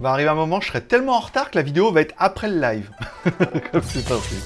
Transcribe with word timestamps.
Va 0.00 0.10
arriver 0.10 0.28
un 0.28 0.34
moment, 0.34 0.60
je 0.60 0.68
serai 0.68 0.80
tellement 0.80 1.16
en 1.16 1.20
retard 1.20 1.50
que 1.50 1.58
la 1.58 1.62
vidéo 1.62 1.90
va 1.90 2.02
être 2.02 2.14
après 2.18 2.48
le 2.48 2.60
live. 2.60 2.88
Comme 3.72 3.82
c'est 3.82 4.08
parti. 4.08 4.36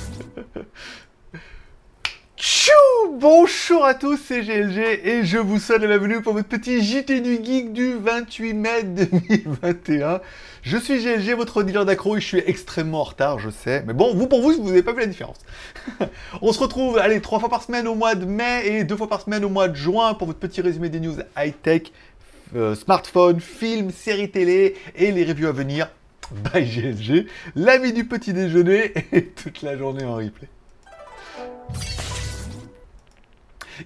Tchou 2.38 2.72
Bonjour 3.18 3.84
à 3.84 3.94
tous, 3.94 4.16
c'est 4.16 4.40
GLG 4.40 5.00
et 5.04 5.24
je 5.24 5.36
vous 5.36 5.58
souhaite 5.58 5.82
la 5.82 5.86
bienvenue 5.86 6.22
pour 6.22 6.32
votre 6.32 6.48
petit 6.48 6.82
JT 6.82 7.20
du 7.20 7.44
Geek 7.44 7.72
du 7.72 7.94
28 7.94 8.54
mai 8.54 8.82
2021. 8.84 10.20
Je 10.62 10.76
suis 10.78 11.02
GLG, 11.02 11.34
votre 11.36 11.62
dealer 11.62 11.84
d'accro 11.84 12.16
et 12.16 12.20
je 12.20 12.26
suis 12.26 12.42
extrêmement 12.46 13.02
en 13.02 13.04
retard, 13.04 13.38
je 13.38 13.50
sais. 13.50 13.84
Mais 13.86 13.92
bon, 13.92 14.14
vous 14.14 14.26
pour 14.26 14.40
vous, 14.40 14.52
vous 14.52 14.68
n'avez 14.68 14.82
pas 14.82 14.92
vu 14.92 15.00
la 15.00 15.06
différence. 15.06 15.36
On 16.42 16.52
se 16.52 16.58
retrouve, 16.58 16.96
allez, 16.98 17.20
trois 17.20 17.38
fois 17.38 17.50
par 17.50 17.62
semaine 17.62 17.86
au 17.86 17.94
mois 17.94 18.14
de 18.14 18.24
mai 18.24 18.62
et 18.66 18.84
deux 18.84 18.96
fois 18.96 19.08
par 19.08 19.20
semaine 19.20 19.44
au 19.44 19.50
mois 19.50 19.68
de 19.68 19.76
juin 19.76 20.14
pour 20.14 20.26
votre 20.26 20.38
petit 20.40 20.62
résumé 20.62 20.88
des 20.88 21.00
news 21.00 21.16
high-tech, 21.36 21.92
euh, 22.54 22.74
smartphone, 22.74 23.40
films, 23.40 23.90
séries 23.90 24.30
télé 24.30 24.74
et 24.94 25.10
les 25.10 25.24
reviews 25.24 25.48
à 25.48 25.52
venir. 25.52 25.88
Bye 26.30 26.64
GLG, 26.64 27.26
l'ami 27.56 27.92
du 27.92 28.06
petit 28.06 28.32
déjeuner 28.32 28.92
et 29.12 29.26
toute 29.26 29.62
la 29.62 29.76
journée 29.76 30.04
en 30.04 30.16
replay. 30.16 30.48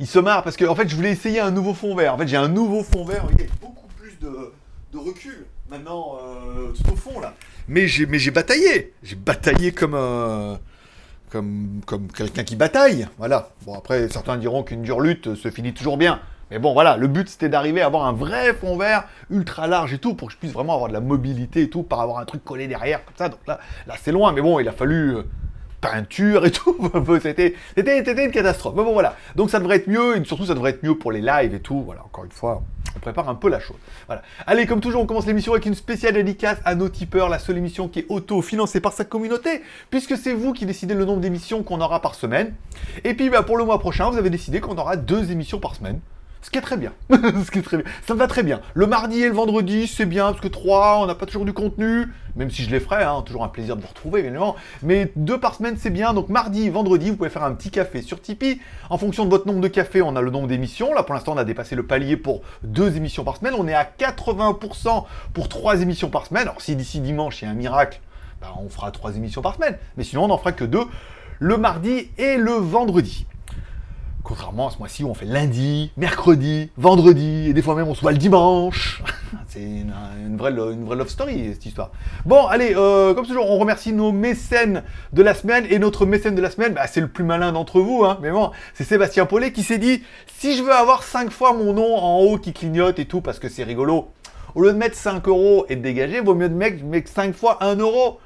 Il 0.00 0.06
se 0.06 0.18
marre 0.18 0.42
parce 0.42 0.56
que 0.56 0.64
en 0.64 0.74
fait 0.74 0.88
je 0.88 0.96
voulais 0.96 1.12
essayer 1.12 1.40
un 1.40 1.50
nouveau 1.50 1.74
fond 1.74 1.94
vert. 1.94 2.14
En 2.14 2.18
fait 2.18 2.28
j'ai 2.28 2.36
un 2.36 2.48
nouveau 2.48 2.82
fond 2.82 3.04
vert, 3.04 3.26
il 3.38 3.46
beaucoup 3.60 3.88
plus 3.98 4.18
de, 4.20 4.52
recul 4.98 5.46
maintenant 5.68 6.16
euh, 6.22 6.72
tout 6.72 6.92
au 6.92 6.96
fond 6.96 7.20
là. 7.20 7.34
Mais 7.68 7.86
j'ai 7.86 8.06
mais 8.06 8.18
j'ai 8.18 8.30
bataillé, 8.30 8.94
j'ai 9.02 9.16
bataillé 9.16 9.72
comme 9.72 9.94
un 9.94 10.58
comme 11.30 11.80
comme 11.86 12.10
quelqu'un 12.10 12.44
qui 12.44 12.56
bataille. 12.56 13.06
Voilà. 13.18 13.50
Bon 13.64 13.74
après 13.74 14.08
certains 14.08 14.36
diront 14.36 14.62
qu'une 14.62 14.82
dure 14.82 15.00
lutte 15.00 15.34
se 15.34 15.50
finit 15.50 15.72
toujours 15.72 15.96
bien. 15.96 16.20
Mais 16.50 16.58
bon 16.58 16.72
voilà, 16.72 16.96
le 16.96 17.08
but 17.08 17.28
c'était 17.28 17.48
d'arriver 17.48 17.82
à 17.82 17.86
avoir 17.86 18.06
un 18.06 18.12
vrai 18.12 18.54
fond 18.54 18.76
vert 18.76 19.04
ultra 19.30 19.66
large 19.66 19.92
et 19.92 19.98
tout 19.98 20.14
pour 20.14 20.28
que 20.28 20.34
je 20.34 20.38
puisse 20.38 20.52
vraiment 20.52 20.74
avoir 20.74 20.88
de 20.88 20.94
la 20.94 21.00
mobilité 21.00 21.62
et 21.62 21.70
tout, 21.70 21.82
par 21.82 22.00
avoir 22.00 22.18
un 22.18 22.24
truc 22.24 22.44
collé 22.44 22.68
derrière 22.68 23.04
comme 23.04 23.16
ça. 23.16 23.28
Donc 23.28 23.40
là 23.46 23.58
là 23.86 23.94
c'est 24.00 24.12
loin, 24.12 24.32
mais 24.32 24.42
bon 24.42 24.60
il 24.60 24.68
a 24.68 24.72
fallu 24.72 25.16
euh, 25.16 25.22
peinture 25.80 26.46
et 26.46 26.50
tout. 26.52 26.76
c'était, 27.20 27.54
une 27.76 28.30
catastrophe. 28.30 28.74
Mais 28.76 28.84
bon, 28.84 28.92
voilà. 28.92 29.16
Donc 29.34 29.50
ça 29.50 29.58
devrait 29.58 29.76
être 29.76 29.88
mieux, 29.88 30.16
et 30.16 30.24
surtout 30.24 30.46
ça 30.46 30.54
devrait 30.54 30.70
être 30.70 30.82
mieux 30.82 30.96
pour 30.96 31.12
les 31.12 31.20
lives 31.20 31.54
et 31.54 31.60
tout. 31.60 31.82
Voilà, 31.82 32.04
encore 32.04 32.24
une 32.24 32.30
fois, 32.30 32.62
on 32.94 32.98
prépare 32.98 33.28
un 33.28 33.34
peu 33.34 33.48
la 33.48 33.60
chose. 33.60 33.76
Voilà. 34.06 34.22
Allez, 34.46 34.66
comme 34.66 34.80
toujours, 34.80 35.02
on 35.02 35.06
commence 35.06 35.26
l'émission 35.26 35.52
avec 35.52 35.66
une 35.66 35.74
spéciale 35.74 36.14
dédicace 36.14 36.58
à 36.64 36.74
nos 36.74 36.88
tipeurs, 36.88 37.28
la 37.28 37.38
seule 37.38 37.58
émission 37.58 37.88
qui 37.88 38.00
est 38.00 38.06
auto-financée 38.08 38.80
par 38.80 38.92
sa 38.92 39.04
communauté, 39.04 39.62
puisque 39.90 40.16
c'est 40.16 40.32
vous 40.32 40.52
qui 40.52 40.66
décidez 40.66 40.94
le 40.94 41.04
nombre 41.04 41.20
d'émissions 41.20 41.62
qu'on 41.62 41.80
aura 41.80 42.00
par 42.00 42.14
semaine. 42.14 42.54
Et 43.04 43.14
puis, 43.14 43.30
bah, 43.30 43.42
pour 43.42 43.56
le 43.56 43.64
mois 43.64 43.78
prochain, 43.78 44.10
vous 44.10 44.18
avez 44.18 44.30
décidé 44.30 44.60
qu'on 44.60 44.76
aura 44.76 44.96
deux 44.96 45.30
émissions 45.30 45.60
par 45.60 45.74
semaine. 45.74 46.00
Ce 46.46 46.50
qui 46.52 46.58
est 46.58 46.62
très 46.62 46.76
bien. 46.76 46.92
Ce 47.10 47.50
qui 47.50 47.58
est 47.58 47.62
très 47.62 47.76
bien. 47.76 47.86
Ça 48.06 48.14
me 48.14 48.20
va 48.20 48.28
très 48.28 48.44
bien. 48.44 48.60
Le 48.74 48.86
mardi 48.86 49.20
et 49.20 49.26
le 49.26 49.34
vendredi, 49.34 49.88
c'est 49.88 50.06
bien, 50.06 50.26
parce 50.26 50.40
que 50.40 50.46
trois, 50.46 51.00
on 51.00 51.06
n'a 51.06 51.16
pas 51.16 51.26
toujours 51.26 51.44
du 51.44 51.52
contenu. 51.52 52.06
Même 52.36 52.52
si 52.52 52.62
je 52.62 52.70
les 52.70 52.78
ferai, 52.78 53.02
hein, 53.02 53.24
toujours 53.26 53.42
un 53.42 53.48
plaisir 53.48 53.74
de 53.74 53.80
vous 53.80 53.88
retrouver, 53.88 54.20
évidemment. 54.20 54.54
Mais 54.84 55.10
deux 55.16 55.40
par 55.40 55.56
semaine, 55.56 55.76
c'est 55.76 55.90
bien. 55.90 56.14
Donc 56.14 56.28
mardi, 56.28 56.70
vendredi, 56.70 57.10
vous 57.10 57.16
pouvez 57.16 57.30
faire 57.30 57.42
un 57.42 57.52
petit 57.52 57.72
café 57.72 58.00
sur 58.00 58.22
Tipeee. 58.22 58.60
En 58.90 58.96
fonction 58.96 59.24
de 59.24 59.30
votre 59.30 59.48
nombre 59.48 59.60
de 59.60 59.66
cafés, 59.66 60.02
on 60.02 60.14
a 60.14 60.22
le 60.22 60.30
nombre 60.30 60.46
d'émissions. 60.46 60.94
Là, 60.94 61.02
pour 61.02 61.16
l'instant, 61.16 61.32
on 61.34 61.36
a 61.36 61.42
dépassé 61.44 61.74
le 61.74 61.84
palier 61.84 62.16
pour 62.16 62.42
deux 62.62 62.96
émissions 62.96 63.24
par 63.24 63.38
semaine. 63.38 63.54
On 63.58 63.66
est 63.66 63.74
à 63.74 63.82
80% 63.82 65.02
pour 65.32 65.48
trois 65.48 65.82
émissions 65.82 66.10
par 66.10 66.26
semaine. 66.26 66.42
Alors 66.42 66.60
si 66.60 66.76
d'ici 66.76 67.00
dimanche, 67.00 67.42
il 67.42 67.46
y 67.46 67.48
a 67.48 67.50
un 67.50 67.54
miracle, 67.54 68.00
bah, 68.40 68.54
on 68.64 68.68
fera 68.68 68.92
trois 68.92 69.16
émissions 69.16 69.42
par 69.42 69.56
semaine. 69.56 69.76
Mais 69.96 70.04
sinon, 70.04 70.26
on 70.26 70.28
n'en 70.28 70.38
fera 70.38 70.52
que 70.52 70.64
deux, 70.64 70.84
le 71.40 71.56
mardi 71.56 72.08
et 72.18 72.36
le 72.36 72.52
vendredi. 72.52 73.26
Contrairement 74.26 74.66
à 74.66 74.70
ce 74.72 74.78
mois-ci 74.78 75.04
où 75.04 75.08
on 75.08 75.14
fait 75.14 75.24
lundi, 75.24 75.92
mercredi, 75.96 76.72
vendredi, 76.76 77.46
et 77.48 77.52
des 77.52 77.62
fois 77.62 77.76
même 77.76 77.86
on 77.86 77.94
se 77.94 78.00
voit 78.00 78.10
le 78.10 78.18
dimanche. 78.18 79.00
C'est 79.46 79.60
une, 79.60 80.36
vraie, 80.36 80.50
love 80.50 81.08
story, 81.08 81.50
cette 81.52 81.64
histoire. 81.64 81.92
Bon, 82.24 82.44
allez, 82.48 82.74
euh, 82.74 83.14
comme 83.14 83.24
toujours, 83.24 83.48
on 83.48 83.56
remercie 83.56 83.92
nos 83.92 84.10
mécènes 84.10 84.82
de 85.12 85.22
la 85.22 85.32
semaine. 85.32 85.64
Et 85.70 85.78
notre 85.78 86.06
mécène 86.06 86.34
de 86.34 86.42
la 86.42 86.50
semaine, 86.50 86.74
bah, 86.74 86.88
c'est 86.88 87.00
le 87.00 87.06
plus 87.06 87.22
malin 87.22 87.52
d'entre 87.52 87.80
vous. 87.80 88.04
Hein, 88.04 88.18
mais 88.20 88.32
bon, 88.32 88.50
c'est 88.74 88.82
Sébastien 88.82 89.26
Paulet 89.26 89.52
qui 89.52 89.62
s'est 89.62 89.78
dit, 89.78 90.02
si 90.26 90.56
je 90.56 90.64
veux 90.64 90.74
avoir 90.74 91.04
5 91.04 91.30
fois 91.30 91.52
mon 91.52 91.72
nom 91.72 91.96
en 91.96 92.18
haut 92.18 92.36
qui 92.36 92.52
clignote 92.52 92.98
et 92.98 93.04
tout, 93.04 93.20
parce 93.20 93.38
que 93.38 93.48
c'est 93.48 93.62
rigolo, 93.62 94.08
au 94.56 94.62
lieu 94.62 94.72
de 94.72 94.76
mettre 94.76 94.96
5 94.96 95.28
euros 95.28 95.66
et 95.68 95.76
de 95.76 95.82
dégager, 95.82 96.20
vaut 96.20 96.34
mieux 96.34 96.48
de 96.48 96.54
mettre 96.54 97.08
5 97.08 97.32
fois 97.32 97.58
1 97.60 97.76
euro. 97.76 98.18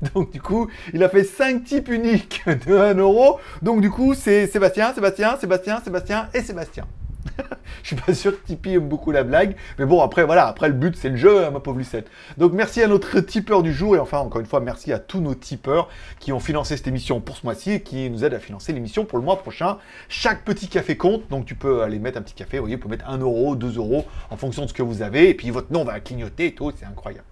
Donc 0.14 0.32
du 0.32 0.40
coup, 0.40 0.68
il 0.92 1.02
a 1.02 1.08
fait 1.08 1.24
5 1.24 1.64
types 1.64 1.88
uniques 1.88 2.42
de 2.66 2.76
1 2.76 2.94
euro. 2.94 3.38
Donc 3.62 3.80
du 3.80 3.90
coup, 3.90 4.14
c'est 4.14 4.46
Sébastien, 4.46 4.92
Sébastien, 4.94 5.36
Sébastien, 5.38 5.80
Sébastien 5.82 6.28
et 6.34 6.40
Sébastien. 6.40 6.86
je 7.82 7.88
suis 7.88 7.96
pas 7.96 8.14
sûr 8.14 8.32
que 8.32 8.46
Tipeee 8.46 8.74
aime 8.74 8.88
beaucoup 8.88 9.10
la 9.10 9.24
blague, 9.24 9.56
mais 9.78 9.84
bon 9.84 10.00
après 10.00 10.24
voilà, 10.24 10.46
après 10.46 10.68
le 10.68 10.74
but 10.74 10.96
c'est 10.96 11.08
le 11.08 11.16
jeu, 11.16 11.44
hein, 11.44 11.50
ma 11.50 11.60
pauvre 11.60 11.78
Lucette. 11.78 12.08
Donc 12.38 12.52
merci 12.52 12.82
à 12.82 12.88
notre 12.88 13.20
tipeur 13.20 13.62
du 13.62 13.72
jour 13.72 13.96
et 13.96 13.98
enfin 13.98 14.18
encore 14.18 14.40
une 14.40 14.46
fois 14.46 14.60
merci 14.60 14.92
à 14.92 14.98
tous 14.98 15.20
nos 15.20 15.34
tipeurs 15.34 15.88
qui 16.18 16.32
ont 16.32 16.40
financé 16.40 16.76
cette 16.76 16.86
émission 16.86 17.20
pour 17.20 17.36
ce 17.36 17.44
mois-ci 17.44 17.72
et 17.72 17.82
qui 17.82 18.08
nous 18.10 18.24
aident 18.24 18.34
à 18.34 18.38
financer 18.38 18.72
l'émission 18.72 19.04
pour 19.04 19.18
le 19.18 19.24
mois 19.24 19.38
prochain. 19.38 19.78
Chaque 20.08 20.44
petit 20.44 20.68
café 20.68 20.96
compte, 20.96 21.28
donc 21.28 21.46
tu 21.46 21.54
peux 21.54 21.82
aller 21.82 21.98
mettre 21.98 22.18
un 22.18 22.22
petit 22.22 22.34
café, 22.34 22.58
vous 22.58 22.64
voyez, 22.64 22.76
vous 22.76 22.82
pouvez 22.82 22.96
mettre 22.96 23.10
1 23.10 23.18
euro, 23.18 23.56
2 23.56 23.76
euros 23.76 24.04
en 24.30 24.36
fonction 24.36 24.62
de 24.62 24.68
ce 24.68 24.74
que 24.74 24.82
vous 24.82 25.02
avez 25.02 25.30
et 25.30 25.34
puis 25.34 25.50
votre 25.50 25.72
nom 25.72 25.84
va 25.84 26.00
clignoter 26.00 26.46
et 26.46 26.54
tout, 26.54 26.72
c'est 26.78 26.86
incroyable. 26.86 27.24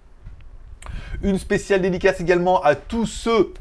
Une 1.21 1.37
spéciale 1.37 1.81
dédicace 1.81 2.19
également 2.21 2.61
à 2.61 2.75
tous 2.75 3.05
ceux 3.05 3.53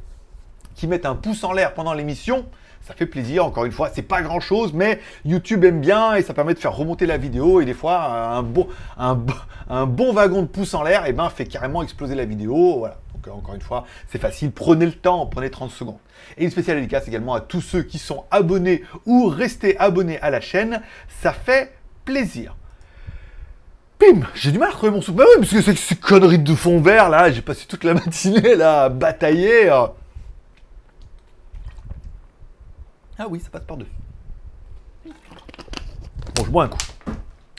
qui 0.74 0.86
mettent 0.86 1.06
un 1.06 1.14
pouce 1.14 1.44
en 1.44 1.52
l'air 1.52 1.74
pendant 1.74 1.94
l'émission. 1.94 2.46
Ça 2.86 2.92
fait 2.92 3.06
plaisir, 3.06 3.46
encore 3.46 3.64
une 3.64 3.72
fois, 3.72 3.90
c'est 3.94 4.02
pas 4.02 4.20
grand 4.20 4.40
chose, 4.40 4.74
mais 4.74 5.00
YouTube 5.24 5.64
aime 5.64 5.80
bien 5.80 6.16
et 6.16 6.22
ça 6.22 6.34
permet 6.34 6.52
de 6.52 6.58
faire 6.58 6.76
remonter 6.76 7.06
la 7.06 7.16
vidéo. 7.16 7.62
Et 7.62 7.64
des 7.64 7.72
fois, 7.72 8.36
un 8.36 8.42
bon, 8.42 10.12
wagon 10.12 10.42
de 10.42 10.46
pouce 10.46 10.74
en 10.74 10.82
l'air, 10.82 11.04
eh 11.06 11.12
ben, 11.12 11.30
fait 11.30 11.46
carrément 11.46 11.82
exploser 11.82 12.14
la 12.14 12.26
vidéo. 12.26 12.80
Voilà. 12.80 12.98
Donc, 13.14 13.26
euh, 13.26 13.30
encore 13.30 13.54
une 13.54 13.62
fois, 13.62 13.86
c'est 14.08 14.18
facile. 14.18 14.52
Prenez 14.52 14.84
le 14.84 14.92
temps, 14.92 15.24
prenez 15.24 15.48
30 15.48 15.70
secondes. 15.70 15.98
Et 16.36 16.44
une 16.44 16.50
spéciale 16.50 16.76
dédicace 16.76 17.08
également 17.08 17.34
à 17.34 17.40
tous 17.40 17.62
ceux 17.62 17.82
qui 17.82 17.98
sont 17.98 18.24
abonnés 18.30 18.82
ou 19.06 19.28
restés 19.28 19.78
abonnés 19.78 20.20
à 20.20 20.28
la 20.28 20.42
chaîne. 20.42 20.82
Ça 21.22 21.32
fait 21.32 21.72
plaisir. 22.04 22.54
J'ai 24.34 24.53
du 24.53 24.59
mal 24.59 24.69
à 24.69 24.72
trouver 24.72 24.92
mon 24.92 25.00
soupe. 25.00 25.16
Bah 25.16 25.25
oui, 25.28 25.34
parce 25.41 25.50
que 25.50 25.60
c'est 25.60 25.76
ces 25.76 25.97
conneries 25.97 26.38
de 26.38 26.54
fond 26.54 26.81
vert 26.81 27.09
là, 27.09 27.31
j'ai 27.31 27.42
passé 27.42 27.66
toute 27.66 27.84
la 27.84 27.94
matinée 27.94 28.54
là 28.54 28.84
à 28.84 28.88
batailler. 28.88 29.70
Euh. 29.70 29.87
Ah 33.19 33.26
oui, 33.28 33.41
ça 33.41 33.50
passe 33.50 33.64
par-dessus. 33.64 33.91
Bon, 36.34 36.44
je 36.44 36.50
bois 36.50 36.64
un 36.64 36.69
coup. 36.69 36.78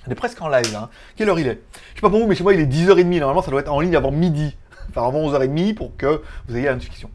On 0.07 0.11
est 0.11 0.16
presque 0.16 0.41
en 0.41 0.50
live 0.50 0.72
là. 0.72 0.84
Hein. 0.84 0.89
Quelle 1.16 1.29
heure 1.29 1.39
il 1.39 1.47
est? 1.47 1.61
Je 1.73 1.95
sais 1.95 2.01
pas 2.01 2.09
pour 2.09 2.19
vous, 2.19 2.28
mais 2.28 2.35
chez 2.35 2.44
moi 2.44 2.53
il 2.53 2.59
est 2.59 2.66
10h30. 2.66 3.19
Normalement, 3.19 3.41
ça 3.41 3.51
doit 3.51 3.61
être 3.61 3.72
en 3.72 3.79
ligne 3.79 3.95
avant 3.95 4.11
midi. 4.11 4.55
Enfin, 4.89 5.07
avant 5.07 5.28
11h30 5.29 5.73
pour 5.73 5.95
que 5.97 6.22
vous 6.47 6.57
ayez 6.57 6.66
la 6.66 6.73
notification. 6.73 7.09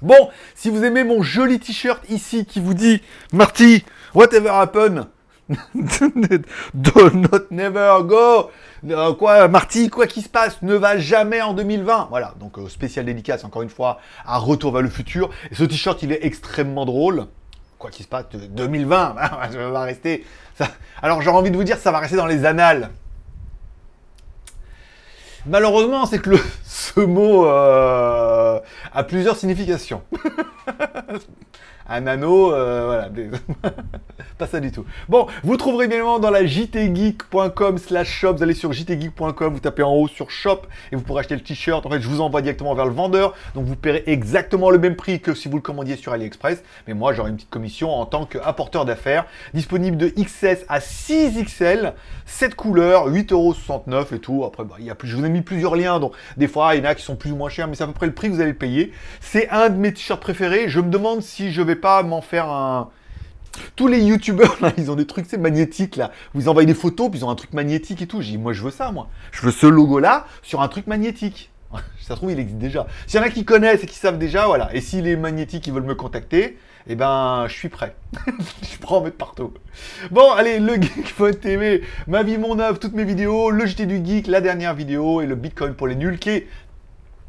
Bon, 0.00 0.30
si 0.54 0.70
vous 0.70 0.84
aimez 0.84 1.02
mon 1.02 1.22
joli 1.22 1.58
t-shirt 1.58 2.08
ici 2.08 2.46
qui 2.46 2.60
vous 2.60 2.74
dit 2.74 3.02
Marty, 3.32 3.84
whatever 4.14 4.50
happen, 4.50 5.08
Do 6.74 7.10
not 7.10 7.50
never 7.50 8.02
go. 8.04 8.50
Euh, 8.88 9.14
quoi, 9.14 9.48
Marty, 9.48 9.88
quoi 9.88 10.06
qui 10.06 10.22
se 10.22 10.28
passe, 10.28 10.60
ne 10.62 10.74
va 10.74 10.98
jamais 10.98 11.40
en 11.40 11.54
2020. 11.54 12.08
Voilà, 12.10 12.34
donc 12.38 12.58
euh, 12.58 12.68
spécial 12.68 13.04
dédicace 13.06 13.44
encore 13.44 13.62
une 13.62 13.70
fois 13.70 13.98
à 14.26 14.38
Retour 14.38 14.72
vers 14.72 14.82
le 14.82 14.90
futur. 14.90 15.30
Et 15.50 15.54
ce 15.54 15.64
t-shirt, 15.64 16.02
il 16.02 16.12
est 16.12 16.24
extrêmement 16.24 16.84
drôle. 16.84 17.26
Quoi 17.78 17.90
qu'il 17.90 18.04
se 18.04 18.08
passe, 18.08 18.26
2020, 18.32 19.14
ça 19.52 19.70
va 19.70 19.80
rester. 19.82 20.24
Alors 21.00 21.22
j'ai 21.22 21.30
envie 21.30 21.50
de 21.50 21.56
vous 21.56 21.64
dire, 21.64 21.78
ça 21.78 21.92
va 21.92 22.00
rester 22.00 22.16
dans 22.16 22.26
les 22.26 22.44
annales. 22.44 22.90
Malheureusement, 25.46 26.04
c'est 26.04 26.18
que 26.18 26.30
le, 26.30 26.40
ce 26.64 27.00
mot 27.00 27.46
euh, 27.46 28.60
a 28.92 29.04
plusieurs 29.04 29.36
significations. 29.36 30.02
Un 31.88 32.06
anneau, 32.06 32.52
euh, 32.52 32.84
voilà, 32.86 33.10
pas 34.38 34.46
ça 34.46 34.60
du 34.60 34.70
tout. 34.70 34.84
Bon, 35.08 35.26
vous 35.42 35.56
trouverez 35.56 35.86
évidemment 35.86 36.18
dans 36.18 36.30
la 36.30 36.44
jtgeek.com 36.44 37.78
slash 37.78 38.08
shop, 38.08 38.34
vous 38.34 38.42
allez 38.42 38.54
sur 38.54 38.72
jtgeek.com, 38.72 39.54
vous 39.54 39.60
tapez 39.60 39.82
en 39.82 39.94
haut 39.94 40.08
sur 40.08 40.30
shop 40.30 40.62
et 40.92 40.96
vous 40.96 41.02
pourrez 41.02 41.20
acheter 41.20 41.34
le 41.34 41.40
t-shirt. 41.40 41.84
En 41.86 41.90
fait, 41.90 42.00
je 42.00 42.08
vous 42.08 42.20
envoie 42.20 42.42
directement 42.42 42.74
vers 42.74 42.84
le 42.84 42.92
vendeur, 42.92 43.34
donc 43.54 43.64
vous 43.64 43.76
paierez 43.76 44.02
exactement 44.06 44.70
le 44.70 44.78
même 44.78 44.96
prix 44.96 45.20
que 45.20 45.34
si 45.34 45.48
vous 45.48 45.56
le 45.56 45.62
commandiez 45.62 45.96
sur 45.96 46.12
AliExpress, 46.12 46.62
mais 46.86 46.94
moi 46.94 47.12
j'aurai 47.14 47.30
une 47.30 47.36
petite 47.36 47.50
commission 47.50 47.90
en 47.90 48.04
tant 48.04 48.26
qu'apporteur 48.26 48.84
d'affaires, 48.84 49.24
disponible 49.54 49.96
de 49.96 50.08
XS 50.08 50.64
à 50.68 50.80
6XL, 50.80 51.94
7 52.26 52.54
couleurs, 52.54 53.08
8,69€ 53.08 54.14
et 54.14 54.18
tout. 54.18 54.44
Après, 54.44 54.64
bah, 54.64 54.76
y 54.78 54.90
a 54.90 54.94
plus, 54.94 55.08
je 55.08 55.16
vous 55.16 55.24
ai 55.24 55.30
mis 55.30 55.40
plusieurs 55.40 55.74
liens, 55.74 56.00
donc 56.00 56.12
des 56.36 56.48
fois 56.48 56.74
il 56.74 56.84
y 56.84 56.86
en 56.86 56.90
a 56.90 56.94
qui 56.94 57.02
sont 57.02 57.16
plus 57.16 57.32
ou 57.32 57.36
moins 57.36 57.48
chers, 57.48 57.66
mais 57.66 57.74
c'est 57.74 57.84
à 57.84 57.86
peu 57.86 57.92
près 57.94 58.06
le 58.06 58.12
prix 58.12 58.28
que 58.28 58.34
vous 58.34 58.40
allez 58.40 58.52
payer. 58.52 58.92
C'est 59.20 59.48
un 59.48 59.70
de 59.70 59.76
mes 59.76 59.92
t-shirts 59.92 60.20
préférés. 60.20 60.68
Je 60.68 60.80
me 60.80 60.90
demande 60.90 61.22
si 61.22 61.50
je 61.50 61.62
vais 61.62 61.77
pas 61.78 62.02
m'en 62.02 62.20
faire 62.20 62.48
un. 62.48 62.90
Tous 63.74 63.88
les 63.88 64.00
youtubeurs 64.00 64.56
là, 64.60 64.72
ils 64.76 64.90
ont 64.90 64.94
des 64.94 65.06
trucs, 65.06 65.26
c'est 65.26 65.38
magnétique 65.38 65.96
là. 65.96 66.12
Vous 66.34 66.48
envoyez 66.48 66.66
des 66.66 66.74
photos, 66.74 67.10
puis 67.10 67.20
ils 67.20 67.24
ont 67.24 67.30
un 67.30 67.34
truc 67.34 67.52
magnétique 67.52 68.02
et 68.02 68.06
tout. 68.06 68.20
J'ai 68.20 68.32
dit, 68.32 68.38
moi 68.38 68.52
je 68.52 68.62
veux 68.62 68.70
ça, 68.70 68.92
moi. 68.92 69.08
Je 69.32 69.42
veux 69.42 69.52
ce 69.52 69.66
logo 69.66 69.98
là 69.98 70.26
sur 70.42 70.60
un 70.60 70.68
truc 70.68 70.86
magnétique. 70.86 71.50
Ça 72.00 72.14
trouve, 72.14 72.30
il 72.30 72.38
existe 72.38 72.58
déjà. 72.58 72.86
S'il 73.06 73.20
y 73.20 73.22
en 73.22 73.26
a 73.26 73.30
qui 73.30 73.44
connaissent 73.44 73.82
et 73.82 73.86
qui 73.86 73.96
savent 73.96 74.18
déjà, 74.18 74.46
voilà. 74.46 74.74
Et 74.74 74.80
s'il 74.80 75.06
est 75.06 75.16
magnétique, 75.16 75.66
ils 75.66 75.72
veulent 75.72 75.82
me 75.82 75.94
contacter, 75.94 76.58
eh 76.86 76.94
ben, 76.94 77.44
je 77.48 77.52
suis 77.52 77.68
prêt. 77.68 77.94
je 78.62 78.78
prends 78.78 78.98
en 78.98 79.02
mettre 79.02 79.16
partout. 79.16 79.52
Bon, 80.10 80.30
allez, 80.32 80.58
le 80.58 80.80
Geek.tv, 80.80 81.82
ma 82.06 82.22
vie, 82.22 82.38
mon 82.38 82.58
œuvre, 82.58 82.78
toutes 82.78 82.94
mes 82.94 83.04
vidéos, 83.04 83.50
le 83.50 83.66
JT 83.66 83.86
du 83.86 84.04
Geek, 84.04 84.26
la 84.26 84.40
dernière 84.40 84.74
vidéo 84.74 85.20
et 85.20 85.26
le 85.26 85.34
Bitcoin 85.34 85.74
pour 85.74 85.86
les 85.86 85.96
nuls, 85.96 86.18
qui 86.18 86.30
est 86.30 86.46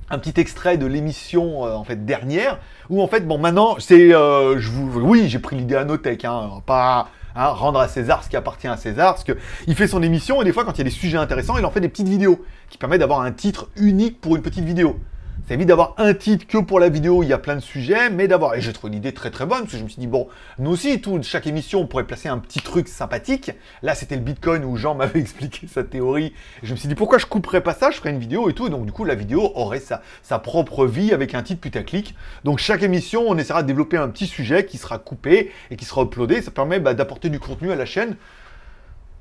un 0.09 0.17
petit 0.17 0.39
extrait 0.39 0.77
de 0.77 0.85
l'émission 0.85 1.65
euh, 1.65 1.73
en 1.73 1.83
fait 1.83 2.05
dernière 2.05 2.59
où 2.89 3.01
en 3.01 3.07
fait 3.07 3.27
bon 3.27 3.37
maintenant 3.37 3.75
c'est 3.79 4.13
euh, 4.13 4.57
je 4.57 4.69
vous 4.69 5.01
oui 5.01 5.29
j'ai 5.29 5.39
pris 5.39 5.55
l'idée 5.55 5.75
à 5.75 5.85
Notech 5.85 6.25
hein, 6.25 6.61
pas 6.65 7.09
hein, 7.35 7.47
rendre 7.47 7.79
à 7.79 7.87
César 7.87 8.23
ce 8.23 8.29
qui 8.29 8.35
appartient 8.35 8.67
à 8.67 8.77
César 8.77 9.13
parce 9.13 9.23
que 9.23 9.37
il 9.67 9.75
fait 9.75 9.87
son 9.87 10.01
émission 10.03 10.41
et 10.41 10.45
des 10.45 10.53
fois 10.53 10.65
quand 10.65 10.73
il 10.73 10.79
y 10.79 10.81
a 10.81 10.85
des 10.85 10.89
sujets 10.89 11.17
intéressants 11.17 11.57
il 11.57 11.65
en 11.65 11.71
fait 11.71 11.81
des 11.81 11.89
petites 11.89 12.09
vidéos 12.09 12.43
qui 12.69 12.77
permettent 12.77 13.01
d'avoir 13.01 13.21
un 13.21 13.31
titre 13.31 13.69
unique 13.75 14.19
pour 14.21 14.35
une 14.35 14.41
petite 14.41 14.65
vidéo 14.65 14.99
ça 15.49 15.55
évite 15.55 15.67
d'avoir 15.67 15.95
un 15.97 16.13
titre 16.13 16.45
que 16.45 16.59
pour 16.59 16.79
la 16.79 16.89
vidéo, 16.89 17.23
il 17.23 17.29
y 17.29 17.33
a 17.33 17.39
plein 17.39 17.55
de 17.55 17.59
sujets, 17.59 18.11
mais 18.11 18.27
d'avoir. 18.27 18.53
Et 18.53 18.61
j'ai 18.61 18.71
trouvé 18.71 18.93
l'idée 18.93 19.13
très 19.13 19.31
très 19.31 19.47
bonne, 19.47 19.61
parce 19.61 19.71
que 19.71 19.79
je 19.79 19.83
me 19.83 19.89
suis 19.89 19.99
dit, 19.99 20.05
bon, 20.05 20.27
nous 20.59 20.69
aussi, 20.69 21.01
tout, 21.01 21.19
chaque 21.23 21.47
émission, 21.47 21.79
on 21.79 21.87
pourrait 21.87 22.05
placer 22.05 22.29
un 22.29 22.37
petit 22.37 22.59
truc 22.59 22.87
sympathique. 22.87 23.49
Là, 23.81 23.95
c'était 23.95 24.15
le 24.15 24.21
Bitcoin 24.21 24.63
où 24.63 24.75
Jean 24.75 24.93
m'avait 24.95 25.19
expliqué 25.19 25.65
sa 25.65 25.83
théorie. 25.83 26.33
Je 26.61 26.71
me 26.71 26.77
suis 26.77 26.87
dit, 26.87 26.93
pourquoi 26.93 27.17
je 27.17 27.25
couperais 27.25 27.61
pas 27.61 27.73
ça? 27.73 27.89
Je 27.89 27.97
ferais 27.97 28.11
une 28.11 28.19
vidéo 28.19 28.47
et 28.47 28.53
tout. 28.53 28.67
Et 28.67 28.69
donc, 28.69 28.85
du 28.85 28.91
coup, 28.91 29.05
la 29.05 29.15
vidéo 29.15 29.51
aurait 29.55 29.79
sa, 29.79 30.03
sa 30.21 30.37
propre 30.37 30.85
vie 30.85 31.13
avec 31.13 31.33
un 31.33 31.41
titre 31.41 31.61
putaclic. 31.61 32.13
Donc, 32.43 32.59
chaque 32.59 32.83
émission, 32.83 33.23
on 33.27 33.35
essaiera 33.35 33.63
de 33.63 33.67
développer 33.67 33.97
un 33.97 34.09
petit 34.09 34.27
sujet 34.27 34.67
qui 34.67 34.77
sera 34.77 34.99
coupé 34.99 35.51
et 35.71 35.77
qui 35.77 35.85
sera 35.85 36.03
uploadé. 36.03 36.43
Ça 36.43 36.51
permet 36.51 36.79
bah, 36.79 36.93
d'apporter 36.93 37.29
du 37.29 37.39
contenu 37.39 37.71
à 37.71 37.75
la 37.75 37.87
chaîne 37.87 38.17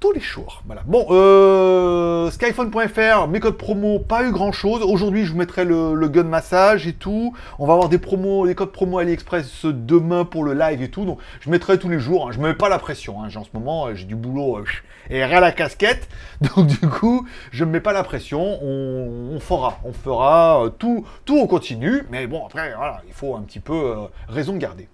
tous 0.01 0.13
les 0.13 0.21
jours. 0.21 0.63
Voilà. 0.67 0.83
Bon, 0.87 1.07
euh, 1.11 2.31
skyphone.fr, 2.31 3.29
mes 3.29 3.41
codes 3.41 3.57
promo, 3.57 3.99
pas 3.99 4.25
eu 4.25 4.31
grand 4.31 4.53
chose. 4.53 4.83
Aujourd'hui, 4.83 5.25
je 5.25 5.33
vous 5.33 5.39
mettrai 5.39 5.65
le, 5.65 6.09
gun 6.09 6.25
massage 6.25 6.87
et 6.87 6.93
tout. 6.93 7.35
On 7.59 7.67
va 7.67 7.73
avoir 7.73 7.89
des 7.89 7.99
promos, 7.99 8.47
des 8.47 8.55
codes 8.55 8.71
promo 8.71 8.99
AliExpress 8.99 9.65
demain 9.65 10.25
pour 10.25 10.45
le 10.45 10.55
live 10.55 10.83
et 10.83 10.91
tout. 10.91 11.05
Donc, 11.05 11.19
je 11.41 11.51
mettrai 11.51 11.79
tous 11.79 11.89
les 11.89 11.99
jours. 11.99 12.29
Hein. 12.29 12.33
Je 12.33 12.39
me 12.39 12.49
mets 12.49 12.55
pas 12.55 12.69
la 12.69 12.79
pression. 12.79 13.23
Hein. 13.23 13.29
En 13.35 13.45
ce 13.45 13.51
moment, 13.55 13.95
j'ai 13.95 14.05
du 14.05 14.15
boulot 14.15 14.59
euh, 14.59 14.65
et 15.11 15.25
rien 15.25 15.39
à 15.39 15.41
la 15.41 15.53
casquette. 15.53 16.09
Donc, 16.57 16.67
du 16.67 16.89
coup, 16.89 17.27
je 17.51 17.65
me 17.65 17.73
mets 17.73 17.81
pas 17.81 17.93
la 17.93 18.05
pression. 18.05 18.63
On, 18.63 19.39
fera, 19.41 19.79
on 19.85 19.93
fera 19.93 20.65
euh, 20.65 20.69
tout, 20.69 21.05
tout 21.25 21.39
on 21.39 21.47
continue. 21.47 22.05
Mais 22.11 22.27
bon, 22.27 22.47
après, 22.47 22.73
voilà, 22.77 23.03
il 23.07 23.13
faut 23.13 23.35
un 23.35 23.43
petit 23.43 23.61
peu 23.61 23.75
euh, 23.75 23.97
raison 24.29 24.57
garder. 24.57 24.89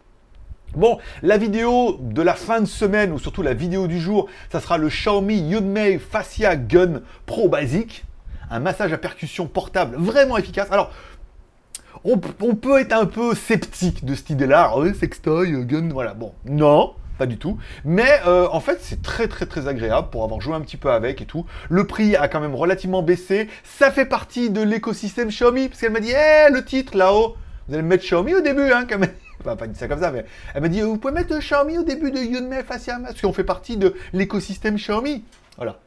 Bon, 0.76 0.99
la 1.23 1.38
vidéo 1.38 1.99
de 2.00 2.21
la 2.21 2.35
fin 2.35 2.61
de 2.61 2.67
semaine, 2.67 3.12
ou 3.12 3.19
surtout 3.21 3.43
la 3.43 3.55
vidéo 3.55 3.87
du 3.87 4.00
jour, 4.00 4.29
ça 4.50 4.61
sera 4.61 4.76
le 4.76 4.88
Xiaomi 4.88 5.37
Yunmei 5.37 5.99
Fascia 5.99 6.56
Gun 6.56 7.03
Pro 7.26 7.49
Basic. 7.49 8.05
Un 8.50 8.59
massage 8.59 8.93
à 8.93 8.99
percussion 8.99 9.47
portable 9.47 9.97
vraiment 9.97 10.37
efficace. 10.37 10.67
Alors, 10.73 10.91
on, 12.03 12.19
peut 12.19 12.81
être 12.81 12.93
un 12.93 13.06
peu 13.06 13.35
sceptique 13.37 14.05
de 14.05 14.17
cette 14.17 14.31
idée-là. 14.31 14.73
Oh, 14.75 14.85
sextoy, 14.93 15.53
euh, 15.53 15.62
gun, 15.62 15.88
voilà. 15.91 16.12
Bon, 16.12 16.35
non, 16.44 16.94
pas 17.19 17.26
du 17.26 17.38
tout. 17.38 17.56
Mais 17.85 18.21
euh, 18.26 18.49
en 18.50 18.61
fait, 18.61 18.79
c'est 18.82 19.00
très 19.00 19.29
très 19.29 19.47
très 19.47 19.69
agréable 19.69 20.09
pour 20.11 20.25
avoir 20.25 20.41
joué 20.41 20.55
un 20.55 20.61
petit 20.61 20.76
peu 20.76 20.91
avec 20.91 21.23
et 21.23 21.25
tout. 21.25 21.47
Le 21.71 21.87
prix 21.87 22.17
a 22.17 22.26
quand 22.26 22.41
même 22.41 22.55
relativement 22.55 23.03
baissé. 23.03 23.49
Ça 23.62 23.93
fait 23.93 24.06
partie 24.06 24.50
de 24.50 24.61
l'écosystème 24.61 25.29
Xiaomi, 25.29 25.69
parce 25.69 25.81
qu'elle 25.81 25.93
m'a 25.93 26.00
dit, 26.00 26.12
eh, 26.12 26.53
le 26.53 26.65
titre 26.65 26.97
là-haut, 26.97 27.37
vous 27.69 27.75
allez 27.75 27.82
mettre 27.82 28.03
Xiaomi 28.03 28.35
au 28.35 28.41
début, 28.41 28.73
hein, 28.73 28.87
quand 28.88 28.99
même 28.99 29.15
pas, 29.44 29.67
dit 29.67 29.79
ça 29.79 29.88
comme 29.88 30.00
ça, 30.00 30.11
mais 30.11 30.25
elle 30.55 30.62
m'a 30.62 30.69
dit 30.69 30.81
Vous 30.81 30.96
pouvez 30.96 31.14
mettre 31.14 31.38
Xiaomi 31.38 31.79
au 31.79 31.85
début 31.85 32.11
de 32.11 32.19
Yunmei 32.19 32.62
Facia 32.62 32.99
parce 33.00 33.20
qu'on 33.20 33.32
fait 33.32 33.44
partie 33.44 33.76
de 33.76 33.94
l'écosystème 34.12 34.76
Xiaomi. 34.76 35.25
Voilà. 35.56 35.79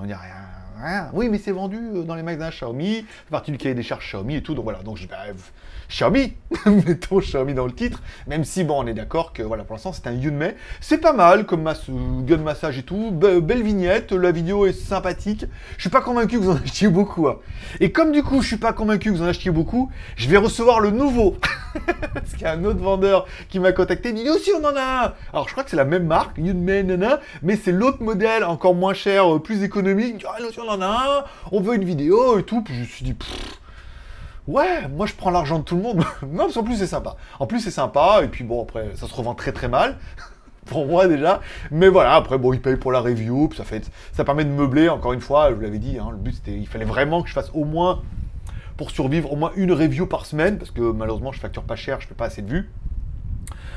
On 0.00 0.06
dit 0.06 0.14
rien, 0.14 0.34
rien. 0.82 1.10
Oui, 1.12 1.28
mais 1.28 1.38
c'est 1.38 1.52
vendu 1.52 1.78
euh, 1.78 2.02
dans 2.02 2.14
les 2.14 2.22
magasins 2.22 2.50
Xiaomi, 2.50 3.06
partie 3.30 3.50
du 3.52 3.58
cahier 3.58 3.74
des 3.74 3.82
charges 3.82 4.06
Xiaomi 4.06 4.36
et 4.36 4.42
tout. 4.42 4.54
Donc 4.54 4.64
voilà. 4.64 4.82
Donc 4.82 4.96
je 4.96 5.06
bah, 5.06 5.18
Xiaomi, 5.92 6.32
mettons 6.66 7.18
Xiaomi 7.18 7.52
dans 7.52 7.66
le 7.66 7.72
titre, 7.72 8.02
même 8.26 8.44
si 8.44 8.64
bon, 8.64 8.82
on 8.82 8.86
est 8.86 8.94
d'accord 8.94 9.34
que 9.34 9.42
voilà, 9.42 9.62
pour 9.62 9.74
l'instant 9.74 9.92
c'est 9.92 10.06
un 10.06 10.12
Yunmei, 10.12 10.56
c'est 10.80 10.96
pas 10.96 11.12
mal 11.12 11.44
comme 11.44 11.70
gun 12.24 12.38
massage 12.38 12.78
et 12.78 12.82
tout, 12.82 13.10
belle 13.10 13.62
vignette, 13.62 14.12
la 14.12 14.32
vidéo 14.32 14.64
est 14.64 14.72
sympathique. 14.72 15.44
Je 15.76 15.82
suis 15.82 15.90
pas 15.90 16.00
convaincu 16.00 16.38
que 16.38 16.44
vous 16.44 16.50
en 16.50 16.56
achetiez 16.56 16.88
beaucoup. 16.88 17.28
Hein. 17.28 17.36
Et 17.80 17.92
comme 17.92 18.10
du 18.10 18.22
coup 18.22 18.40
je 18.40 18.46
suis 18.46 18.56
pas 18.56 18.72
convaincu 18.72 19.12
que 19.12 19.16
vous 19.18 19.22
en 19.22 19.26
achetiez 19.26 19.50
beaucoup, 19.50 19.90
je 20.16 20.28
vais 20.28 20.38
recevoir 20.38 20.80
le 20.80 20.92
nouveau. 20.92 21.36
Parce 22.14 22.32
qu'il 22.32 22.42
y 22.42 22.46
a 22.46 22.52
un 22.52 22.64
autre 22.64 22.80
vendeur 22.80 23.26
qui 23.50 23.58
m'a 23.58 23.72
contacté, 23.72 24.10
il 24.10 24.14
dit 24.14 24.30
aussi 24.30 24.50
on 24.58 24.64
en 24.64 24.74
a 24.74 25.06
un. 25.06 25.12
Alors 25.34 25.46
je 25.46 25.52
crois 25.52 25.62
que 25.62 25.70
c'est 25.70 25.76
la 25.76 25.84
même 25.84 26.06
marque, 26.06 26.38
Yunmei, 26.38 26.84
nana, 26.84 27.20
mais 27.42 27.56
c'est 27.56 27.72
l'autre 27.72 28.02
modèle 28.02 28.44
encore 28.44 28.74
moins 28.74 28.94
cher, 28.94 29.34
euh, 29.34 29.38
plus 29.38 29.62
économique. 29.62 30.24
On 30.72 30.76
en 30.76 30.82
a 30.82 31.20
un, 31.20 31.24
on 31.50 31.60
veut 31.60 31.74
une 31.74 31.84
vidéo 31.84 32.38
et 32.38 32.42
tout. 32.42 32.62
Puis 32.62 32.74
je 32.74 32.80
me 32.80 32.86
suis 32.86 33.04
dit 33.04 33.16
Ouais, 34.48 34.88
moi 34.88 35.06
je 35.06 35.14
prends 35.14 35.30
l'argent 35.30 35.58
de 35.58 35.64
tout 35.64 35.76
le 35.76 35.82
monde. 35.82 35.98
non, 36.22 36.44
parce 36.44 36.54
qu'en 36.54 36.64
plus 36.64 36.76
c'est 36.76 36.86
sympa. 36.86 37.16
En 37.38 37.46
plus 37.46 37.60
c'est 37.60 37.70
sympa, 37.70 38.20
et 38.22 38.28
puis 38.28 38.44
bon, 38.44 38.62
après 38.62 38.90
ça 38.94 39.06
se 39.06 39.14
revend 39.14 39.34
très 39.34 39.52
très 39.52 39.68
mal. 39.68 39.98
pour 40.66 40.86
moi 40.86 41.06
déjà. 41.08 41.40
Mais 41.70 41.88
voilà, 41.88 42.14
après 42.14 42.38
bon, 42.38 42.52
il 42.52 42.60
paye 42.60 42.76
pour 42.76 42.92
la 42.92 43.00
review, 43.00 43.50
ça, 43.56 43.64
fait, 43.64 43.90
ça 44.12 44.24
permet 44.24 44.44
de 44.44 44.50
meubler, 44.50 44.88
encore 44.88 45.12
une 45.12 45.20
fois, 45.20 45.50
je 45.50 45.54
vous 45.54 45.60
l'avais 45.60 45.78
dit, 45.78 45.98
hein, 45.98 46.08
le 46.10 46.16
but 46.16 46.34
c'était, 46.34 46.56
il 46.56 46.66
fallait 46.66 46.84
vraiment 46.84 47.22
que 47.22 47.28
je 47.28 47.34
fasse 47.34 47.50
au 47.54 47.64
moins, 47.64 48.02
pour 48.76 48.90
survivre, 48.90 49.32
au 49.32 49.36
moins 49.36 49.52
une 49.56 49.72
review 49.72 50.06
par 50.06 50.26
semaine, 50.26 50.58
parce 50.58 50.70
que 50.70 50.80
malheureusement 50.80 51.32
je 51.32 51.40
facture 51.40 51.62
pas 51.64 51.76
cher, 51.76 52.00
je 52.00 52.06
fais 52.06 52.14
pas 52.14 52.26
assez 52.26 52.42
de 52.42 52.48
vues. 52.48 52.70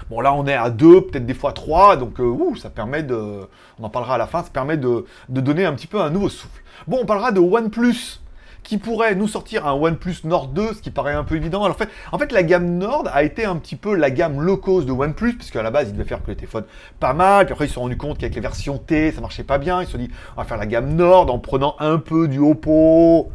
Bon, 0.09 0.21
là, 0.21 0.33
on 0.33 0.45
est 0.45 0.53
à 0.53 0.69
deux, 0.69 1.01
peut-être 1.01 1.25
des 1.25 1.33
fois 1.33 1.51
trois, 1.51 1.97
donc 1.97 2.19
euh, 2.19 2.55
ça 2.57 2.69
permet 2.69 3.01
de. 3.01 3.47
On 3.79 3.83
en 3.83 3.89
parlera 3.89 4.15
à 4.15 4.17
la 4.17 4.27
fin, 4.27 4.43
ça 4.43 4.49
permet 4.51 4.77
de, 4.77 5.05
de, 5.29 5.41
donner 5.41 5.65
un 5.65 5.73
petit 5.73 5.87
peu 5.87 5.99
un 5.99 6.11
nouveau 6.11 6.29
souffle. 6.29 6.61
Bon, 6.87 6.99
on 7.01 7.05
parlera 7.05 7.31
de 7.31 7.39
OnePlus 7.39 8.19
qui 8.65 8.77
pourrait 8.77 9.15
nous 9.15 9.27
sortir 9.27 9.65
un 9.67 9.73
OnePlus 9.73 10.17
Nord 10.23 10.47
2, 10.47 10.73
ce 10.73 10.81
qui 10.81 10.91
paraît 10.91 11.13
un 11.13 11.23
peu 11.23 11.35
évident. 11.35 11.63
Alors, 11.63 11.75
en 11.75 11.79
fait, 11.79 11.89
en 12.11 12.17
fait, 12.17 12.31
la 12.31 12.43
gamme 12.43 12.77
Nord 12.77 13.05
a 13.13 13.23
été 13.23 13.45
un 13.45 13.55
petit 13.55 13.75
peu 13.75 13.95
la 13.95 14.09
gamme 14.09 14.41
low 14.41 14.57
cost 14.57 14.87
de 14.87 14.91
OnePlus, 14.91 15.37
puisque 15.37 15.55
à 15.55 15.63
la 15.63 15.71
base, 15.71 15.89
ils 15.89 15.93
devaient 15.93 16.03
faire 16.07 16.21
que 16.23 16.31
les 16.31 16.35
téléphones 16.35 16.65
pas 16.99 17.13
mal, 17.13 17.45
puis 17.45 17.53
après, 17.53 17.65
ils 17.65 17.69
se 17.69 17.75
sont 17.75 17.81
rendus 17.81 17.97
compte 17.97 18.17
qu'avec 18.17 18.35
les 18.35 18.41
versions 18.41 18.77
T, 18.77 19.11
ça 19.11 19.21
marchait 19.21 19.43
pas 19.43 19.59
bien. 19.59 19.81
Ils 19.81 19.85
se 19.85 19.93
sont 19.93 19.97
dit, 19.97 20.09
on 20.35 20.41
va 20.41 20.47
faire 20.47 20.57
la 20.57 20.65
gamme 20.65 20.95
Nord 20.95 21.31
en 21.33 21.39
prenant 21.39 21.75
un 21.79 21.97
peu 21.97 22.27
du 22.27 22.39
Oppo, 22.39 23.31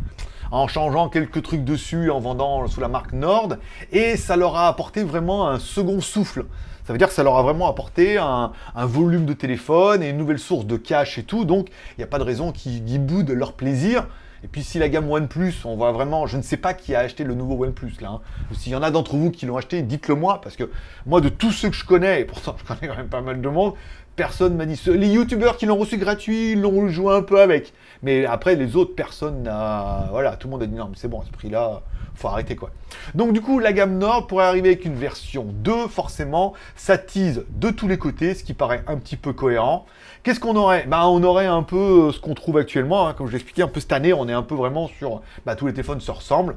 en 0.51 0.69
changeant 0.69 1.09
quelques 1.09 1.43
trucs 1.43 1.65
dessus, 1.65 2.11
en 2.11 2.21
vendant 2.21 2.67
sous 2.67 2.81
la 2.81 2.89
marque 2.89 3.13
Nord, 3.13 3.57
et 3.93 4.17
ça 4.17 4.37
leur 4.37 4.57
a 4.57 4.69
apporté 4.69 5.03
vraiment 5.03 5.49
un 5.49 5.59
second 5.59 6.01
souffle. 6.01 6.45
Ça 6.85 6.93
veut 6.93 6.99
dire 6.99 7.09
que 7.09 7.15
ça 7.15 7.23
leur 7.23 7.37
a 7.37 7.43
vraiment 7.43 7.69
apporté 7.69 8.19
un, 8.19 8.53
volume 8.75 9.27
de 9.27 9.33
téléphone 9.33 10.03
et 10.03 10.11
une 10.11 10.17
nouvelle 10.17 10.39
source 10.39 10.67
de 10.67 10.77
cash 10.77 11.19
et 11.19 11.23
tout, 11.23 11.45
donc 11.45 11.69
il 11.69 11.99
n'y 11.99 12.05
a 12.05 12.09
pas 12.09 12.19
de 12.19 12.25
raison 12.25 12.53
qu'ils 12.53 13.01
boudent 13.01 13.31
leur 13.31 13.53
plaisir 13.53 14.07
et 14.43 14.49
puis 14.49 14.63
si 14.63 14.79
la 14.79 14.89
gamme 14.89 15.11
OnePlus, 15.11 15.55
on 15.65 15.77
voit 15.77 15.93
vraiment, 15.93 16.27
je 16.27 16.39
ne 16.39 16.43
sais 16.43 16.57
pas 16.57 16.73
qui 16.73 16.95
a 16.95 17.01
acheté 17.01 17.25
le 17.25 17.35
nouveau 17.35 17.63
OnePlus 17.63 17.93
là. 18.01 18.13
Hein. 18.13 18.21
S'il 18.55 18.73
y 18.73 18.75
en 18.75 18.83
a 18.83 18.91
d'entre 18.91 19.17
vous 19.17 19.31
qui 19.31 19.45
l'ont 19.45 19.59
acheté, 19.59 19.83
dites-le 19.83 20.15
moi, 20.15 20.41
parce 20.41 20.57
que 20.57 20.71
moi 21.05 21.21
de 21.21 21.29
tous 21.29 21.53
ceux 21.53 21.69
que 21.69 21.77
je 21.77 21.85
connais, 21.85 22.23
et 22.23 22.25
pourtant 22.25 22.57
je 22.59 22.65
connais 22.65 22.89
quand 22.89 22.97
même 22.97 23.09
pas 23.09 23.21
mal 23.21 23.41
de 23.41 23.49
monde, 23.49 23.75
personne 24.17 24.57
m'a 24.57 24.67
dit. 24.67 24.81
Les 24.87 25.09
youtubeurs 25.09 25.57
qui 25.57 25.67
l'ont 25.67 25.77
reçu 25.77 25.97
gratuit, 25.97 26.55
l'ont 26.55 26.89
joué 26.89 27.15
un 27.15 27.23
peu 27.23 27.41
avec. 27.41 27.73
Mais 28.03 28.25
après, 28.27 28.57
les 28.57 28.77
autres 28.77 28.95
personnes, 28.95 29.43
n'a... 29.43 30.09
voilà, 30.11 30.37
tout 30.37 30.49
le 30.49 30.53
monde 30.53 30.63
a 30.63 30.67
dit 30.67 30.75
non, 30.75 30.87
mais 30.89 30.97
c'est 30.97 31.09
bon, 31.09 31.21
à 31.21 31.25
ce 31.25 31.31
prix-là, 31.31 31.83
faut 32.15 32.29
arrêter 32.29 32.57
quoi. 32.57 32.71
Donc 33.15 33.33
du 33.33 33.41
coup, 33.41 33.59
la 33.59 33.73
gamme 33.73 33.99
Nord 33.99 34.27
pourrait 34.27 34.45
arriver 34.45 34.71
avec 34.71 34.85
une 34.85 34.95
version 34.95 35.47
2, 35.49 35.89
forcément, 35.89 36.55
ça 36.77 36.99
tease 36.99 37.45
de 37.51 37.71
tous 37.71 37.89
les 37.89 37.99
côtés, 37.99 38.35
ce 38.35 38.45
qui 38.45 38.55
paraît 38.55 38.83
un 38.87 38.97
petit 38.97 39.17
peu 39.17 39.33
cohérent. 39.33 39.87
Qu'est-ce 40.23 40.41
qu'on 40.41 40.57
aurait? 40.57 40.85
Ben, 40.87 41.03
On 41.05 41.23
aurait 41.23 41.47
un 41.47 41.63
peu 41.63 42.09
euh, 42.09 42.13
ce 42.13 42.21
qu'on 42.21 42.35
trouve 42.35 42.59
actuellement, 42.59 43.09
hein, 43.09 43.15
comme 43.15 43.27
je 43.27 43.33
l'expliquais 43.33 43.63
un 43.63 43.69
peu 43.69 43.81
cette 43.81 43.93
année, 43.93 44.13
on 44.13 44.29
est 44.29 44.35
un 44.35 44.43
peu 44.43 44.55
vraiment 44.55 44.89
sur... 44.89 45.23
Bah, 45.47 45.57
tous 45.57 45.67
les 45.67 45.73
téléphones 45.73 46.01
se 46.01 46.11
ressemblent. 46.11 46.57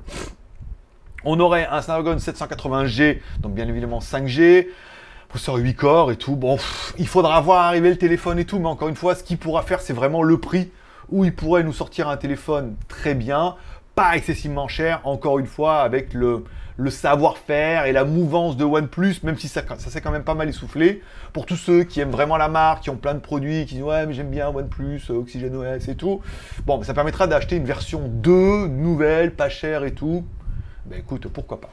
On 1.26 1.40
aurait 1.40 1.66
un 1.66 1.82
Snapdragon 1.82 2.18
780G, 2.18 3.20
donc 3.40 3.54
bien 3.54 3.68
évidemment 3.68 4.00
5G, 4.00 4.68
processeur 5.34 5.56
8 5.56 5.74
corps 5.74 6.12
et 6.12 6.16
tout. 6.16 6.36
Bon, 6.36 6.60
il 7.00 7.08
faudra 7.08 7.42
voir 7.42 7.64
arriver 7.64 7.90
le 7.90 7.98
téléphone 7.98 8.38
et 8.38 8.46
tout, 8.46 8.60
mais 8.60 8.68
encore 8.68 8.88
une 8.88 8.96
fois, 8.96 9.16
ce 9.16 9.24
qu'il 9.24 9.40
pourra 9.40 9.64
faire, 9.64 9.82
c'est 9.82 9.92
vraiment 9.92 10.22
le 10.22 10.38
prix 10.38 10.70
où 11.10 11.26
il 11.26 11.34
pourrait 11.34 11.64
nous 11.64 11.74
sortir 11.74 12.08
un 12.08 12.18
téléphone 12.18 12.76
très 12.88 13.16
bien, 13.16 13.56
pas 13.96 14.16
excessivement 14.16 14.68
cher, 14.68 15.02
encore 15.06 15.40
une 15.40 15.48
fois, 15.48 15.80
avec 15.80 16.14
le, 16.14 16.44
savoir-faire 16.88 17.88
et 17.88 17.94
la 17.94 18.06
mouvance 18.06 18.58
de 18.58 18.64
OnePlus, 18.64 19.16
même 19.24 19.40
si 19.40 19.48
ça, 19.48 19.64
ça 19.80 19.90
s'est 19.90 20.02
quand 20.02 20.12
même 20.12 20.24
pas 20.24 20.36
mal 20.36 20.48
essoufflé. 20.50 21.02
Pour 21.34 21.48
tous 21.48 21.58
ceux 21.58 21.84
qui 21.84 22.00
aiment 22.00 22.12
vraiment 22.12 22.38
la 22.38 22.48
marque, 22.48 22.84
qui 22.84 22.92
ont 22.92 22.96
plein 22.96 23.16
de 23.16 23.20
produits, 23.20 23.66
qui 23.66 23.76
disent 23.76 23.84
ouais 23.84 24.06
mais 24.06 24.14
j'aime 24.14 24.30
bien 24.30 24.50
OnePlus, 24.50 25.02
euh, 25.10 25.16
OxygenOS 25.16 25.90
et 25.90 25.96
tout, 25.96 26.22
bon, 26.68 26.84
ça 26.84 26.94
permettra 26.94 27.26
d'acheter 27.26 27.56
une 27.56 27.66
version 27.66 28.08
2, 28.08 28.68
nouvelle, 28.68 29.34
pas 29.34 29.50
chère 29.50 29.84
et 29.84 29.96
tout. 29.96 30.28
Ben 30.86 31.00
écoute, 31.00 31.28
pourquoi 31.28 31.60
pas. 31.60 31.72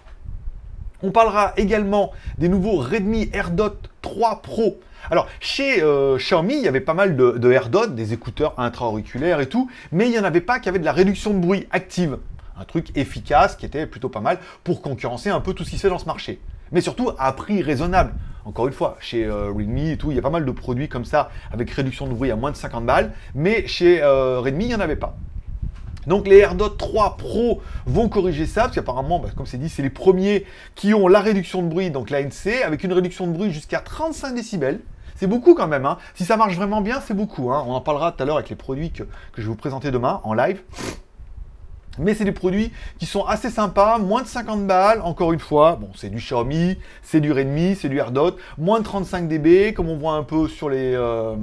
On 1.02 1.11
parlera 1.11 1.52
également 1.57 2.12
des 2.38 2.49
nouveaux 2.49 2.76
Redmi 2.76 3.30
AirDot 3.33 3.76
3 4.02 4.42
Pro. 4.42 4.80
Alors, 5.11 5.26
chez 5.40 5.83
euh, 5.83 6.16
Xiaomi, 6.19 6.54
il 6.54 6.62
y 6.62 6.69
avait 6.69 6.80
pas 6.80 6.95
mal 6.95 7.16
de, 7.16 7.33
de 7.33 7.50
AirDot, 7.50 7.87
des 7.87 8.12
écouteurs 8.12 8.54
intra-auriculaires 8.59 9.40
et 9.40 9.49
tout, 9.49 9.71
mais 9.92 10.07
il 10.07 10.11
n'y 10.11 10.19
en 10.19 10.25
avait 10.25 10.42
pas 10.42 10.59
qui 10.59 10.69
avaient 10.69 10.78
de 10.78 10.85
la 10.85 10.92
réduction 10.92 11.33
de 11.33 11.38
bruit 11.38 11.66
active 11.71 12.19
un 12.61 12.64
truc 12.64 12.97
efficace 12.97 13.57
qui 13.57 13.64
était 13.64 13.87
plutôt 13.87 14.11
pas 14.11 14.21
mal 14.21 14.38
pour 14.64 14.83
concurrencer 14.83 15.30
un 15.30 15.40
peu 15.40 15.54
tout 15.54 15.64
ce 15.64 15.71
qui 15.71 15.76
se 15.76 15.83
fait 15.83 15.88
dans 15.88 15.99
ce 15.99 16.04
marché. 16.04 16.40
Mais 16.73 16.80
surtout 16.80 17.11
à 17.19 17.33
prix 17.33 17.62
raisonnable. 17.62 18.12
Encore 18.45 18.66
une 18.66 18.73
fois, 18.73 18.97
chez 19.00 19.25
euh, 19.25 19.50
Redmi 19.50 19.90
et 19.90 19.97
tout, 19.97 20.11
il 20.11 20.16
y 20.16 20.19
a 20.19 20.23
pas 20.23 20.30
mal 20.30 20.45
de 20.45 20.50
produits 20.50 20.88
comme 20.88 21.04
ça 21.04 21.30
avec 21.52 21.71
réduction 21.71 22.07
de 22.07 22.12
bruit 22.12 22.30
à 22.30 22.37
moins 22.37 22.50
de 22.50 22.57
50 22.57 22.85
balles, 22.85 23.12
mais 23.35 23.66
chez 23.66 24.02
euh, 24.02 24.40
Redmi, 24.40 24.66
il 24.66 24.69
n'y 24.69 24.75
en 24.75 24.80
avait 24.80 24.97
pas. 24.97 25.16
Donc 26.07 26.26
les 26.26 26.38
AirDot 26.38 26.71
3 26.71 27.16
Pro 27.16 27.61
vont 27.87 28.09
corriger 28.09 28.47
ça, 28.47 28.62
parce 28.62 28.75
qu'apparemment, 28.75 29.19
bah, 29.19 29.28
comme 29.37 29.47
c'est 29.47 29.59
dit, 29.59 29.69
c'est 29.69 29.83
les 29.83 29.90
premiers 29.90 30.47
qui 30.75 30.95
ont 30.95 31.09
la 31.09 31.21
réduction 31.21 31.62
de 31.62 31.69
bruit, 31.69 31.90
donc 31.90 32.11
l'ANC, 32.11 32.62
avec 32.64 32.85
une 32.85 32.92
réduction 32.92 33.26
de 33.26 33.33
bruit 33.33 33.52
jusqu'à 33.52 33.80
35 33.80 34.35
décibels. 34.35 34.80
C'est 35.16 35.26
beaucoup 35.26 35.54
quand 35.54 35.69
même. 35.69 35.85
Hein. 35.85 35.99
Si 36.14 36.25
ça 36.25 36.38
marche 36.38 36.57
vraiment 36.57 36.80
bien, 36.80 37.02
c'est 37.07 37.12
beaucoup. 37.12 37.52
Hein. 37.52 37.62
On 37.66 37.75
en 37.75 37.83
parlera 37.83 38.12
tout 38.12 38.23
à 38.23 38.26
l'heure 38.26 38.37
avec 38.37 38.49
les 38.49 38.57
produits 38.57 38.90
que, 38.90 39.04
je 39.37 39.42
vais 39.42 39.49
vous 39.49 39.54
présenter 39.54 39.90
demain 39.90 40.23
en 40.25 40.33
live. 40.33 40.62
Mais 41.99 42.14
c'est 42.14 42.25
des 42.25 42.33
produits 42.33 42.73
qui 42.99 43.04
sont 43.04 43.26
assez 43.26 43.50
sympas, 43.50 43.99
moins 43.99 44.23
de 44.23 44.26
50 44.26 44.66
balles, 44.66 45.02
encore 45.02 45.35
une 45.35 45.40
fois. 45.40 45.76
Bon, 45.76 45.90
c'est 45.95 46.09
du 46.09 46.16
Xiaomi, 46.16 46.78
c'est 47.02 47.21
du 47.21 47.33
Redmi, 47.33 47.76
c'est 47.78 47.90
du 47.90 47.99
AirDot, 47.99 48.37
moins 48.57 48.78
de 48.78 48.85
35 48.85 49.28
dB, 49.28 49.75
comme 49.75 49.90
on 49.90 49.97
voit 49.97 50.14
un 50.14 50.23
peu 50.23 50.49
sur 50.49 50.71
les... 50.71 50.95
Euh, 50.95 51.37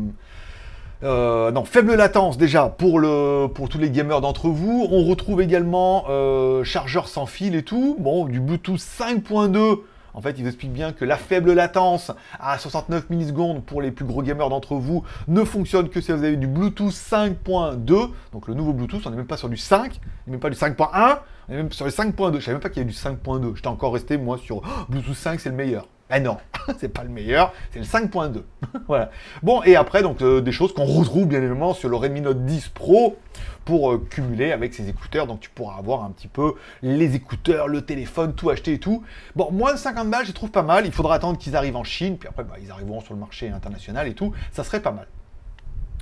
euh, 1.03 1.51
non, 1.51 1.63
faible 1.63 1.93
latence 1.93 2.37
déjà 2.37 2.69
pour, 2.69 2.99
le, 2.99 3.47
pour 3.47 3.69
tous 3.69 3.77
les 3.77 3.91
gamers 3.91 4.21
d'entre 4.21 4.49
vous. 4.49 4.87
On 4.91 5.03
retrouve 5.05 5.41
également 5.41 6.05
euh, 6.09 6.63
chargeur 6.63 7.07
sans 7.07 7.25
fil 7.25 7.55
et 7.55 7.63
tout. 7.63 7.95
Bon, 7.99 8.25
du 8.25 8.39
Bluetooth 8.39 8.79
5.2 8.79 9.79
en 10.17 10.21
fait, 10.21 10.31
il 10.31 10.41
vous 10.41 10.47
explique 10.47 10.73
bien 10.73 10.93
que 10.93 11.05
la 11.05 11.15
faible 11.15 11.53
latence 11.53 12.11
à 12.39 12.57
69 12.57 13.11
millisecondes 13.11 13.63
pour 13.63 13.83
les 13.83 13.91
plus 13.91 14.03
gros 14.03 14.23
gamers 14.23 14.49
d'entre 14.49 14.73
vous 14.73 15.03
ne 15.27 15.43
fonctionne 15.43 15.89
que 15.89 16.01
si 16.01 16.11
vous 16.11 16.23
avez 16.23 16.37
du 16.37 16.47
Bluetooth 16.47 16.91
5.2. 16.91 18.09
Donc 18.33 18.47
le 18.47 18.55
nouveau 18.55 18.73
Bluetooth, 18.73 19.05
on 19.05 19.11
n'est 19.11 19.15
même 19.15 19.27
pas 19.27 19.37
sur 19.37 19.47
du 19.47 19.57
5, 19.57 20.01
même 20.25 20.39
pas 20.39 20.49
du 20.49 20.55
5.1, 20.55 21.19
on 21.47 21.53
est 21.53 21.55
même 21.55 21.71
sur 21.71 21.85
le 21.85 21.91
5.2. 21.91 22.39
Je 22.39 22.45
savais 22.45 22.53
même 22.53 22.61
pas 22.61 22.69
qu'il 22.69 22.79
y 22.79 22.81
avait 22.81 22.91
du 22.91 22.97
5.2. 22.97 23.57
J'étais 23.57 23.67
encore 23.67 23.93
resté 23.93 24.17
moi 24.17 24.39
sur 24.39 24.57
oh, 24.57 24.85
Bluetooth 24.89 25.13
5, 25.13 25.39
c'est 25.39 25.49
le 25.49 25.55
meilleur. 25.55 25.87
Eh 26.15 26.21
non, 26.21 26.37
c'est 26.79 26.87
pas 26.87 27.03
le 27.03 27.09
meilleur, 27.09 27.53
c'est 27.71 27.79
le 27.79 27.85
5.2. 27.85 28.41
voilà. 28.87 29.11
Bon, 29.43 29.61
et 29.63 29.75
après, 29.75 30.01
donc, 30.01 30.21
euh, 30.21 30.39
des 30.39 30.53
choses 30.53 30.73
qu'on 30.73 30.85
retrouve 30.85 31.27
bien 31.27 31.39
évidemment 31.39 31.73
sur 31.73 31.89
le 31.89 31.97
Redmi 31.97 32.21
Note 32.21 32.45
10 32.45 32.69
Pro 32.69 33.17
pour 33.65 33.91
euh, 33.91 34.07
cumuler 34.09 34.53
avec 34.53 34.73
ses 34.73 34.87
écouteurs. 34.87 35.27
Donc, 35.27 35.41
tu 35.41 35.49
pourras 35.49 35.77
avoir 35.77 36.03
un 36.03 36.11
petit 36.11 36.29
peu 36.29 36.53
les 36.81 37.15
écouteurs, 37.15 37.67
le 37.67 37.81
téléphone, 37.81 38.33
tout 38.33 38.49
acheter 38.49 38.73
et 38.73 38.79
tout. 38.79 39.03
Bon, 39.35 39.51
moins 39.51 39.73
de 39.73 39.79
50 39.79 40.09
balles, 40.09 40.25
je 40.25 40.31
trouve 40.31 40.51
pas 40.51 40.63
mal. 40.63 40.85
Il 40.85 40.93
faudra 40.93 41.15
attendre 41.15 41.37
qu'ils 41.37 41.57
arrivent 41.57 41.75
en 41.75 41.83
Chine, 41.83 42.17
puis 42.17 42.29
après, 42.29 42.45
bah, 42.45 42.55
ils 42.61 42.71
arriveront 42.71 43.01
sur 43.01 43.13
le 43.13 43.19
marché 43.19 43.49
international 43.49 44.07
et 44.07 44.13
tout. 44.13 44.31
Ça 44.53 44.63
serait 44.63 44.81
pas 44.81 44.91
mal. 44.91 45.07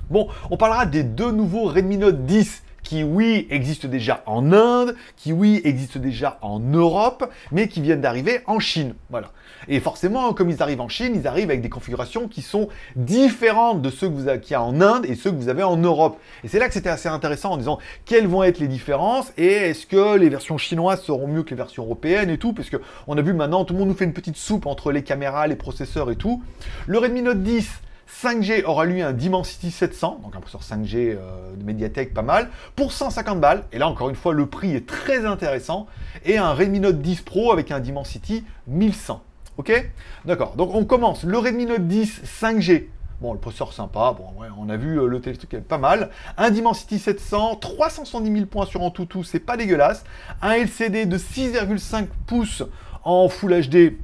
Bon, 0.08 0.28
on 0.52 0.56
parlera 0.56 0.86
des 0.86 1.02
deux 1.02 1.32
nouveaux 1.32 1.64
Redmi 1.64 1.96
Note 1.96 2.26
10 2.26 2.62
qui 2.86 3.02
oui 3.02 3.48
existent 3.50 3.88
déjà 3.88 4.22
en 4.26 4.52
Inde, 4.52 4.94
qui 5.16 5.32
oui 5.32 5.60
existent 5.64 5.98
déjà 5.98 6.38
en 6.40 6.60
Europe, 6.60 7.28
mais 7.50 7.66
qui 7.66 7.80
viennent 7.80 8.00
d'arriver 8.00 8.42
en 8.46 8.60
Chine. 8.60 8.94
Voilà. 9.10 9.32
Et 9.66 9.80
forcément, 9.80 10.32
comme 10.34 10.50
ils 10.50 10.62
arrivent 10.62 10.80
en 10.80 10.88
Chine, 10.88 11.14
ils 11.16 11.26
arrivent 11.26 11.50
avec 11.50 11.62
des 11.62 11.68
configurations 11.68 12.28
qui 12.28 12.42
sont 12.42 12.68
différentes 12.94 13.82
de 13.82 13.90
ceux 13.90 14.08
qu'il 14.08 14.52
y 14.52 14.54
a 14.54 14.62
en 14.62 14.80
Inde 14.80 15.04
et 15.04 15.16
ceux 15.16 15.32
que 15.32 15.36
vous 15.36 15.48
avez 15.48 15.64
en 15.64 15.76
Europe. 15.76 16.20
Et 16.44 16.48
c'est 16.48 16.60
là 16.60 16.68
que 16.68 16.74
c'était 16.74 16.88
assez 16.88 17.08
intéressant 17.08 17.54
en 17.54 17.56
disant 17.56 17.80
quelles 18.04 18.28
vont 18.28 18.44
être 18.44 18.60
les 18.60 18.68
différences 18.68 19.32
et 19.36 19.48
est-ce 19.48 19.84
que 19.84 20.16
les 20.16 20.28
versions 20.28 20.56
chinoises 20.56 21.02
seront 21.02 21.26
mieux 21.26 21.42
que 21.42 21.50
les 21.50 21.56
versions 21.56 21.82
européennes 21.82 22.30
et 22.30 22.38
tout, 22.38 22.52
puisque 22.52 22.78
on 23.08 23.18
a 23.18 23.22
vu 23.22 23.32
maintenant 23.32 23.64
tout 23.64 23.74
le 23.74 23.80
monde 23.80 23.88
nous 23.88 23.96
fait 23.96 24.04
une 24.04 24.12
petite 24.12 24.36
soupe 24.36 24.66
entre 24.66 24.92
les 24.92 25.02
caméras, 25.02 25.48
les 25.48 25.56
processeurs 25.56 26.08
et 26.12 26.16
tout. 26.16 26.40
Le 26.86 26.98
Redmi 26.98 27.22
Note 27.22 27.42
10 27.42 27.68
5G 28.08 28.64
aura 28.64 28.84
lui 28.84 29.02
un 29.02 29.12
Dimensity 29.12 29.70
700, 29.70 30.20
donc 30.22 30.36
un 30.36 30.40
processeur 30.40 30.78
5G 30.78 31.16
euh, 31.16 31.54
de 31.56 31.64
Mediatek 31.64 32.14
pas 32.14 32.22
mal, 32.22 32.50
pour 32.76 32.92
150 32.92 33.40
balles. 33.40 33.64
Et 33.72 33.78
là, 33.78 33.88
encore 33.88 34.08
une 34.08 34.16
fois, 34.16 34.32
le 34.32 34.46
prix 34.46 34.74
est 34.74 34.86
très 34.86 35.26
intéressant. 35.26 35.86
Et 36.24 36.38
un 36.38 36.52
Redmi 36.52 36.80
Note 36.80 37.00
10 37.00 37.22
Pro 37.22 37.52
avec 37.52 37.70
un 37.70 37.80
Dimensity 37.80 38.44
1100. 38.68 39.22
Ok? 39.58 39.90
D'accord. 40.24 40.54
Donc 40.56 40.74
on 40.74 40.84
commence. 40.84 41.24
Le 41.24 41.38
Redmi 41.38 41.66
Note 41.66 41.86
10 41.86 42.22
5G. 42.24 42.86
Bon, 43.20 43.32
le 43.32 43.38
processeur 43.38 43.72
sympa. 43.72 44.14
Bon, 44.16 44.40
ouais, 44.40 44.48
on 44.58 44.68
a 44.68 44.76
vu 44.76 45.00
euh, 45.00 45.06
le 45.06 45.20
téléphone 45.20 45.62
pas 45.62 45.78
mal. 45.78 46.10
Un 46.36 46.50
Dimensity 46.50 46.98
700, 46.98 47.56
370 47.56 48.32
000 48.32 48.46
points 48.46 48.66
sur 48.66 48.82
Antutu, 48.82 49.24
c'est 49.24 49.40
pas 49.40 49.56
dégueulasse. 49.56 50.04
Un 50.42 50.52
LCD 50.52 51.06
de 51.06 51.16
6,5 51.16 52.06
pouces 52.26 52.62
en 53.04 53.28
Full 53.28 53.68
HD. 53.68 53.94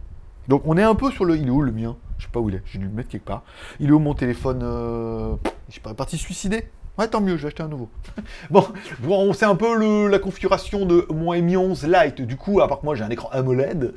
Donc 0.48 0.62
on 0.64 0.76
est 0.76 0.82
un 0.82 0.94
peu 0.94 1.10
sur 1.10 1.24
le. 1.24 1.36
Il 1.36 1.46
est 1.46 1.50
où 1.50 1.60
le 1.60 1.72
mien 1.72 1.96
Je 2.22 2.28
sais 2.28 2.32
pas 2.32 2.38
où 2.38 2.48
il 2.48 2.54
est. 2.54 2.62
J'ai 2.66 2.78
dû 2.78 2.84
le 2.84 2.92
mettre 2.92 3.08
quelque 3.08 3.24
part. 3.24 3.42
Il 3.80 3.88
est 3.88 3.92
où 3.92 3.98
mon 3.98 4.14
téléphone 4.14 4.60
euh... 4.62 5.34
Je 5.66 5.72
suis 5.72 5.80
pas 5.80 5.92
parti 5.92 6.16
suicider 6.16 6.68
Ouais, 6.96 7.08
tant 7.08 7.20
mieux, 7.20 7.36
je 7.36 7.42
vais 7.42 7.48
acheter 7.48 7.64
un 7.64 7.68
nouveau. 7.68 7.88
bon, 8.50 8.64
bon 9.00 9.32
c'est 9.32 9.44
un 9.44 9.56
peu 9.56 10.06
la 10.06 10.18
configuration 10.20 10.86
de 10.86 11.04
mon 11.10 11.32
Mi 11.32 11.56
11 11.56 11.84
Lite. 11.84 12.22
Du 12.22 12.36
coup, 12.36 12.60
à 12.60 12.68
part 12.68 12.78
que 12.78 12.84
moi 12.84 12.94
j'ai 12.94 13.02
un 13.02 13.10
écran 13.10 13.28
AMOLED, 13.32 13.94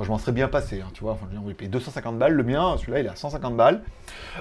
je 0.00 0.08
m'en 0.08 0.16
serais 0.16 0.32
bien 0.32 0.48
passé, 0.48 0.80
hein, 0.80 0.88
tu 0.94 1.02
vois. 1.02 1.12
Enfin, 1.12 1.26
je 1.30 1.52
payer 1.52 1.68
250 1.68 2.18
balles. 2.18 2.32
Le 2.32 2.42
mien, 2.42 2.76
celui-là, 2.78 3.00
il 3.00 3.06
est 3.06 3.10
à 3.10 3.16
150 3.16 3.54
balles. 3.54 3.82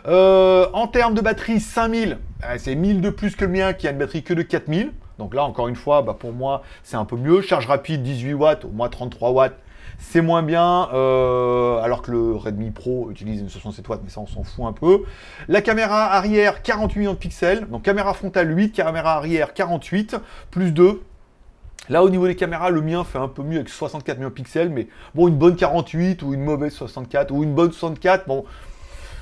Euh, 0.07 0.67
en 0.71 0.87
termes 0.87 1.15
de 1.15 1.21
batterie, 1.21 1.59
5000, 1.59 2.19
euh, 2.45 2.55
c'est 2.57 2.75
1000 2.75 3.01
de 3.01 3.09
plus 3.09 3.35
que 3.35 3.43
le 3.43 3.51
mien 3.51 3.73
qui 3.73 3.89
a 3.89 3.91
une 3.91 3.97
batterie 3.97 4.23
que 4.23 4.33
de 4.33 4.41
4000. 4.41 4.93
Donc 5.19 5.33
là, 5.33 5.43
encore 5.43 5.67
une 5.67 5.75
fois, 5.75 6.01
bah, 6.01 6.15
pour 6.17 6.31
moi, 6.31 6.63
c'est 6.83 6.95
un 6.95 7.05
peu 7.05 7.17
mieux. 7.17 7.41
Charge 7.41 7.65
rapide, 7.65 8.03
18 8.03 8.33
watts, 8.35 8.63
au 8.63 8.69
moins 8.69 8.87
33 8.87 9.31
watts 9.31 9.57
c'est 9.99 10.21
moins 10.21 10.43
bien, 10.43 10.89
euh, 10.93 11.79
alors 11.81 12.01
que 12.01 12.11
le 12.11 12.35
Redmi 12.35 12.71
Pro 12.71 13.09
utilise 13.11 13.41
une 13.41 13.49
67 13.49 13.87
watts, 13.87 14.01
mais 14.03 14.09
ça 14.09 14.21
on 14.21 14.27
s'en 14.27 14.43
fout 14.43 14.65
un 14.65 14.73
peu. 14.73 15.03
La 15.47 15.61
caméra 15.61 16.13
arrière, 16.13 16.61
48 16.61 16.99
millions 16.99 17.13
de 17.13 17.17
pixels, 17.17 17.67
donc 17.67 17.83
caméra 17.83 18.13
frontale 18.13 18.55
8, 18.55 18.71
caméra 18.71 19.15
arrière 19.15 19.53
48, 19.53 20.17
plus 20.51 20.71
2. 20.71 21.01
Là, 21.89 22.03
au 22.03 22.09
niveau 22.09 22.27
des 22.27 22.35
caméras, 22.35 22.69
le 22.69 22.81
mien 22.81 23.03
fait 23.05 23.17
un 23.17 23.29
peu 23.29 23.43
mieux 23.43 23.57
avec 23.57 23.69
64 23.69 24.17
millions 24.17 24.29
de 24.29 24.33
pixels, 24.33 24.69
mais 24.69 24.87
bon, 25.15 25.29
une 25.29 25.37
bonne 25.37 25.55
48 25.55 26.21
ou 26.21 26.33
une 26.33 26.43
mauvaise 26.43 26.73
64 26.73 27.31
ou 27.31 27.43
une 27.43 27.53
bonne 27.53 27.71
64, 27.71 28.27
bon, 28.27 28.43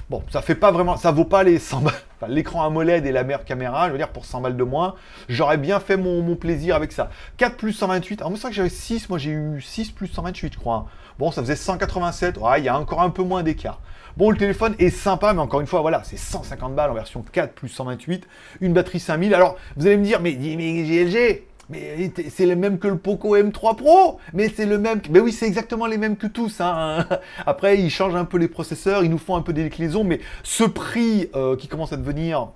Bon, 0.10 0.24
ça 0.30 0.44
fait 0.44 0.56
pas 0.56 0.72
vraiment, 0.72 0.98
ça 0.98 1.12
vaut 1.12 1.26
pas 1.26 1.44
les 1.44 1.60
100 1.60 1.82
balles. 1.82 1.94
Enfin, 2.18 2.32
l'écran 2.32 2.64
AMOLED 2.66 3.06
et 3.06 3.12
la 3.12 3.26
meilleure 3.26 3.44
caméra, 3.44 3.88
je 3.88 3.92
veux 3.92 3.98
dire, 3.98 4.08
pour 4.08 4.24
100 4.24 4.40
balles 4.40 4.56
de 4.56 4.64
moins, 4.64 4.96
j'aurais 5.28 5.58
bien 5.58 5.82
fait 5.82 5.98
mon, 5.98 6.36
plaisir 6.38 6.74
avec 6.74 6.94
ça. 6.94 7.10
4 7.36 7.58
plus 7.58 7.74
128, 7.74 8.22
alors 8.22 8.30
moi 8.30 8.38
c'est 8.38 8.44
vrai 8.44 8.52
que 8.52 8.56
j'avais 8.56 8.70
6, 8.70 9.10
moi 9.10 9.18
j'ai 9.18 9.32
eu 9.32 9.62
6 9.62 9.92
plus 9.92 10.08
128, 10.08 10.54
je 10.54 10.58
crois. 10.58 10.86
Bon, 11.20 11.32
ça 11.32 11.42
faisait 11.42 11.58
187, 11.58 12.38
ouais, 12.38 12.62
il 12.62 12.64
y 12.64 12.70
a 12.70 12.80
encore 12.80 13.02
un 13.02 13.10
peu 13.10 13.22
moins 13.22 13.44
d'écart. 13.44 13.82
Bon, 14.16 14.32
le 14.32 14.38
téléphone 14.38 14.76
est 14.80 14.92
sympa, 14.92 15.34
mais 15.34 15.42
encore 15.42 15.60
une 15.60 15.68
fois, 15.68 15.82
voilà, 15.82 16.04
c'est 16.06 16.16
150 16.16 16.74
balles 16.74 16.92
en 16.92 16.94
version 16.94 17.22
4 17.30 17.52
plus 17.52 17.68
128, 17.68 18.26
une 18.62 18.72
batterie 18.72 19.02
5000. 19.02 19.34
Alors, 19.34 19.58
vous 19.76 19.86
allez 19.86 19.98
me 19.98 20.06
dire, 20.06 20.22
mais, 20.22 20.38
mais 20.40 20.84
GLG, 20.84 21.44
mais 21.70 22.12
c'est 22.30 22.46
le 22.46 22.56
même 22.56 22.78
que 22.80 22.88
le 22.88 22.98
Poco 22.98 23.36
M3 23.36 23.76
Pro. 23.76 24.20
Mais 24.34 24.50
c'est 24.50 24.66
le 24.66 24.78
même. 24.78 25.02
Mais 25.10 25.20
oui, 25.20 25.32
c'est 25.32 25.48
exactement 25.48 25.86
les 25.86 25.98
mêmes 25.98 26.18
que 26.18 26.28
tous. 26.28 26.62
Hein. 26.62 27.06
Après, 27.46 27.80
ils 27.80 27.90
changent 27.90 28.16
un 28.16 28.26
peu 28.26 28.38
les 28.38 28.48
processeurs, 28.48 29.04
ils 29.04 29.10
nous 29.10 29.18
font 29.18 29.36
un 29.36 29.42
peu 29.42 29.54
des 29.54 29.64
déclinaisons, 29.64 30.04
mais 30.04 30.20
ce 30.44 30.64
prix 30.64 31.30
euh, 31.36 31.56
qui 31.56 31.68
commence 31.68 31.94
à 31.94 31.98
devenir 31.98 32.50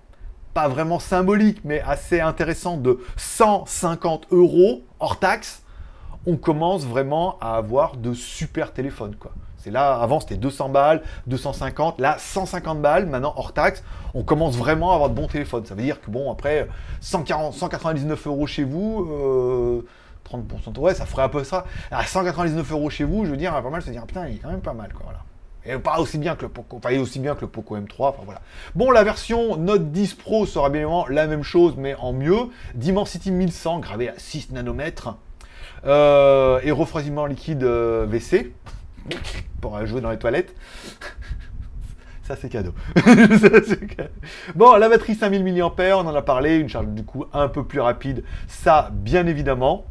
pas 0.53 0.67
vraiment 0.67 0.99
symbolique, 0.99 1.59
mais 1.63 1.81
assez 1.81 2.19
intéressant 2.19 2.77
de 2.77 2.99
150 3.17 4.27
euros 4.31 4.83
hors 4.99 5.19
taxe, 5.19 5.63
on 6.29 6.37
commence 6.37 6.85
vraiment 6.85 7.37
à 7.41 7.55
avoir 7.55 7.97
de 7.97 8.13
super 8.13 8.71
téléphones, 8.71 9.15
quoi. 9.15 9.31
C'est 9.57 9.71
là, 9.71 9.99
avant 9.99 10.21
c'était 10.21 10.37
200 10.37 10.69
balles, 10.69 11.01
250, 11.27 11.99
là 11.99 12.15
150 12.17 12.81
balles, 12.81 13.07
maintenant 13.07 13.33
hors 13.35 13.51
taxe, 13.51 13.83
on 14.13 14.23
commence 14.23 14.55
vraiment 14.55 14.91
à 14.91 14.95
avoir 14.95 15.09
de 15.09 15.15
bons 15.15 15.27
téléphones. 15.27 15.65
Ça 15.65 15.75
veut 15.75 15.81
dire 15.81 15.99
que 15.99 16.09
bon, 16.09 16.31
après 16.31 16.69
140, 17.01 17.53
199 17.53 18.27
euros 18.27 18.47
chez 18.47 18.63
vous, 18.63 19.83
30% 20.31 20.71
de... 20.71 20.79
ouais, 20.79 20.93
ça 20.93 21.05
ferait 21.05 21.23
un 21.23 21.29
peu 21.29 21.43
ça. 21.43 21.65
À 21.91 22.05
199 22.05 22.71
euros 22.71 22.89
chez 22.89 23.03
vous, 23.03 23.25
je 23.25 23.31
veux 23.31 23.37
dire, 23.37 23.51
pas 23.51 23.69
mal 23.69 23.81
se 23.81 23.89
dire, 23.89 24.05
putain, 24.05 24.27
il 24.27 24.35
est 24.35 24.39
quand 24.39 24.49
même 24.49 24.61
pas 24.61 24.73
mal, 24.73 24.93
quoi, 24.93 25.03
voilà. 25.03 25.19
Et 25.65 25.77
pas 25.77 25.99
aussi 25.99 26.17
bien 26.17 26.37
que 26.37 26.43
le 26.43 26.49
Poco, 26.49 26.77
enfin, 26.77 26.97
aussi 26.97 27.19
bien 27.19 27.35
que 27.35 27.41
le 27.41 27.47
Poco 27.47 27.75
M3, 27.75 28.09
enfin 28.09 28.21
voilà. 28.23 28.39
Bon, 28.75 28.91
la 28.91 29.03
version 29.03 29.57
Note 29.57 29.91
10 29.91 30.13
Pro 30.13 30.45
sera 30.45 30.69
bien 30.69 30.81
évidemment 30.81 31.05
la 31.07 31.27
même 31.27 31.43
chose, 31.43 31.73
mais 31.77 31.95
en 31.95 32.13
mieux. 32.13 32.47
Dimensity 32.75 33.29
1100, 33.29 33.79
gravé 33.79 34.07
à 34.07 34.13
6 34.17 34.51
nanomètres. 34.51 35.15
Euh, 35.85 36.59
et 36.63 36.71
refroidissement 36.71 37.25
liquide 37.25 37.63
euh, 37.63 38.05
WC 38.05 38.51
pour 39.61 39.85
jouer 39.85 40.01
dans 40.01 40.11
les 40.11 40.19
toilettes. 40.19 40.55
Ça, 42.23 42.35
c'est 42.35 42.49
cadeau. 42.49 42.75
bon, 44.55 44.75
la 44.75 44.87
batterie 44.87 45.15
5000 45.15 45.43
mAh, 45.43 45.97
on 45.97 46.05
en 46.05 46.13
a 46.13 46.21
parlé, 46.21 46.57
une 46.57 46.69
charge 46.69 46.85
du 46.89 47.03
coup 47.03 47.25
un 47.33 47.47
peu 47.47 47.63
plus 47.63 47.79
rapide, 47.79 48.23
ça, 48.47 48.91
bien 48.93 49.25
évidemment. 49.25 49.85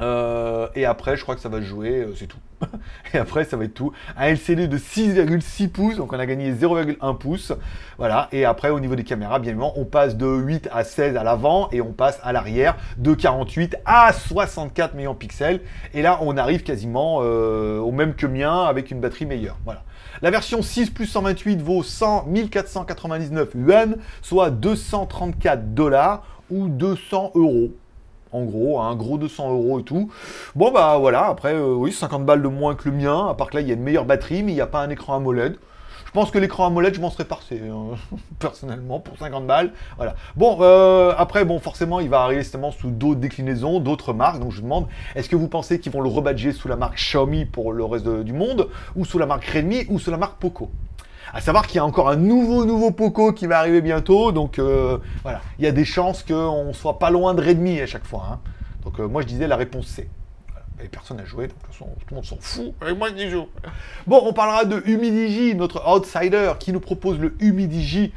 Euh, 0.00 0.68
et 0.74 0.86
après, 0.86 1.16
je 1.16 1.22
crois 1.22 1.34
que 1.34 1.40
ça 1.40 1.48
va 1.48 1.60
jouer, 1.60 2.00
euh, 2.00 2.14
c'est 2.16 2.26
tout. 2.26 2.38
et 3.14 3.18
après, 3.18 3.44
ça 3.44 3.56
va 3.56 3.64
être 3.64 3.74
tout. 3.74 3.92
Un 4.16 4.28
LCD 4.28 4.66
de 4.66 4.78
6,6 4.78 5.68
pouces, 5.68 5.96
donc 5.96 6.12
on 6.12 6.18
a 6.18 6.26
gagné 6.26 6.52
0,1 6.52 7.18
pouce. 7.18 7.52
Voilà. 7.98 8.28
Et 8.32 8.44
après, 8.44 8.70
au 8.70 8.80
niveau 8.80 8.96
des 8.96 9.04
caméras, 9.04 9.38
bien 9.38 9.50
évidemment, 9.50 9.74
on 9.76 9.84
passe 9.84 10.16
de 10.16 10.26
8 10.26 10.68
à 10.72 10.84
16 10.84 11.16
à 11.16 11.24
l'avant 11.24 11.68
et 11.72 11.80
on 11.80 11.92
passe 11.92 12.18
à 12.22 12.32
l'arrière 12.32 12.76
de 12.96 13.14
48 13.14 13.76
à 13.84 14.12
64 14.12 14.94
millions 14.94 15.12
de 15.12 15.18
pixels. 15.18 15.60
Et 15.92 16.02
là, 16.02 16.18
on 16.22 16.36
arrive 16.36 16.62
quasiment 16.62 17.20
euh, 17.22 17.78
au 17.78 17.92
même 17.92 18.14
que 18.14 18.26
mien 18.26 18.64
avec 18.64 18.90
une 18.90 19.00
batterie 19.00 19.26
meilleure. 19.26 19.58
Voilà. 19.64 19.82
La 20.22 20.30
version 20.30 20.62
6 20.62 20.90
plus 20.90 21.06
128 21.06 21.62
vaut 21.62 21.82
100 21.82 22.26
1499 22.26 23.48
yuan, 23.54 23.96
soit 24.22 24.50
234 24.50 25.74
dollars 25.74 26.24
ou 26.50 26.68
200 26.68 27.32
euros 27.34 27.70
en 28.32 28.44
gros, 28.44 28.80
un 28.80 28.94
gros 28.94 29.18
200 29.18 29.52
euros 29.52 29.80
et 29.80 29.82
tout. 29.82 30.10
Bon 30.54 30.70
bah 30.70 30.96
voilà, 30.98 31.26
après 31.26 31.54
euh, 31.54 31.74
oui, 31.74 31.92
50 31.92 32.24
balles 32.24 32.42
de 32.42 32.48
moins 32.48 32.74
que 32.74 32.88
le 32.88 32.96
mien, 32.96 33.28
à 33.28 33.34
part 33.34 33.50
que 33.50 33.56
là 33.56 33.60
il 33.60 33.68
y 33.68 33.70
a 33.70 33.74
une 33.74 33.82
meilleure 33.82 34.04
batterie, 34.04 34.42
mais 34.42 34.52
il 34.52 34.56
n'y 34.56 34.60
a 34.60 34.66
pas 34.66 34.82
un 34.82 34.90
écran 34.90 35.16
AMOLED. 35.16 35.56
Je 36.10 36.14
pense 36.14 36.32
que 36.32 36.38
l'écran 36.38 36.66
AMOLED, 36.66 36.92
je 36.96 37.00
m'en 37.00 37.10
serais 37.10 37.24
passé, 37.24 37.62
hein, 37.70 37.96
personnellement, 38.40 38.98
pour 38.98 39.16
50 39.16 39.46
balles. 39.46 39.72
Voilà. 39.96 40.16
Bon, 40.34 40.58
euh, 40.60 41.14
après, 41.16 41.44
bon, 41.44 41.60
forcément, 41.60 42.00
il 42.00 42.08
va 42.08 42.22
arriver 42.22 42.42
justement 42.42 42.72
sous 42.72 42.90
d'autres 42.90 43.20
déclinaisons, 43.20 43.78
d'autres 43.78 44.12
marques. 44.12 44.40
Donc, 44.40 44.50
je 44.50 44.60
demande, 44.60 44.88
est-ce 45.14 45.28
que 45.28 45.36
vous 45.36 45.46
pensez 45.46 45.78
qu'ils 45.78 45.92
vont 45.92 46.00
le 46.00 46.08
rebadger 46.08 46.50
sous 46.50 46.66
la 46.66 46.74
marque 46.74 46.96
Xiaomi 46.96 47.44
pour 47.44 47.72
le 47.72 47.84
reste 47.84 48.08
du 48.08 48.32
monde, 48.32 48.70
ou 48.96 49.04
sous 49.04 49.20
la 49.20 49.26
marque 49.26 49.44
Redmi, 49.44 49.84
ou 49.88 50.00
sous 50.00 50.10
la 50.10 50.16
marque 50.16 50.40
Poco? 50.40 50.68
À 51.32 51.40
savoir 51.40 51.66
qu'il 51.66 51.76
y 51.76 51.78
a 51.78 51.84
encore 51.84 52.08
un 52.08 52.16
nouveau 52.16 52.64
nouveau 52.64 52.90
Poco 52.90 53.32
qui 53.32 53.46
va 53.46 53.58
arriver 53.58 53.80
bientôt, 53.80 54.32
donc 54.32 54.58
euh, 54.58 54.98
voilà, 55.22 55.40
il 55.58 55.64
y 55.64 55.68
a 55.68 55.72
des 55.72 55.84
chances 55.84 56.22
qu'on 56.22 56.72
soit 56.72 56.98
pas 56.98 57.10
loin 57.10 57.34
de 57.34 57.42
Redmi 57.42 57.80
à 57.80 57.86
chaque 57.86 58.04
fois. 58.04 58.26
Hein. 58.32 58.40
Donc 58.84 58.98
euh, 59.00 59.06
moi 59.06 59.22
je 59.22 59.26
disais 59.26 59.46
la 59.46 59.56
réponse 59.56 59.86
C. 59.86 60.08
Et 60.82 60.88
personne 60.88 61.18
n'a 61.18 61.26
joué, 61.26 61.46
donc 61.46 61.58
tout 61.78 61.84
le 62.08 62.14
monde 62.14 62.24
s'en 62.24 62.38
fout. 62.40 62.72
Et 62.88 62.94
moi 62.94 63.08
je 63.14 63.28
joue. 63.28 63.46
Bon, 64.06 64.22
on 64.24 64.32
parlera 64.32 64.64
de 64.64 64.82
Humidigi, 64.86 65.54
notre 65.54 65.86
outsider, 65.86 66.52
qui 66.58 66.72
nous 66.72 66.80
propose 66.80 67.18
le 67.18 67.36
Humidigi 67.38 68.14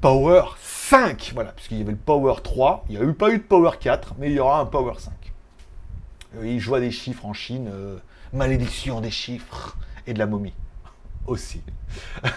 Power 0.00 0.44
5. 0.62 1.32
Voilà, 1.34 1.52
puisqu'il 1.52 1.78
y 1.78 1.82
avait 1.82 1.92
le 1.92 1.98
Power 1.98 2.36
3, 2.42 2.86
il 2.88 2.96
n'y 2.96 3.02
a 3.02 3.06
eu 3.06 3.12
pas 3.12 3.30
eu 3.30 3.38
de 3.38 3.42
Power 3.42 3.72
4, 3.78 4.14
mais 4.18 4.30
il 4.30 4.32
y 4.32 4.40
aura 4.40 4.60
un 4.60 4.64
Power 4.64 4.94
5. 4.96 5.12
Oui, 6.36 6.58
je 6.58 6.68
vois 6.68 6.80
des 6.80 6.90
chiffres 6.90 7.26
en 7.26 7.34
Chine, 7.34 7.68
euh, 7.70 7.98
malédiction 8.32 9.02
des 9.02 9.10
chiffres 9.10 9.76
et 10.06 10.14
de 10.14 10.18
la 10.18 10.26
momie 10.26 10.54
aussi. 11.26 11.62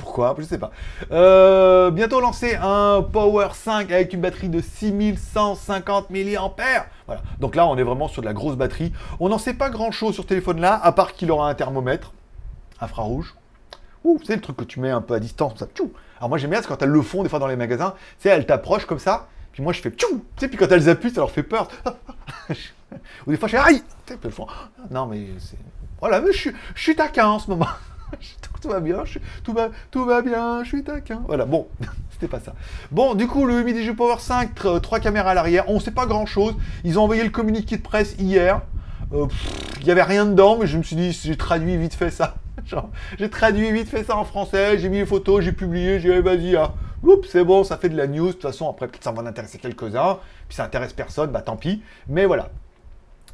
Pourquoi? 0.00 0.34
Je 0.38 0.44
sais 0.44 0.58
pas. 0.58 0.70
Euh, 1.10 1.90
bientôt 1.90 2.20
lancé 2.20 2.56
un 2.60 3.02
Power 3.02 3.48
5 3.52 3.90
avec 3.90 4.12
une 4.12 4.20
batterie 4.20 4.48
de 4.48 4.60
6150 4.60 6.10
mAh. 6.10 6.86
Voilà. 7.06 7.22
Donc 7.40 7.54
là, 7.54 7.66
on 7.66 7.76
est 7.76 7.82
vraiment 7.82 8.08
sur 8.08 8.22
de 8.22 8.26
la 8.26 8.32
grosse 8.32 8.56
batterie. 8.56 8.92
On 9.20 9.28
n'en 9.28 9.38
sait 9.38 9.54
pas 9.54 9.70
grand 9.70 9.90
chose 9.90 10.14
sur 10.14 10.24
ce 10.24 10.28
téléphone 10.28 10.60
là, 10.60 10.78
à 10.82 10.92
part 10.92 11.12
qu'il 11.12 11.30
aura 11.30 11.48
un 11.48 11.54
thermomètre 11.54 12.12
infrarouge. 12.80 13.34
Ouh, 14.04 14.20
c'est 14.24 14.36
le 14.36 14.40
truc 14.40 14.56
que 14.56 14.64
tu 14.64 14.80
mets 14.80 14.90
un 14.90 15.00
peu 15.00 15.14
à 15.14 15.20
distance, 15.20 15.58
ça. 15.58 15.66
Alors 16.18 16.28
moi 16.28 16.38
j'aime 16.38 16.50
bien, 16.50 16.60
parce 16.60 16.68
quand 16.68 16.82
elles 16.82 16.90
le 16.90 17.02
font 17.02 17.22
des 17.22 17.28
fois 17.28 17.38
dans 17.38 17.46
les 17.46 17.56
magasins, 17.56 17.94
sais, 18.18 18.28
elles 18.28 18.46
t'approchent 18.46 18.86
comme 18.86 18.98
ça, 18.98 19.28
puis 19.52 19.62
moi 19.62 19.72
je 19.72 19.80
fais 19.80 19.90
tchou, 19.90 20.24
tu 20.36 20.40
sais, 20.40 20.48
puis 20.48 20.56
quand 20.56 20.70
elles 20.70 20.88
appuient, 20.88 21.10
ça 21.10 21.20
leur 21.20 21.30
fait 21.30 21.42
peur. 21.42 21.68
Ou 23.26 23.30
des 23.30 23.36
fois 23.36 23.48
je 23.48 23.56
fais 23.56 23.62
aïe, 23.62 23.82
non 24.90 25.06
mais 25.06 25.26
c'est, 25.38 25.58
voilà, 26.00 26.20
mais 26.20 26.32
je 26.32 26.50
je 26.74 26.82
suis 26.82 26.94
taquin 26.94 27.26
en 27.26 27.38
ce 27.38 27.50
moment. 27.50 27.66
tout 28.60 28.68
va 28.68 28.80
bien, 28.80 29.04
tout, 29.44 29.52
va, 29.52 29.70
tout 29.90 30.04
va 30.04 30.22
bien, 30.22 30.62
je 30.64 30.68
suis 30.68 30.84
taquin. 30.84 31.22
Voilà, 31.26 31.44
bon, 31.44 31.68
c'était 32.10 32.28
pas 32.28 32.40
ça. 32.40 32.54
Bon, 32.90 33.14
du 33.14 33.26
coup, 33.26 33.46
le 33.46 33.62
Midi 33.62 33.88
Power 33.92 34.16
5, 34.18 34.54
trois 34.82 35.00
caméras 35.00 35.30
à 35.30 35.34
l'arrière, 35.34 35.68
on 35.68 35.80
sait 35.80 35.90
pas 35.90 36.06
grand 36.06 36.26
chose. 36.26 36.54
Ils 36.84 36.98
ont 36.98 37.02
envoyé 37.02 37.22
le 37.22 37.30
communiqué 37.30 37.76
de 37.76 37.82
presse 37.82 38.14
hier. 38.18 38.62
Euh, 39.12 39.26
il 39.80 39.84
n'y 39.84 39.90
avait 39.90 40.02
rien 40.02 40.26
dedans, 40.26 40.58
mais 40.58 40.66
je 40.66 40.78
me 40.78 40.82
suis 40.82 40.96
dit, 40.96 41.12
j'ai 41.12 41.36
traduit 41.36 41.76
vite 41.76 41.94
fait 41.94 42.10
ça. 42.10 42.36
j'ai 43.18 43.30
traduit 43.30 43.70
vite 43.72 43.88
fait 43.88 44.04
ça 44.04 44.16
en 44.16 44.24
français, 44.24 44.78
j'ai 44.78 44.88
mis 44.88 44.98
les 44.98 45.06
photos, 45.06 45.44
j'ai 45.44 45.52
publié, 45.52 46.00
j'ai 46.00 46.14
dit, 46.14 46.20
vas-y, 46.20 46.56
hein. 46.56 46.72
C'est 47.28 47.44
bon, 47.44 47.62
ça 47.62 47.76
fait 47.76 47.88
de 47.88 47.96
la 47.96 48.06
news. 48.06 48.28
De 48.28 48.32
toute 48.32 48.42
façon, 48.42 48.68
après, 48.68 48.88
peut-être 48.88 49.04
ça 49.04 49.12
va 49.12 49.22
en 49.22 49.26
intéresser 49.26 49.58
quelques-uns. 49.58 50.18
Puis 50.48 50.56
ça 50.56 50.64
intéresse 50.64 50.92
personne, 50.92 51.30
bah 51.30 51.40
tant 51.40 51.56
pis. 51.56 51.82
Mais 52.08 52.26
voilà, 52.26 52.50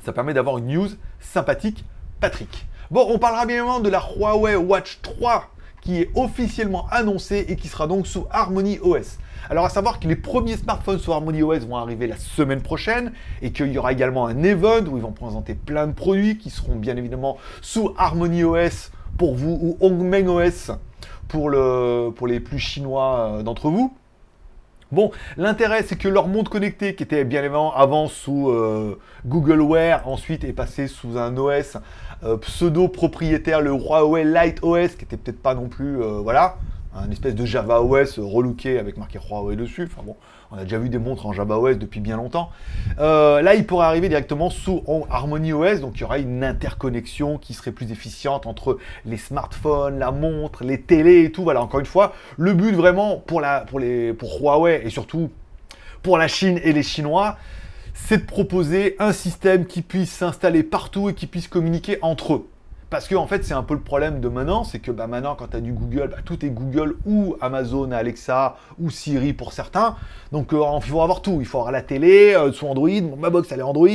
ça 0.04 0.12
permet 0.12 0.34
d'avoir 0.34 0.58
une 0.58 0.66
news 0.66 0.88
sympathique, 1.20 1.84
Patrick. 2.20 2.66
Bon, 2.92 3.06
on 3.08 3.18
parlera 3.18 3.46
bien 3.46 3.56
évidemment 3.56 3.80
de 3.80 3.88
la 3.88 4.02
Huawei 4.18 4.54
Watch 4.54 4.98
3 5.00 5.48
qui 5.80 6.02
est 6.02 6.10
officiellement 6.14 6.86
annoncée 6.90 7.46
et 7.48 7.56
qui 7.56 7.68
sera 7.68 7.86
donc 7.86 8.06
sous 8.06 8.26
Harmony 8.30 8.80
OS. 8.82 9.16
Alors 9.48 9.64
à 9.64 9.70
savoir 9.70 9.98
que 9.98 10.06
les 10.06 10.14
premiers 10.14 10.58
smartphones 10.58 10.98
sous 10.98 11.10
Harmony 11.10 11.42
OS 11.42 11.60
vont 11.60 11.78
arriver 11.78 12.06
la 12.06 12.18
semaine 12.18 12.60
prochaine 12.60 13.12
et 13.40 13.50
qu'il 13.50 13.72
y 13.72 13.78
aura 13.78 13.92
également 13.92 14.26
un 14.26 14.42
event 14.42 14.84
où 14.86 14.98
ils 14.98 15.02
vont 15.02 15.12
présenter 15.12 15.54
plein 15.54 15.86
de 15.86 15.92
produits 15.92 16.36
qui 16.36 16.50
seront 16.50 16.76
bien 16.76 16.98
évidemment 16.98 17.38
sous 17.62 17.94
Harmony 17.96 18.44
OS 18.44 18.90
pour 19.16 19.36
vous 19.36 19.58
ou 19.62 19.78
Hongmeng 19.80 20.28
OS 20.28 20.72
pour, 21.28 21.48
le, 21.48 22.10
pour 22.14 22.26
les 22.26 22.40
plus 22.40 22.58
chinois 22.58 23.38
euh, 23.38 23.42
d'entre 23.42 23.70
vous. 23.70 23.96
Bon, 24.92 25.10
l'intérêt, 25.38 25.82
c'est 25.84 25.96
que 25.96 26.06
leur 26.06 26.28
monde 26.28 26.50
connecté, 26.50 26.94
qui 26.94 27.02
était 27.02 27.24
bien 27.24 27.40
évidemment 27.40 27.74
avant 27.74 28.08
sous 28.08 28.50
euh, 28.50 28.98
Google 29.24 29.62
Wear, 29.62 30.06
ensuite 30.06 30.44
est 30.44 30.52
passé 30.52 30.86
sous 30.86 31.16
un 31.16 31.34
OS 31.38 31.78
euh, 32.24 32.36
pseudo-propriétaire, 32.36 33.62
le 33.62 33.70
Huawei 33.70 34.22
Light 34.22 34.58
OS, 34.60 34.94
qui 34.96 35.06
était 35.06 35.16
peut-être 35.16 35.40
pas 35.40 35.54
non 35.54 35.68
plus, 35.68 36.02
euh, 36.02 36.20
voilà, 36.22 36.56
un 36.94 37.10
espèce 37.10 37.34
de 37.34 37.46
Java 37.46 37.80
OS 37.82 38.18
relooké 38.18 38.78
avec 38.78 38.96
marqué 38.96 39.18
Huawei 39.18 39.56
dessus. 39.56 39.88
Enfin 39.90 40.02
bon, 40.04 40.16
on 40.50 40.56
a 40.56 40.64
déjà 40.64 40.78
vu 40.78 40.88
des 40.88 40.98
montres 40.98 41.26
en 41.26 41.32
Java 41.32 41.58
OS 41.58 41.78
depuis 41.78 42.00
bien 42.00 42.16
longtemps. 42.16 42.50
là, 42.98 43.54
il 43.54 43.66
pourrait 43.66 43.86
arriver 43.86 44.08
directement 44.08 44.50
sous 44.50 44.82
Harmony 45.10 45.52
OS, 45.52 45.80
donc 45.80 45.96
il 45.96 46.00
y 46.02 46.04
aura 46.04 46.18
une 46.18 46.44
interconnexion 46.44 47.38
qui 47.38 47.54
serait 47.54 47.72
plus 47.72 47.92
efficiente 47.92 48.46
entre 48.46 48.78
les 49.06 49.16
smartphones, 49.16 49.98
la 49.98 50.10
montre, 50.10 50.64
les 50.64 50.80
télés 50.80 51.24
et 51.24 51.32
tout. 51.32 51.42
Voilà, 51.44 51.62
encore 51.62 51.80
une 51.80 51.86
fois, 51.86 52.12
le 52.36 52.52
but 52.52 52.74
vraiment 52.74 53.16
pour 53.16 53.40
Huawei 53.40 54.82
et 54.84 54.90
surtout 54.90 55.30
pour 56.02 56.18
la 56.18 56.28
Chine 56.28 56.60
et 56.62 56.72
les 56.72 56.82
Chinois, 56.82 57.36
c'est 57.94 58.18
de 58.18 58.26
proposer 58.26 58.96
un 58.98 59.12
système 59.12 59.66
qui 59.66 59.82
puisse 59.82 60.10
s'installer 60.10 60.62
partout 60.62 61.08
et 61.10 61.14
qui 61.14 61.26
puisse 61.26 61.46
communiquer 61.46 61.98
entre 62.02 62.34
eux. 62.34 62.48
Parce 62.92 63.08
que 63.08 63.14
en 63.14 63.26
fait, 63.26 63.42
c'est 63.42 63.54
un 63.54 63.62
peu 63.62 63.72
le 63.72 63.80
problème 63.80 64.20
de 64.20 64.28
maintenant, 64.28 64.64
c'est 64.64 64.78
que 64.78 64.90
bah, 64.90 65.06
maintenant, 65.06 65.34
quand 65.34 65.48
tu 65.48 65.56
as 65.56 65.60
du 65.60 65.72
Google, 65.72 66.08
bah, 66.08 66.18
tout 66.22 66.44
est 66.44 66.50
Google 66.50 66.96
ou 67.06 67.36
Amazon, 67.40 67.90
Alexa 67.90 68.56
ou 68.78 68.90
Siri 68.90 69.32
pour 69.32 69.54
certains. 69.54 69.96
Donc, 70.30 70.52
euh, 70.52 70.62
il 70.76 70.90
faut 70.90 71.00
avoir 71.00 71.22
tout. 71.22 71.38
Il 71.40 71.46
faut 71.46 71.56
avoir 71.56 71.72
la 71.72 71.80
télé, 71.80 72.34
euh, 72.34 72.52
sous 72.52 72.66
Android, 72.66 72.90
ma 73.18 73.30
box 73.30 73.50
elle 73.50 73.60
est 73.60 73.62
Android, 73.62 73.88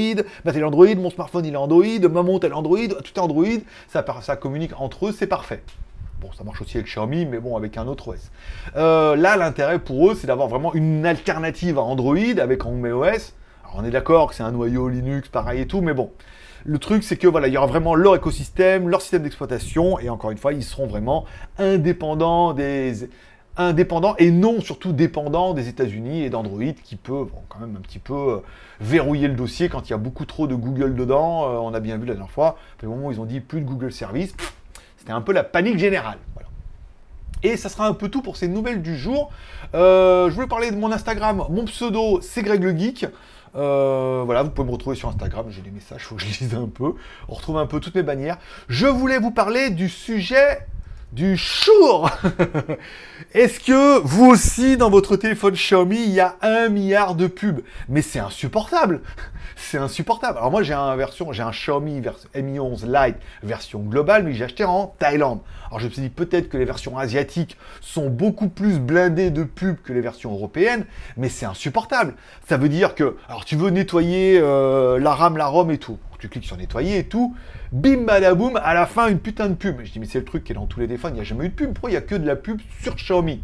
ma 0.46 0.52
télé 0.52 0.64
Android, 0.64 0.96
mon 0.96 1.12
smartphone 1.12 1.46
il 1.46 1.54
est 1.54 1.58
Android, 1.58 2.10
ma 2.12 2.24
montre 2.24 2.48
elle 2.48 2.54
est 2.54 2.56
Android, 2.56 2.88
tout 2.88 3.14
est 3.16 3.20
Android. 3.20 3.46
Ça, 3.88 4.04
ça 4.22 4.36
communique 4.36 4.72
entre 4.80 5.10
eux, 5.10 5.12
c'est 5.12 5.28
parfait. 5.28 5.62
Bon, 6.20 6.30
ça 6.36 6.44
marche 6.44 6.64
aussi 6.64 6.78
avec 6.78 6.88
Xiaomi, 6.88 7.28
mais 7.28 7.38
bon, 7.38 7.56
avec 7.56 7.78
un 7.78 7.86
autre 7.86 8.08
OS. 8.08 8.32
Euh, 8.78 9.16
là, 9.16 9.38
l'intérêt 9.38 9.78
pour 9.78 10.10
eux, 10.10 10.16
c'est 10.16 10.26
d'avoir 10.26 10.48
vraiment 10.48 10.74
une 10.74 11.06
alternative 11.06 11.78
à 11.78 11.84
Android 11.84 12.40
avec 12.40 12.66
Home 12.66 12.84
OS 12.84 13.36
on 13.76 13.86
est 13.86 13.92
d'accord 13.92 14.30
que 14.30 14.36
c'est 14.36 14.44
un 14.44 14.52
noyau 14.52 14.90
Linux, 14.90 15.30
pareil 15.30 15.62
et 15.62 15.68
tout, 15.68 15.82
mais 15.82 15.94
bon. 15.94 16.12
Le 16.68 16.80
truc, 16.80 17.02
c'est 17.06 17.16
que 17.16 17.28
voilà, 17.28 17.48
il 17.48 17.54
y 17.54 17.58
aura 17.58 17.66
vraiment 17.66 17.96
leur 17.96 18.14
écosystème, 18.14 18.90
leur 18.90 19.02
système 19.02 19.24
d'exploitation, 19.24 20.00
et 20.00 20.10
encore 20.10 20.32
une 20.32 20.38
fois, 20.38 20.52
ils 20.52 20.66
seront 20.66 20.86
vraiment 20.86 21.24
indépendants 21.58 22.54
des 22.54 23.10
indépendants 23.56 24.16
et 24.18 24.32
non 24.32 24.60
surtout 24.60 24.92
dépendants 24.92 25.54
des 25.54 25.70
États-Unis 25.70 26.24
et 26.24 26.30
d'Android 26.30 26.74
qui 26.84 26.98
peut 26.98 27.26
quand 27.48 27.60
même 27.60 27.76
un 27.78 27.82
petit 27.82 28.00
peu 28.00 28.14
euh, 28.14 28.38
verrouiller 28.82 29.30
le 29.30 29.34
dossier 29.34 29.68
quand 29.70 29.88
il 29.88 29.92
y 29.92 29.94
a 29.94 29.98
beaucoup 29.98 30.26
trop 30.26 30.46
de 30.46 30.56
Google 30.56 30.94
dedans. 30.94 31.46
Euh, 31.46 31.58
on 31.58 31.74
a 31.74 31.80
bien 31.80 31.96
vu 31.96 32.06
la 32.06 32.14
dernière 32.14 32.30
fois, 32.30 32.58
au 32.84 32.88
moment 32.88 33.08
où 33.08 33.12
ils 33.14 33.22
ont 33.22 33.26
dit 33.26 33.40
plus 33.40 33.62
de 33.62 33.66
Google 33.66 33.94
Service, 33.94 34.36
c'était 34.98 35.14
un 35.14 35.22
peu 35.22 35.32
la 35.32 35.46
panique 35.46 35.80
générale. 35.80 36.18
Et 37.44 37.56
ça 37.56 37.70
sera 37.70 37.88
un 37.88 37.94
peu 37.94 38.10
tout 38.10 38.22
pour 38.22 38.36
ces 38.36 38.50
nouvelles 38.50 38.82
du 38.82 38.98
jour. 38.98 39.32
Euh, 39.74 40.30
je 40.30 40.36
voulais 40.36 40.48
parler 40.48 40.72
de 40.72 40.76
mon 40.76 40.92
Instagram. 40.92 41.46
Mon 41.50 41.66
pseudo, 41.66 42.20
c'est 42.22 42.42
Greg 42.42 42.62
le 42.62 42.78
Geek. 42.78 43.06
Euh, 43.56 44.24
voilà, 44.26 44.44
vous 44.44 44.50
pouvez 44.50 44.68
me 44.68 44.74
retrouver 44.74 44.96
sur 44.96 45.10
Instagram, 45.10 45.48
j'ai 45.50 45.62
des 45.62 45.72
messages, 45.72 46.04
faut 46.04 46.16
que 46.16 46.22
je 46.22 46.28
lise 46.40 46.56
un 46.56 46.68
peu. 46.68 46.94
On 47.28 47.34
retrouve 47.34 47.58
un 47.58 47.66
peu 47.66 47.80
toutes 47.80 47.96
mes 47.96 48.04
bannières. 48.04 48.38
Je 48.68 48.88
voulais 48.88 49.20
vous 49.20 49.32
parler 49.32 49.70
du 49.70 49.90
sujet 49.90 50.60
du 51.12 51.38
jour. 51.38 52.10
Est-ce 53.34 53.60
que 53.60 54.00
vous 54.00 54.26
aussi, 54.26 54.78
dans 54.78 54.90
votre 54.90 55.16
téléphone 55.16 55.54
Xiaomi, 55.54 55.98
il 55.98 56.12
y 56.12 56.20
a 56.20 56.36
un 56.42 56.70
milliard 56.70 57.16
de 57.16 57.28
pubs? 57.28 57.62
Mais 57.90 58.02
c'est 58.02 58.20
insupportable 58.20 59.02
c'est 59.58 59.78
insupportable. 59.78 60.38
Alors 60.38 60.52
moi 60.52 60.64
j'ai 60.64 60.74
un 60.74 60.96
version, 60.96 61.32
j'ai 61.34 61.44
un 61.44 61.52
Xiaomi 61.52 62.02
Mi 62.36 62.60
11 62.60 62.86
Lite 62.86 63.18
version 63.44 63.80
globale, 63.80 64.24
mais 64.24 64.34
j'ai 64.34 64.46
acheté 64.46 64.64
en 64.64 64.88
Thaïlande. 65.00 65.40
Alors 65.68 65.80
je 65.80 65.88
me 65.88 65.92
suis 65.92 66.02
dit 66.02 66.10
peut-être 66.10 66.48
que 66.48 66.58
les 66.58 66.66
versions 66.66 66.98
asiatiques 66.98 67.58
sont 67.82 68.10
beaucoup 68.10 68.48
plus 68.48 68.80
blindées 68.80 69.32
de 69.32 69.44
pubs 69.44 69.82
que 69.82 69.92
les 69.92 70.02
versions 70.02 70.32
européennes, 70.32 70.86
mais 71.18 71.30
c'est 71.30 71.46
insupportable. 71.46 72.16
Ça 72.48 72.58
veut 72.58 72.70
dire 72.70 72.96
que, 72.96 73.18
alors 73.28 73.46
tu 73.46 73.56
veux 73.56 73.70
nettoyer 73.70 74.40
euh, 74.42 75.00
la 75.00 75.14
RAM, 75.14 75.38
la 75.38 75.48
ROM 75.48 75.70
et 75.72 75.78
tout. 75.78 75.98
Tu 76.20 76.30
cliques 76.30 76.46
sur 76.46 76.58
nettoyer 76.58 76.98
et 76.98 77.04
tout, 77.04 77.36
bim 77.72 78.04
badaboum, 78.06 78.58
à 78.58 78.74
la 78.74 78.86
fin 78.86 79.08
une 79.08 79.20
putain 79.20 79.48
de 79.50 79.54
pub. 79.54 79.82
Je 79.84 79.92
dis 79.92 80.00
mais 80.00 80.08
c'est 80.08 80.20
le 80.20 80.26
truc 80.26 80.44
qui 80.44 80.52
est 80.52 80.56
dans 80.56 80.66
tous 80.66 80.80
les 80.80 80.88
téléphones, 80.88 81.12
il 81.14 81.16
n'y 81.16 81.22
a 81.22 81.24
jamais 81.24 81.46
eu 81.46 81.50
de 81.50 81.54
pub. 81.54 81.74
Pourquoi 81.74 81.90
il 81.90 81.94
n'y 81.94 81.98
a 81.98 82.02
que 82.02 82.16
de 82.16 82.26
la 82.26 82.36
pub 82.36 82.60
sur 82.82 82.96
Xiaomi? 82.96 83.44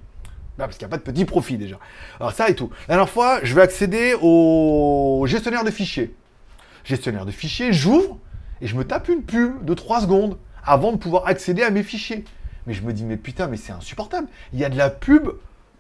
Parce 0.58 0.78
qu'il 0.78 0.88
n'y 0.88 0.94
a 0.94 0.98
pas 0.98 0.98
de 0.98 1.04
petit 1.04 1.26
profit 1.26 1.58
déjà. 1.58 1.80
Alors 2.20 2.32
ça 2.32 2.50
et 2.50 2.56
tout. 2.56 2.70
La 2.88 2.96
dernière 2.96 3.10
fois, 3.10 3.40
je 3.44 3.56
vais 3.56 3.62
accéder 3.62 4.16
au 4.22 5.24
gestionnaire 5.28 5.64
de 5.64 5.72
fichiers. 5.72 6.16
Gestionnaire 6.84 7.26
de 7.26 7.32
fichiers, 7.32 7.74
j'ouvre 7.74 8.18
et 8.62 8.68
je 8.68 8.76
me 8.76 8.84
tape 8.84 9.10
une 9.10 9.24
pub 9.24 9.66
de 9.66 9.74
3 9.74 10.02
secondes 10.02 10.38
avant 10.64 10.92
de 10.92 10.98
pouvoir 10.98 11.28
accéder 11.28 11.64
à 11.64 11.70
mes 11.70 11.84
fichiers. 11.84 12.24
Mais 12.66 12.74
je 12.74 12.84
me 12.84 12.94
dis, 12.94 13.04
mais 13.04 13.18
putain, 13.18 13.48
mais 13.48 13.58
c'est 13.58 13.74
insupportable. 13.74 14.28
Il 14.54 14.60
y 14.60 14.66
a 14.66 14.70
de 14.70 14.78
la 14.78 14.90
pub 14.90 15.30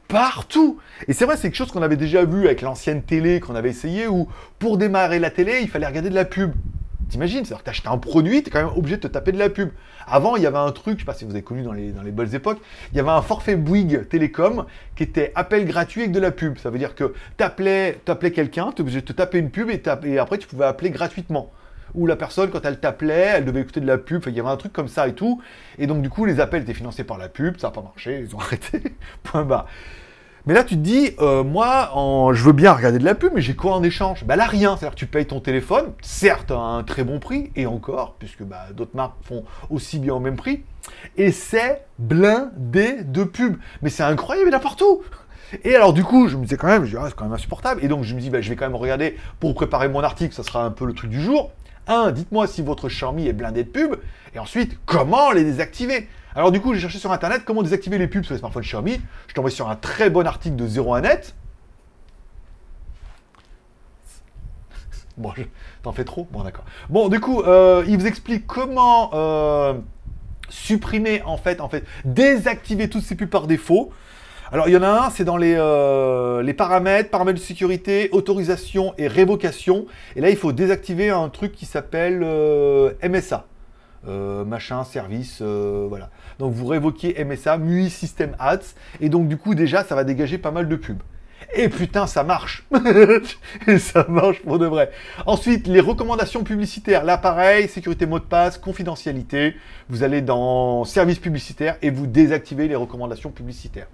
partout. 0.07 0.79
Et 1.07 1.13
c'est 1.13 1.25
vrai, 1.25 1.37
c'est 1.37 1.43
quelque 1.43 1.55
chose 1.55 1.71
qu'on 1.71 1.81
avait 1.81 1.95
déjà 1.95 2.25
vu 2.25 2.45
avec 2.45 2.61
l'ancienne 2.61 3.03
télé 3.03 3.39
qu'on 3.39 3.55
avait 3.55 3.69
essayé 3.69 4.07
où 4.07 4.27
pour 4.59 4.77
démarrer 4.77 5.19
la 5.19 5.29
télé, 5.29 5.59
il 5.61 5.69
fallait 5.69 5.87
regarder 5.87 6.09
de 6.09 6.15
la 6.15 6.25
pub. 6.25 6.53
T'imagines 7.13 7.45
C'est-à-dire 7.45 7.59
que 7.59 7.65
t'achètes 7.65 7.85
un 7.85 7.99
produit, 7.99 8.41
t'es 8.41 8.49
quand 8.49 8.65
même 8.65 8.75
obligé 8.75 8.95
de 8.95 9.01
te 9.01 9.07
taper 9.07 9.31
de 9.31 9.37
la 9.37 9.51
pub. 9.51 9.69
Avant, 10.07 10.35
il 10.35 10.41
y 10.41 10.47
avait 10.47 10.57
un 10.57 10.71
truc, 10.71 10.95
je 10.95 11.01
sais 11.01 11.05
pas 11.05 11.13
si 11.13 11.25
vous 11.25 11.29
avez 11.29 11.43
connu 11.43 11.61
dans 11.61 11.71
les, 11.71 11.91
dans 11.91 12.01
les 12.01 12.09
belles 12.09 12.33
époques, 12.33 12.57
il 12.91 12.97
y 12.97 12.99
avait 12.99 13.11
un 13.11 13.21
forfait 13.21 13.55
Bouygues 13.55 14.09
Télécom 14.09 14.65
qui 14.95 15.03
était 15.03 15.31
appel 15.35 15.65
gratuit 15.65 16.01
avec 16.01 16.11
de 16.11 16.19
la 16.19 16.31
pub. 16.31 16.57
Ça 16.57 16.71
veut 16.71 16.79
dire 16.79 16.95
que 16.95 17.13
t'appelais, 17.37 17.99
t'appelais 18.03 18.31
quelqu'un, 18.31 18.71
t'es 18.71 18.81
obligé 18.81 19.01
de 19.01 19.05
te 19.05 19.13
taper 19.13 19.37
une 19.37 19.51
pub 19.51 19.69
et, 19.69 20.17
après 20.17 20.39
tu 20.39 20.47
pouvais 20.47 20.65
appeler 20.65 20.89
gratuitement. 20.89 21.51
où 21.93 22.07
la 22.07 22.15
personne, 22.15 22.49
quand 22.49 22.65
elle 22.65 22.79
t'appelait, 22.79 23.33
elle 23.35 23.45
devait 23.45 23.61
écouter 23.61 23.79
de 23.79 23.85
la 23.85 23.99
pub, 23.99 24.23
il 24.25 24.33
y 24.33 24.39
avait 24.39 24.49
un 24.49 24.57
truc 24.57 24.73
comme 24.73 24.87
ça 24.87 25.07
et 25.07 25.13
tout. 25.13 25.39
Et 25.77 25.85
donc, 25.85 26.01
du 26.01 26.09
coup, 26.09 26.25
les 26.25 26.39
appels 26.39 26.63
étaient 26.63 26.73
financés 26.73 27.03
par 27.03 27.19
la 27.19 27.29
pub, 27.29 27.59
ça 27.59 27.67
n'a 27.67 27.73
pas 27.73 27.83
marché, 27.83 28.25
ils 28.27 28.35
ont 28.35 28.39
arrêté. 28.47 28.81
Point 29.21 29.43
bas. 29.43 29.67
Mais 30.45 30.53
là, 30.53 30.65
tu 30.65 30.75
te 30.75 30.81
dis, 30.81 31.11
euh, 31.19 31.41
moi, 31.41 31.89
je 32.33 32.43
veux 32.43 32.51
bien 32.51 32.73
regarder 32.73 32.99
de 32.99 33.05
la 33.05 33.15
pub, 33.15 33.31
mais 33.33 33.41
j'ai 33.41 33.55
quoi 33.55 33.75
en 33.75 33.83
échange? 33.83 34.25
Bah 34.25 34.35
là, 34.35 34.45
rien. 34.45 34.75
C'est-à-dire 34.75 34.95
que 34.95 34.99
tu 34.99 35.05
payes 35.05 35.25
ton 35.25 35.39
téléphone, 35.39 35.93
certes 36.01 36.51
à 36.51 36.57
un 36.57 36.83
très 36.83 37.05
bon 37.05 37.19
prix, 37.19 37.51
et 37.55 37.65
encore, 37.65 38.15
puisque 38.19 38.43
bah, 38.43 38.65
d'autres 38.75 38.95
marques 38.95 39.15
font 39.23 39.45
aussi 39.69 39.99
bien 39.99 40.13
au 40.13 40.19
même 40.19 40.35
prix, 40.35 40.63
et 41.15 41.31
c'est 41.31 41.85
blindé 41.97 43.03
de 43.03 43.23
pub. 43.23 43.55
Mais 43.81 43.89
c'est 43.89 44.03
incroyable, 44.03 44.49
n'importe 44.49 44.81
où 44.81 45.01
et 45.63 45.75
alors 45.75 45.93
du 45.93 46.03
coup, 46.03 46.27
je 46.27 46.35
me 46.35 46.41
disais 46.41 46.57
quand 46.57 46.65
même, 46.65 46.85
je 46.85 46.97
ah, 46.97 47.05
c'est 47.07 47.15
quand 47.15 47.25
même 47.25 47.33
insupportable. 47.33 47.83
Et 47.83 47.87
donc 47.87 48.03
je 48.03 48.15
me 48.15 48.19
dis, 48.19 48.31
bah, 48.31 48.41
je 48.41 48.49
vais 48.49 48.55
quand 48.55 48.65
même 48.65 48.75
regarder 48.75 49.17
pour 49.39 49.53
préparer 49.53 49.87
mon 49.87 50.01
article, 50.01 50.33
ça 50.33 50.41
sera 50.41 50.65
un 50.65 50.71
peu 50.71 50.85
le 50.85 50.93
truc 50.93 51.11
du 51.11 51.21
jour. 51.21 51.51
Un, 51.87 52.11
dites-moi 52.11 52.47
si 52.47 52.63
votre 52.63 52.89
Xiaomi 52.89 53.27
est 53.27 53.33
blindé 53.33 53.63
de 53.63 53.69
pub. 53.69 53.95
Et 54.33 54.39
ensuite, 54.39 54.79
comment 54.87 55.31
les 55.31 55.43
désactiver? 55.43 56.07
Alors 56.35 56.51
du 56.51 56.61
coup, 56.61 56.73
j'ai 56.73 56.79
cherché 56.79 56.99
sur 56.99 57.11
internet 57.11 57.43
comment 57.45 57.61
désactiver 57.61 57.97
les 57.97 58.07
pubs 58.07 58.23
sur 58.23 58.33
les 58.33 58.39
smartphones 58.39 58.63
Xiaomi. 58.63 59.01
Je 59.27 59.33
tombé 59.33 59.49
sur 59.49 59.69
un 59.69 59.75
très 59.75 60.09
bon 60.09 60.25
article 60.25 60.55
de 60.55 60.67
01net. 60.67 61.33
Bon, 65.17 65.31
t'en 65.83 65.91
fais 65.91 66.05
trop? 66.05 66.27
Bon, 66.31 66.43
d'accord. 66.43 66.65
Bon, 66.89 67.07
du 67.07 67.19
coup, 67.19 67.41
euh, 67.41 67.83
il 67.87 67.97
vous 67.97 68.07
explique 68.07 68.47
comment 68.47 69.11
euh, 69.13 69.73
supprimer, 70.49 71.21
en 71.23 71.37
fait, 71.37 71.61
en 71.61 71.69
fait, 71.69 71.83
désactiver 72.03 72.89
toutes 72.89 73.03
ces 73.03 73.15
pubs 73.15 73.29
par 73.29 73.45
défaut. 73.45 73.91
Alors, 74.51 74.67
il 74.67 74.71
y 74.73 74.77
en 74.77 74.83
a 74.83 74.89
un, 74.89 75.09
c'est 75.11 75.23
dans 75.23 75.37
les, 75.37 75.55
euh, 75.55 76.53
paramètres, 76.53 77.11
paramètres 77.11 77.39
de 77.39 77.43
sécurité, 77.43 78.09
autorisation 78.11 78.93
et 78.97 79.07
révocation. 79.07 79.85
Et 80.15 80.21
là, 80.21 80.29
il 80.29 80.37
faut 80.37 80.51
désactiver 80.51 81.09
un 81.09 81.29
truc 81.29 81.51
qui 81.53 81.65
s'appelle 81.65 82.19
MSA. 83.03 83.45
Machin, 84.05 84.83
service, 84.83 85.41
voilà. 85.41 86.09
Donc 86.39 86.53
vous 86.53 86.65
révoquez 86.65 87.23
MSA, 87.23 87.57
MUI 87.57 87.89
System 87.89 88.35
Ads, 88.39 88.75
et 89.01 89.09
donc 89.09 89.27
du 89.27 89.37
coup 89.37 89.55
déjà 89.55 89.83
ça 89.83 89.95
va 89.95 90.03
dégager 90.03 90.37
pas 90.37 90.51
mal 90.51 90.67
de 90.67 90.75
pubs. 90.75 91.01
Et 91.55 91.69
putain, 91.69 92.07
ça 92.07 92.23
marche 92.23 92.65
Et 93.67 93.77
ça 93.79 94.05
marche 94.07 94.41
pour 94.41 94.59
de 94.59 94.65
vrai. 94.65 94.91
Ensuite, 95.25 95.67
les 95.67 95.81
recommandations 95.81 96.43
publicitaires. 96.43 97.03
Là, 97.03 97.17
pareil, 97.17 97.67
sécurité 97.67 98.05
mot 98.05 98.19
de 98.19 98.23
passe, 98.23 98.57
confidentialité. 98.57 99.55
Vous 99.89 100.03
allez 100.03 100.21
dans 100.21 100.83
service 100.85 101.19
publicitaire 101.19 101.75
et 101.81 101.91
vous 101.91 102.07
désactivez 102.07 102.67
les 102.67 102.75
recommandations 102.75 103.29
publicitaires. 103.29 103.87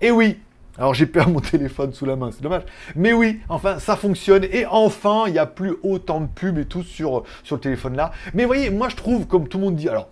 Et 0.00 0.10
oui, 0.10 0.38
alors 0.78 0.94
j'ai 0.94 1.06
perdu 1.06 1.32
mon 1.32 1.40
téléphone 1.40 1.92
sous 1.92 2.06
la 2.06 2.16
main, 2.16 2.30
c'est 2.32 2.42
dommage. 2.42 2.62
Mais 2.94 3.12
oui, 3.12 3.40
enfin 3.48 3.78
ça 3.78 3.96
fonctionne 3.96 4.44
et 4.44 4.64
enfin 4.66 5.24
il 5.26 5.32
n'y 5.32 5.38
a 5.38 5.46
plus 5.46 5.74
autant 5.82 6.20
de 6.20 6.26
pubs 6.26 6.58
et 6.58 6.64
tout 6.64 6.82
sur, 6.82 7.24
sur 7.42 7.56
le 7.56 7.60
téléphone 7.60 7.96
là. 7.96 8.12
Mais 8.32 8.44
voyez, 8.44 8.70
moi 8.70 8.88
je 8.88 8.96
trouve, 8.96 9.26
comme 9.26 9.48
tout 9.48 9.58
le 9.58 9.64
monde 9.64 9.76
dit, 9.76 9.88
alors 9.88 10.08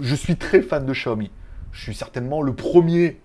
je 0.00 0.14
suis 0.14 0.36
très 0.36 0.62
fan 0.62 0.84
de 0.86 0.92
Xiaomi. 0.92 1.30
Je 1.72 1.82
suis 1.82 1.94
certainement 1.94 2.42
le 2.42 2.54
premier 2.54 3.20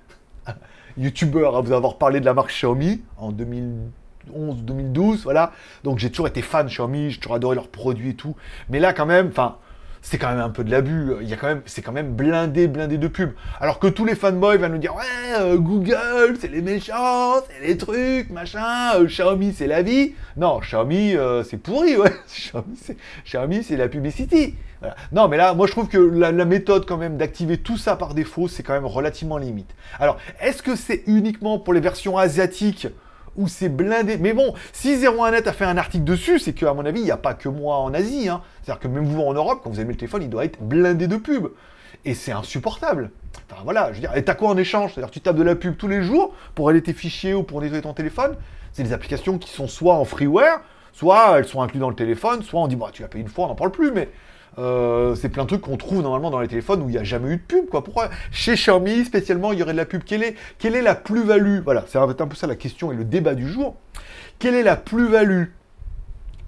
youtubeur 0.98 1.56
à 1.56 1.62
vous 1.62 1.72
avoir 1.72 1.98
parlé 1.98 2.20
de 2.20 2.26
la 2.26 2.34
marque 2.34 2.52
Xiaomi 2.52 3.02
en 3.18 3.32
2011, 3.32 4.64
2012, 4.64 5.24
voilà. 5.24 5.52
Donc 5.84 6.00
j'ai 6.00 6.10
toujours 6.10 6.28
été 6.28 6.42
fan 6.42 6.68
Xiaomi, 6.68 7.12
j'ai 7.12 7.20
toujours 7.20 7.36
adoré 7.36 7.56
leurs 7.56 7.70
produits 7.70 8.12
et 8.12 8.16
tout. 8.16 8.36
Mais 8.70 8.80
là 8.80 8.94
quand 8.94 9.06
même, 9.06 9.28
enfin, 9.28 9.58
c'est 10.04 10.18
quand 10.18 10.30
même 10.30 10.42
un 10.42 10.50
peu 10.50 10.64
de 10.66 10.70
l'abus. 10.70 11.14
Il 11.22 11.32
y 11.32 11.38
quand 11.38 11.48
même, 11.48 11.62
c'est 11.66 11.82
quand 11.82 11.94
même 11.94 12.14
blindé, 12.14 12.68
blindé 12.68 12.98
de 12.98 13.08
pubs. 13.08 13.32
Alors 13.62 13.80
que 13.80 13.88
tous 13.88 14.04
les 14.04 14.16
fanboys 14.16 14.58
vont 14.58 14.70
nous 14.70 14.78
dire 14.78 14.94
ouais, 14.94 15.40
euh, 15.40 15.58
Google, 15.58 16.36
c'est 16.40 16.50
les 16.50 16.62
méchants, 16.62 17.36
c'est 17.48 17.66
les 17.66 17.78
trucs, 17.78 18.30
machin. 18.30 18.96
Euh, 18.96 19.06
Xiaomi, 19.06 19.54
c'est 19.54 19.66
la 19.66 19.82
vie. 19.82 20.14
Non, 20.36 20.60
Xiaomi, 20.60 21.16
euh, 21.16 21.44
c'est 21.44 21.58
pourri, 21.58 21.96
ouais. 21.96 22.14
Xiaomi, 23.26 23.64
c'est 23.64 23.78
la 23.78 23.88
Non, 25.12 25.28
mais 25.28 25.38
là, 25.38 25.54
moi, 25.54 25.68
je 25.68 25.72
trouve 25.72 25.88
que 25.88 25.98
la, 25.98 26.32
méthode 26.46 26.86
quand 26.86 26.98
même 26.98 27.18
d'activer 27.18 27.58
tout 27.58 27.78
ça 27.78 27.96
par 27.96 28.14
défaut, 28.14 28.48
c'est 28.48 28.64
quand 28.64 28.74
même 28.74 28.86
relativement 28.86 29.38
limite. 29.38 29.74
Alors, 30.00 30.18
est-ce 30.42 30.62
que 30.62 30.76
c'est 30.76 31.04
uniquement 31.08 31.60
pour 31.60 31.74
les 31.74 31.80
versions 31.80 32.18
asiatiques 32.18 32.88
où 33.36 33.48
c'est 33.48 33.70
blindé? 33.70 34.18
Mais 34.18 34.34
bon, 34.34 34.54
si 34.72 34.96
01net 34.96 35.48
a 35.48 35.54
fait 35.54 35.66
un 35.66 35.78
article 35.78 36.04
dessus, 36.04 36.40
c'est 36.40 36.54
qu'à 36.54 36.74
mon 36.74 36.86
avis, 36.86 37.00
il 37.00 37.06
n'y 37.06 37.12
a 37.12 37.18
pas 37.18 37.34
que 37.34 37.50
moi 37.50 37.78
en 37.78 37.94
Asie. 37.94 38.30
Hein. 38.30 38.42
C'est-à-dire 38.62 38.82
que 38.82 38.88
même 38.88 39.06
vous 39.06 39.22
en 39.22 39.34
Europe, 39.34 39.62
quand 39.64 39.70
vous 39.70 39.80
avez 39.80 39.90
le 39.90 39.98
téléphone, 39.98 40.24
il 40.24 40.30
doit 40.30 40.46
être 40.46 40.62
blindé 40.62 41.08
de 41.08 41.18
pubs. 41.18 41.50
Et 42.06 42.14
c'est 42.14 42.32
insupportable. 42.32 43.12
Enfin 43.50 43.62
voilà, 43.64 43.90
je 43.90 43.96
veux 43.96 44.00
dire, 44.02 44.16
et 44.16 44.24
t'as 44.24 44.36
quoi 44.36 44.50
en 44.50 44.58
échange? 44.58 44.94
C'est-à-dire 44.94 45.12
tu 45.12 45.22
tapes 45.22 45.36
de 45.36 45.44
la 45.44 45.56
pub 45.56 45.78
tous 45.78 45.88
les 45.88 46.02
jours 46.02 46.34
pour 46.56 46.70
aller 46.70 46.82
tes 46.82 46.94
fichiers 46.94 47.34
ou 47.34 47.44
pour 47.44 47.62
nettoyer 47.62 47.82
ton 47.82 47.94
téléphone. 47.94 48.36
C'est 48.74 48.84
des 48.84 48.94
applications 48.94 49.38
qui 49.38 49.50
sont 49.50 49.68
soit 49.68 49.94
en 49.94 50.04
freeware, 50.04 50.62
soit 50.92 51.38
elles 51.38 51.46
sont 51.46 51.62
incluses 51.62 51.82
dans 51.82 51.90
le 51.90 51.96
téléphone, 51.96 52.42
soit 52.44 52.60
on 52.60 52.68
dit, 52.68 52.76
bah, 52.76 52.90
tu 52.92 53.02
l'as 53.02 53.08
payé 53.08 53.24
une 53.24 53.30
fois, 53.30 53.46
on 53.46 53.50
n'en 53.50 53.56
parle 53.56 53.72
plus, 53.72 53.92
mais 53.92 54.10
euh, 54.58 55.16
c'est 55.16 55.30
plein 55.30 55.44
de 55.44 55.48
trucs 55.48 55.62
qu'on 55.62 55.78
trouve 55.78 56.02
normalement 56.02 56.30
dans 56.30 56.40
les 56.40 56.48
téléphones 56.48 56.82
où 56.82 56.90
il 56.90 56.92
n'y 56.92 56.98
a 56.98 57.04
jamais 57.04 57.34
eu 57.34 57.38
de 57.38 57.42
pub, 57.42 57.70
quoi. 57.70 57.84
Pourquoi 57.84 58.10
chez 58.32 58.54
Xiaomi, 58.54 59.06
spécialement, 59.06 59.52
il 59.52 59.60
y 59.60 59.64
aurait 59.64 59.74
de 59.74 59.78
la 59.78 59.86
pub? 59.86 60.04
Quelle 60.04 60.24
est, 60.24 60.36
quelle 60.60 60.76
est 60.76 60.82
la 60.82 60.96
plus-value? 60.96 61.60
Voilà, 61.64 61.86
c'est 61.88 61.98
un 61.98 62.08
peu 62.08 62.36
ça 62.36 62.48
la 62.48 62.56
question 62.56 62.92
et 62.92 62.96
le 62.96 63.04
débat 63.04 63.36
du 63.36 63.48
jour. 63.50 63.76
Quelle 64.40 64.56
est 64.56 64.64
la 64.64 64.76
plus-value 64.76 65.46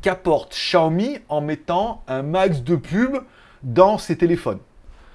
qu'apporte 0.01 0.53
Xiaomi 0.53 1.19
en 1.29 1.41
mettant 1.41 2.03
un 2.07 2.21
max 2.21 2.61
de 2.61 2.75
pub 2.75 3.17
dans 3.63 3.97
ses 3.97 4.17
téléphones? 4.17 4.59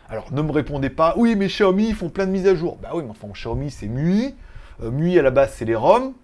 Alors, 0.09 0.33
ne 0.33 0.43
me 0.43 0.51
répondez 0.51 0.91
pas, 0.91 1.15
oui, 1.17 1.37
mais 1.37 1.47
Xiaomi, 1.47 1.89
ils 1.89 1.95
font 1.95 2.09
plein 2.09 2.27
de 2.27 2.33
mises 2.33 2.49
à 2.49 2.55
jour. 2.57 2.79
Bah 2.83 2.91
oui, 2.95 3.05
mais 3.05 3.11
enfin, 3.11 3.29
Xiaomi, 3.33 3.71
c'est 3.71 3.87
MUI. 3.87 4.35
Euh, 4.83 4.91
MUI, 4.91 5.17
à 5.19 5.23
la 5.23 5.31
base, 5.31 5.55
c'est 5.57 5.65
les 5.65 5.77
ROM. 5.77 6.15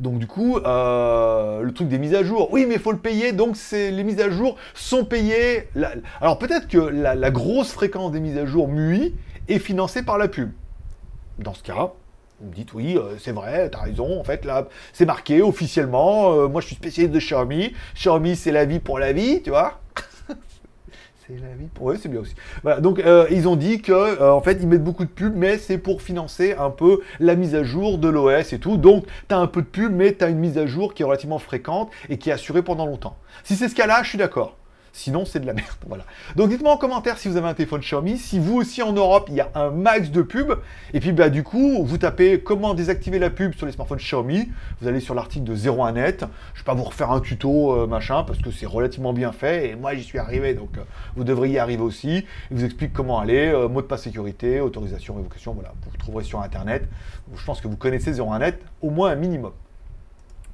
Donc 0.00 0.18
du 0.18 0.26
coup, 0.26 0.58
euh, 0.58 1.62
le 1.62 1.72
truc 1.72 1.88
des 1.88 1.98
mises 1.98 2.14
à 2.14 2.22
jour, 2.22 2.52
oui 2.52 2.66
mais 2.66 2.74
il 2.74 2.80
faut 2.80 2.92
le 2.92 2.98
payer, 2.98 3.32
donc 3.32 3.56
les 3.72 4.04
mises 4.04 4.20
à 4.20 4.30
jour 4.30 4.56
sont 4.74 5.04
payées. 5.04 5.68
alors 6.20 6.38
peut-être 6.38 6.68
que 6.68 6.78
la, 6.78 7.30
grosse 7.30 7.72
fréquence 7.72 8.12
des 8.12 8.20
mises 8.20 8.38
à 8.38 8.46
jour 8.46 8.68
MUI 8.68 9.14
est 9.48 9.58
financée 9.58 10.02
par 10.02 10.18
la 10.18 10.28
pub. 10.28 10.50
Dans 11.38 11.54
ce 11.54 11.62
cas, 11.62 11.92
vous 12.40 12.48
me 12.48 12.54
dites 12.54 12.72
oui, 12.74 12.96
euh, 12.96 13.16
c'est 13.18 13.32
vrai, 13.32 13.70
t'as 13.70 13.80
raison, 13.80 14.18
en 14.18 14.24
fait 14.24 14.44
là, 14.44 14.68
c'est 14.92 15.06
marqué 15.06 15.42
officiellement, 15.42 16.32
euh, 16.32 16.48
moi 16.48 16.60
je 16.60 16.66
suis 16.66 16.76
spécialiste 16.76 17.14
de 17.14 17.20
Xiaomi, 17.20 17.72
Xiaomi 17.94 18.36
c'est 18.36 18.52
la 18.52 18.64
vie 18.64 18.80
pour 18.80 18.98
la 18.98 19.12
vie, 19.12 19.42
tu 19.42 19.50
vois 19.50 19.80
c'est 21.38 22.02
c'est 22.02 22.08
bien 22.08 22.20
aussi. 22.20 22.34
Donc 22.80 22.98
euh, 22.98 23.26
ils 23.30 23.48
ont 23.48 23.56
dit 23.56 23.80
que 23.80 23.92
euh, 23.92 24.40
fait 24.40 24.58
ils 24.60 24.68
mettent 24.68 24.84
beaucoup 24.84 25.04
de 25.04 25.10
pubs, 25.10 25.34
mais 25.36 25.58
c'est 25.58 25.78
pour 25.78 26.02
financer 26.02 26.54
un 26.58 26.70
peu 26.70 27.00
la 27.20 27.34
mise 27.34 27.54
à 27.54 27.62
jour 27.62 27.98
de 27.98 28.08
l'OS 28.08 28.52
et 28.52 28.58
tout. 28.58 28.76
Donc 28.76 29.06
tu 29.28 29.34
as 29.34 29.38
un 29.38 29.46
peu 29.46 29.62
de 29.62 29.66
pub, 29.66 29.92
mais 29.92 30.14
tu 30.14 30.24
as 30.24 30.28
une 30.28 30.38
mise 30.38 30.58
à 30.58 30.66
jour 30.66 30.94
qui 30.94 31.02
est 31.02 31.06
relativement 31.06 31.38
fréquente 31.38 31.90
et 32.08 32.18
qui 32.18 32.30
est 32.30 32.32
assurée 32.32 32.62
pendant 32.62 32.86
longtemps. 32.86 33.16
Si 33.44 33.56
c'est 33.56 33.68
ce 33.68 33.74
cas-là, 33.74 34.02
je 34.02 34.08
suis 34.10 34.18
d'accord. 34.18 34.56
Sinon, 34.92 35.24
c'est 35.24 35.40
de 35.40 35.46
la 35.46 35.54
merde. 35.54 35.68
Voilà. 35.86 36.04
Donc, 36.36 36.50
dites-moi 36.50 36.72
en 36.72 36.76
commentaire 36.76 37.16
si 37.18 37.28
vous 37.28 37.36
avez 37.38 37.48
un 37.48 37.54
téléphone 37.54 37.80
Xiaomi, 37.80 38.18
si 38.18 38.38
vous 38.38 38.56
aussi 38.56 38.82
en 38.82 38.92
Europe, 38.92 39.26
il 39.28 39.34
y 39.34 39.40
a 39.40 39.50
un 39.54 39.70
max 39.70 40.10
de 40.10 40.20
pubs. 40.20 40.58
Et 40.92 41.00
puis, 41.00 41.12
bah, 41.12 41.30
du 41.30 41.42
coup, 41.42 41.82
vous 41.84 41.98
tapez 41.98 42.40
comment 42.40 42.74
désactiver 42.74 43.18
la 43.18 43.30
pub 43.30 43.54
sur 43.54 43.64
les 43.64 43.72
smartphones 43.72 43.98
Xiaomi. 43.98 44.50
Vous 44.80 44.88
allez 44.88 45.00
sur 45.00 45.14
l'article 45.14 45.44
de 45.44 45.56
01net. 45.56 46.20
Je 46.54 46.60
vais 46.60 46.64
pas 46.64 46.74
vous 46.74 46.84
refaire 46.84 47.10
un 47.10 47.20
tuto, 47.20 47.72
euh, 47.72 47.86
machin, 47.86 48.22
parce 48.22 48.38
que 48.38 48.50
c'est 48.50 48.66
relativement 48.66 49.14
bien 49.14 49.32
fait. 49.32 49.70
Et 49.70 49.76
moi, 49.76 49.94
j'y 49.94 50.02
suis 50.02 50.18
arrivé, 50.18 50.52
donc 50.52 50.76
euh, 50.76 50.82
vous 51.16 51.24
devriez 51.24 51.54
y 51.54 51.58
arriver 51.58 51.82
aussi. 51.82 52.26
Il 52.50 52.58
vous 52.58 52.64
explique 52.64 52.92
comment 52.92 53.18
aller, 53.18 53.48
euh, 53.48 53.68
mot 53.68 53.80
de 53.80 53.86
passe 53.86 54.02
sécurité, 54.02 54.60
autorisation, 54.60 55.14
révocation. 55.14 55.54
Voilà, 55.54 55.72
vous 55.90 55.96
trouverez 55.96 56.24
sur 56.24 56.40
Internet. 56.42 56.86
Je 57.34 57.44
pense 57.44 57.62
que 57.62 57.68
vous 57.68 57.76
connaissez 57.76 58.12
01net 58.12 58.54
au 58.82 58.90
moins 58.90 59.10
un 59.10 59.16
minimum. 59.16 59.52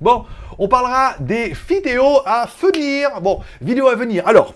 Bon, 0.00 0.24
on 0.58 0.68
parlera 0.68 1.14
des 1.18 1.52
vidéos 1.68 2.20
à 2.24 2.46
venir. 2.46 3.20
Bon, 3.20 3.40
vidéos 3.60 3.88
à 3.88 3.96
venir. 3.96 4.28
Alors, 4.28 4.54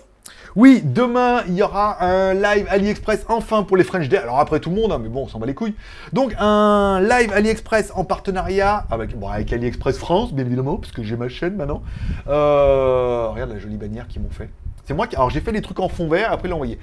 oui, 0.55 0.81
demain, 0.85 1.41
il 1.47 1.55
y 1.55 1.63
aura 1.63 2.01
un 2.01 2.33
live 2.33 2.65
AliExpress 2.69 3.25
enfin 3.27 3.63
pour 3.63 3.75
les 3.75 3.83
French 3.83 4.07
Day. 4.07 4.17
Alors 4.17 4.39
après 4.39 4.61
tout 4.61 4.69
le 4.69 4.77
monde, 4.77 4.93
hein, 4.93 4.99
mais 5.01 5.09
bon, 5.09 5.23
on 5.23 5.27
s'en 5.27 5.39
bat 5.39 5.47
les 5.47 5.53
couilles. 5.53 5.75
Donc 6.13 6.33
un 6.39 7.01
live 7.01 7.33
AliExpress 7.33 7.91
en 7.95 8.05
partenariat 8.05 8.85
avec, 8.89 9.51
AliExpress 9.51 9.97
France, 9.97 10.31
bien 10.31 10.45
évidemment, 10.45 10.77
parce 10.77 10.93
que 10.93 11.03
j'ai 11.03 11.17
ma 11.17 11.27
chaîne 11.27 11.55
maintenant. 11.55 11.81
Euh, 12.27 13.27
regarde 13.29 13.51
la 13.51 13.59
jolie 13.59 13.77
bannière 13.77 14.07
qu'ils 14.07 14.21
m'ont 14.21 14.29
fait. 14.29 14.49
C'est 14.85 14.93
moi 14.93 15.07
qui... 15.07 15.15
Alors 15.15 15.29
j'ai 15.29 15.41
fait 15.41 15.51
les 15.51 15.61
trucs 15.61 15.79
en 15.79 15.89
fond 15.89 16.07
vert, 16.07 16.31
après 16.31 16.47
l'envoyer. 16.47 16.79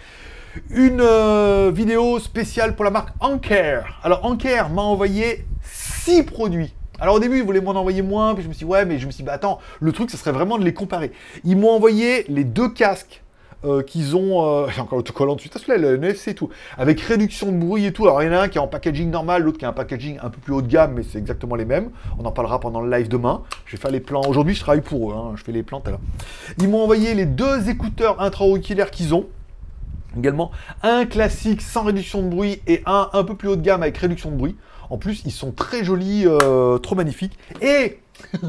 Une 0.69 1.01
euh, 1.01 1.71
vidéo 1.73 2.19
spéciale 2.19 2.75
pour 2.75 2.85
la 2.85 2.91
marque 2.91 3.11
Anker. 3.21 4.01
Alors 4.03 4.25
Anker 4.27 4.69
m'a 4.69 4.83
envoyé 4.83 5.47
6 5.63 6.25
produits. 6.25 6.75
Alors 7.01 7.15
au 7.15 7.21
début, 7.21 7.39
ils 7.39 7.45
voulaient 7.45 7.61
m'en 7.61 7.73
envoyer 7.73 8.03
moins, 8.03 8.35
puis 8.35 8.43
je 8.43 8.49
me 8.49 8.53
suis 8.53 8.67
dit, 8.67 8.71
ouais, 8.71 8.85
mais 8.85 8.99
je 8.99 9.07
me 9.07 9.11
suis 9.11 9.23
dit, 9.23 9.27
bah 9.27 9.33
attends, 9.33 9.59
le 9.81 9.93
truc, 9.93 10.11
ce 10.11 10.17
serait 10.17 10.33
vraiment 10.33 10.59
de 10.59 10.65
les 10.65 10.75
comparer. 10.75 11.13
Ils 11.45 11.57
m'ont 11.57 11.71
envoyé 11.71 12.25
les 12.29 12.45
deux 12.45 12.69
casques 12.69 13.23
euh, 13.63 13.83
qu'ils 13.83 14.17
ont, 14.17 14.43
euh, 14.43 14.69
encore 14.79 14.97
l'autocollant 14.97 15.37
dessus, 15.37 15.51
ça 15.53 15.77
le 15.77 15.97
NFC 15.97 16.31
et 16.31 16.35
tout, 16.35 16.49
avec 16.79 16.99
réduction 17.01 17.53
de 17.53 17.59
bruit 17.59 17.85
et 17.85 17.93
tout. 17.93 18.05
Alors 18.05 18.23
il 18.23 18.27
y 18.27 18.29
en 18.31 18.33
a 18.33 18.41
un 18.41 18.49
qui 18.49 18.57
est 18.57 18.61
en 18.61 18.67
packaging 18.67 19.11
normal, 19.11 19.43
l'autre 19.43 19.59
qui 19.59 19.67
a 19.67 19.69
un 19.69 19.75
packaging 19.75 20.19
un 20.23 20.31
peu 20.31 20.41
plus 20.41 20.55
haut 20.55 20.63
de 20.63 20.67
gamme, 20.67 20.95
mais 20.95 21.03
c'est 21.03 21.19
exactement 21.19 21.57
les 21.57 21.67
mêmes. 21.67 21.91
On 22.19 22.25
en 22.25 22.33
parlera 22.33 22.59
pendant 22.59 22.81
le 22.81 22.91
live 22.91 23.09
demain. 23.09 23.43
Je 23.67 23.77
vais 23.77 23.81
faire 23.83 23.91
les 23.91 24.01
plans. 24.01 24.23
Aujourd'hui, 24.27 24.55
je 24.55 24.61
travaille 24.61 24.81
pour 24.81 25.11
eux, 25.11 25.15
hein. 25.15 25.33
je 25.37 25.45
fais 25.45 25.53
les 25.53 25.63
plans 25.63 25.81
tout 25.81 25.89
à 25.89 25.91
l'heure. 25.91 26.01
Ils 26.59 26.71
m'ont 26.71 26.83
envoyé 26.83 27.13
les 27.13 27.27
deux 27.27 27.69
écouteurs 27.69 28.23
intra-auriculaires 28.23 28.91
qu'ils 28.91 29.15
ont. 29.15 29.27
Également, 30.17 30.51
un 30.83 31.05
classique 31.05 31.61
sans 31.61 31.85
réduction 31.85 32.23
de 32.23 32.29
bruit 32.29 32.63
et 32.67 32.83
un 32.87 33.11
un 33.13 33.25
peu 33.25 33.37
plus 33.37 33.49
haut 33.49 33.57
de 33.57 33.63
gamme 33.63 33.83
avec 33.83 33.97
réduction 33.99 34.31
de 34.31 34.37
bruit. 34.37 34.57
En 34.91 34.99
plus, 34.99 35.23
ils 35.25 35.33
sont 35.33 35.53
très 35.53 35.85
jolis, 35.85 36.25
euh, 36.27 36.79
trop 36.79 36.95
magnifiques. 36.95 37.39
Et 37.63 38.01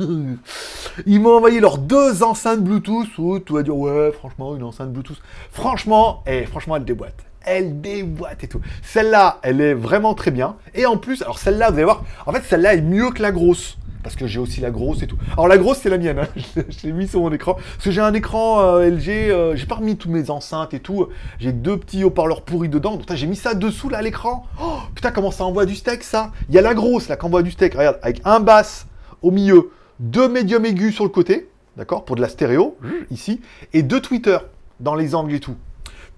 ils 1.06 1.20
m'ont 1.20 1.38
envoyé 1.38 1.60
leurs 1.60 1.78
deux 1.78 2.24
enceintes 2.24 2.62
Bluetooth. 2.62 3.08
Oh, 3.18 3.40
tu 3.40 3.54
vas 3.54 3.64
dire, 3.64 3.76
ouais, 3.76 4.12
franchement, 4.12 4.56
une 4.56 4.64
enceinte 4.64 4.92
Bluetooth. 4.92 5.22
Franchement, 5.52 6.24
et 6.28 6.46
franchement, 6.46 6.76
elle 6.76 6.86
déboîte. 6.86 7.24
Elle 7.44 7.82
déboîte 7.82 8.44
et 8.44 8.48
tout. 8.48 8.62
Celle-là, 8.84 9.40
elle 9.44 9.62
est 9.62 9.74
vraiment 9.74 10.14
très 10.14 10.32
bien. 10.32 10.58
Et 10.76 10.86
en 10.86 10.98
plus, 10.98 11.22
alors 11.22 11.40
celle-là, 11.40 11.70
vous 11.70 11.76
allez 11.76 11.86
voir, 11.86 12.04
en 12.26 12.32
fait, 12.32 12.44
celle-là 12.44 12.76
est 12.76 12.82
mieux 12.82 13.12
que 13.12 13.22
la 13.22 13.32
grosse 13.32 13.78
parce 14.04 14.16
que 14.16 14.28
j'ai 14.28 14.40
aussi 14.40 14.62
la 14.62 14.72
grosse 14.72 15.02
et 15.04 15.08
tout. 15.08 15.18
Alors 15.34 15.48
la 15.48 15.58
grosse 15.58 15.80
c'est 15.80 15.90
la 15.90 15.98
mienne, 15.98 16.20
hein. 16.20 16.28
je 16.56 16.88
l'ai 16.88 16.94
mis 16.94 17.08
sur 17.08 17.22
mon 17.22 17.32
écran, 17.32 17.54
parce 17.54 17.86
que 17.86 17.92
j'ai 17.92 18.02
un 18.02 18.14
écran 18.14 18.62
euh, 18.62 18.90
LG, 18.90 19.10
euh, 19.10 19.56
j'ai 19.56 19.66
pas 19.66 19.76
remis 19.76 19.98
toutes 19.98 20.12
mes 20.12 20.30
enceintes 20.30 20.74
et 20.74 20.80
tout, 20.80 21.08
j'ai 21.40 21.52
deux 21.52 21.78
petits 21.78 22.04
haut-parleurs 22.04 22.42
pourris 22.42 22.70
dedans, 22.70 22.96
donc 22.96 23.14
j'ai 23.14 23.28
mis 23.28 23.36
ça 23.36 23.54
dessous 23.54 23.90
là 23.90 24.00
à 24.00 24.02
l'écran. 24.02 24.46
Oh, 24.62 24.78
putain 24.96 25.12
comment 25.12 25.32
ça 25.32 25.46
envoie 25.46 25.66
du 25.66 25.76
steak 25.76 26.04
ça? 26.04 26.32
Il 26.50 26.56
y 26.56 26.58
a 26.58 26.62
la 26.62 26.74
grosse 26.74 27.08
là 27.08 27.18
qui 27.18 27.26
envoie 27.26 27.44
du 27.44 27.52
steak, 27.52 27.74
regarde, 27.74 28.00
avec 28.02 28.22
un 28.26 28.40
basse 28.40 28.88
au 29.22 29.32
milieu, 29.32 29.72
deux 30.00 30.28
médiums 30.28 30.66
aigus 30.66 30.96
sur 30.96 31.04
le 31.04 31.10
côté, 31.10 31.50
d'accord, 31.78 32.06
pour 32.06 32.16
de 32.16 32.22
la 32.22 32.30
stéréo, 32.30 32.78
ici, 33.12 33.42
et 33.74 33.84
deux 33.84 34.02
tweeters 34.02 34.46
dans 34.80 34.96
les 34.96 35.16
angles 35.16 35.34
et 35.34 35.40
tout 35.40 35.56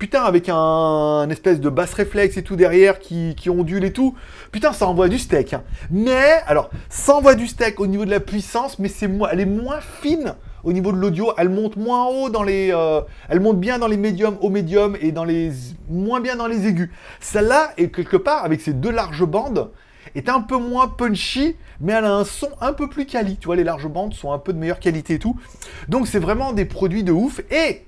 putain, 0.03 0.23
avec 0.23 0.49
un, 0.49 1.29
espèce 1.29 1.61
de 1.61 1.69
basse 1.69 1.93
réflexe 1.93 2.35
et 2.35 2.43
tout 2.43 2.57
derrière 2.57 2.99
qui, 2.99 3.35
qui 3.37 3.49
ondule 3.49 3.85
et 3.85 3.93
tout, 3.93 4.15
putain, 4.51 4.73
ça 4.73 4.85
envoie 4.85 5.07
du 5.07 5.17
steak. 5.17 5.53
Hein. 5.53 5.63
Mais, 5.91 6.41
alors, 6.45 6.71
ça 6.89 7.15
envoie 7.15 7.35
du 7.35 7.47
steak 7.47 7.79
au 7.79 7.87
niveau 7.87 8.03
de 8.03 8.09
la 8.09 8.19
puissance, 8.19 8.79
mais 8.79 8.89
c'est 8.89 9.09
elle 9.31 9.39
est 9.39 9.45
moins 9.45 9.79
fine 9.79 10.35
au 10.65 10.73
niveau 10.73 10.91
de 10.91 10.97
l'audio. 10.97 11.31
Elle 11.37 11.47
monte 11.47 11.77
moins 11.77 12.07
haut 12.07 12.29
dans 12.29 12.43
les, 12.43 12.73
euh, 12.73 12.99
elle 13.29 13.39
monte 13.39 13.61
bien 13.61 13.79
dans 13.79 13.87
les 13.87 13.95
médiums, 13.95 14.35
au 14.41 14.49
médium 14.49 14.97
et 14.99 15.13
dans 15.13 15.23
les, 15.23 15.53
moins 15.89 16.19
bien 16.19 16.35
dans 16.35 16.47
les 16.47 16.67
aigus. 16.67 16.89
Celle-là 17.21 17.71
est 17.77 17.87
quelque 17.87 18.17
part 18.17 18.43
avec 18.43 18.59
ses 18.59 18.73
deux 18.73 18.91
larges 18.91 19.23
bandes 19.23 19.71
est 20.15 20.27
un 20.27 20.41
peu 20.41 20.57
moins 20.57 20.89
punchy, 20.89 21.55
mais 21.79 21.93
elle 21.93 22.03
a 22.03 22.13
un 22.13 22.25
son 22.25 22.49
un 22.59 22.73
peu 22.73 22.89
plus 22.89 23.05
quali. 23.05 23.37
Tu 23.37 23.45
vois, 23.45 23.55
les 23.55 23.63
larges 23.63 23.87
bandes 23.87 24.13
sont 24.13 24.33
un 24.33 24.37
peu 24.37 24.51
de 24.51 24.59
meilleure 24.59 24.81
qualité 24.81 25.13
et 25.13 25.19
tout. 25.19 25.39
Donc 25.87 26.07
c'est 26.07 26.19
vraiment 26.19 26.51
des 26.51 26.65
produits 26.65 27.05
de 27.05 27.13
ouf. 27.13 27.39
Et 27.49 27.85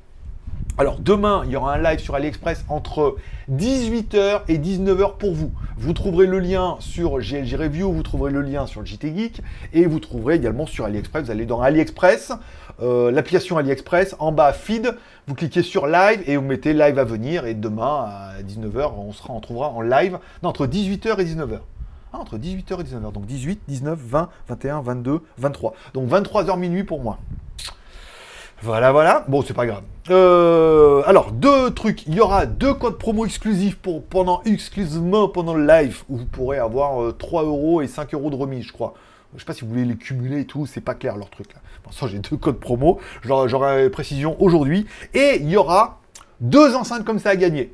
alors 0.77 0.99
demain, 0.99 1.43
il 1.45 1.51
y 1.51 1.55
aura 1.55 1.73
un 1.73 1.81
live 1.81 1.99
sur 1.99 2.15
AliExpress 2.15 2.65
entre 2.67 3.15
18h 3.49 4.41
et 4.49 4.57
19h 4.57 5.15
pour 5.17 5.33
vous. 5.33 5.51
Vous 5.77 5.93
trouverez 5.93 6.25
le 6.25 6.39
lien 6.39 6.75
sur 6.79 7.19
GLG 7.19 7.55
Review, 7.55 7.93
vous 7.93 8.03
trouverez 8.03 8.29
le 8.29 8.41
lien 8.41 8.67
sur 8.67 8.85
JT 8.85 9.15
Geek 9.15 9.41
et 9.71 9.85
vous 9.85 10.01
trouverez 10.01 10.35
également 10.35 10.65
sur 10.65 10.83
AliExpress. 10.83 11.23
Vous 11.23 11.31
allez 11.31 11.45
dans 11.45 11.61
AliExpress, 11.61 12.33
euh, 12.81 13.09
l'application 13.09 13.57
AliExpress, 13.57 14.17
en 14.19 14.33
bas 14.33 14.51
feed, 14.51 14.93
vous 15.27 15.35
cliquez 15.35 15.61
sur 15.61 15.87
live 15.87 16.21
et 16.27 16.35
vous 16.35 16.43
mettez 16.43 16.73
live 16.73 16.99
à 16.99 17.05
venir 17.05 17.45
et 17.45 17.53
demain 17.53 18.07
à 18.09 18.41
19h, 18.41 18.91
on 18.97 19.13
sera 19.13 19.33
on 19.33 19.39
trouvera 19.39 19.69
en 19.69 19.79
live 19.79 20.19
entre 20.43 20.67
18h 20.67 21.21
et 21.21 21.23
19h. 21.23 21.59
Ah, 22.11 22.17
entre 22.17 22.37
18h 22.37 22.81
et 22.81 22.83
19h. 22.83 23.13
Donc 23.13 23.25
18, 23.25 23.61
19, 23.65 23.97
20, 23.97 24.29
21, 24.49 24.81
22, 24.81 25.21
23. 25.37 25.73
Donc 25.93 26.09
23h 26.09 26.59
minuit 26.59 26.83
pour 26.83 27.01
moi. 27.01 27.17
Voilà, 28.61 28.91
voilà. 28.91 29.25
Bon, 29.27 29.41
c'est 29.41 29.53
pas 29.53 29.65
grave. 29.65 29.83
Euh, 30.09 31.01
alors, 31.05 31.31
deux 31.31 31.71
trucs. 31.71 32.05
Il 32.07 32.15
y 32.15 32.19
aura 32.19 32.45
deux 32.45 32.73
codes 32.73 32.97
promo 32.97 33.25
exclusifs 33.25 33.75
pour, 33.77 34.03
pendant, 34.03 34.41
exclusivement 34.43 35.27
pendant 35.27 35.53
le 35.55 35.65
live 35.65 36.03
où 36.09 36.17
vous 36.17 36.25
pourrez 36.25 36.57
avoir 36.57 37.15
3 37.17 37.43
euh, 37.43 37.47
euros 37.47 37.81
et 37.81 37.87
5 37.87 38.13
euros 38.13 38.29
de 38.29 38.35
remise, 38.35 38.65
je 38.65 38.73
crois. 38.73 38.93
Je 39.33 39.39
sais 39.39 39.45
pas 39.45 39.53
si 39.53 39.61
vous 39.61 39.69
voulez 39.69 39.85
les 39.85 39.97
cumuler 39.97 40.41
et 40.41 40.45
tout, 40.45 40.65
c'est 40.65 40.81
pas 40.81 40.93
clair 40.93 41.17
leur 41.17 41.29
truc 41.29 41.53
là. 41.53 41.59
Pour 41.83 41.93
ça, 41.93 42.07
j'ai 42.07 42.19
deux 42.19 42.37
codes 42.37 42.59
promo. 42.59 42.99
J'aurai 43.23 43.89
précision 43.89 44.41
aujourd'hui. 44.41 44.85
Et 45.13 45.37
il 45.41 45.49
y 45.49 45.57
aura 45.57 45.99
deux 46.39 46.75
enceintes 46.75 47.03
comme 47.03 47.19
ça 47.19 47.31
à 47.31 47.35
gagner 47.35 47.73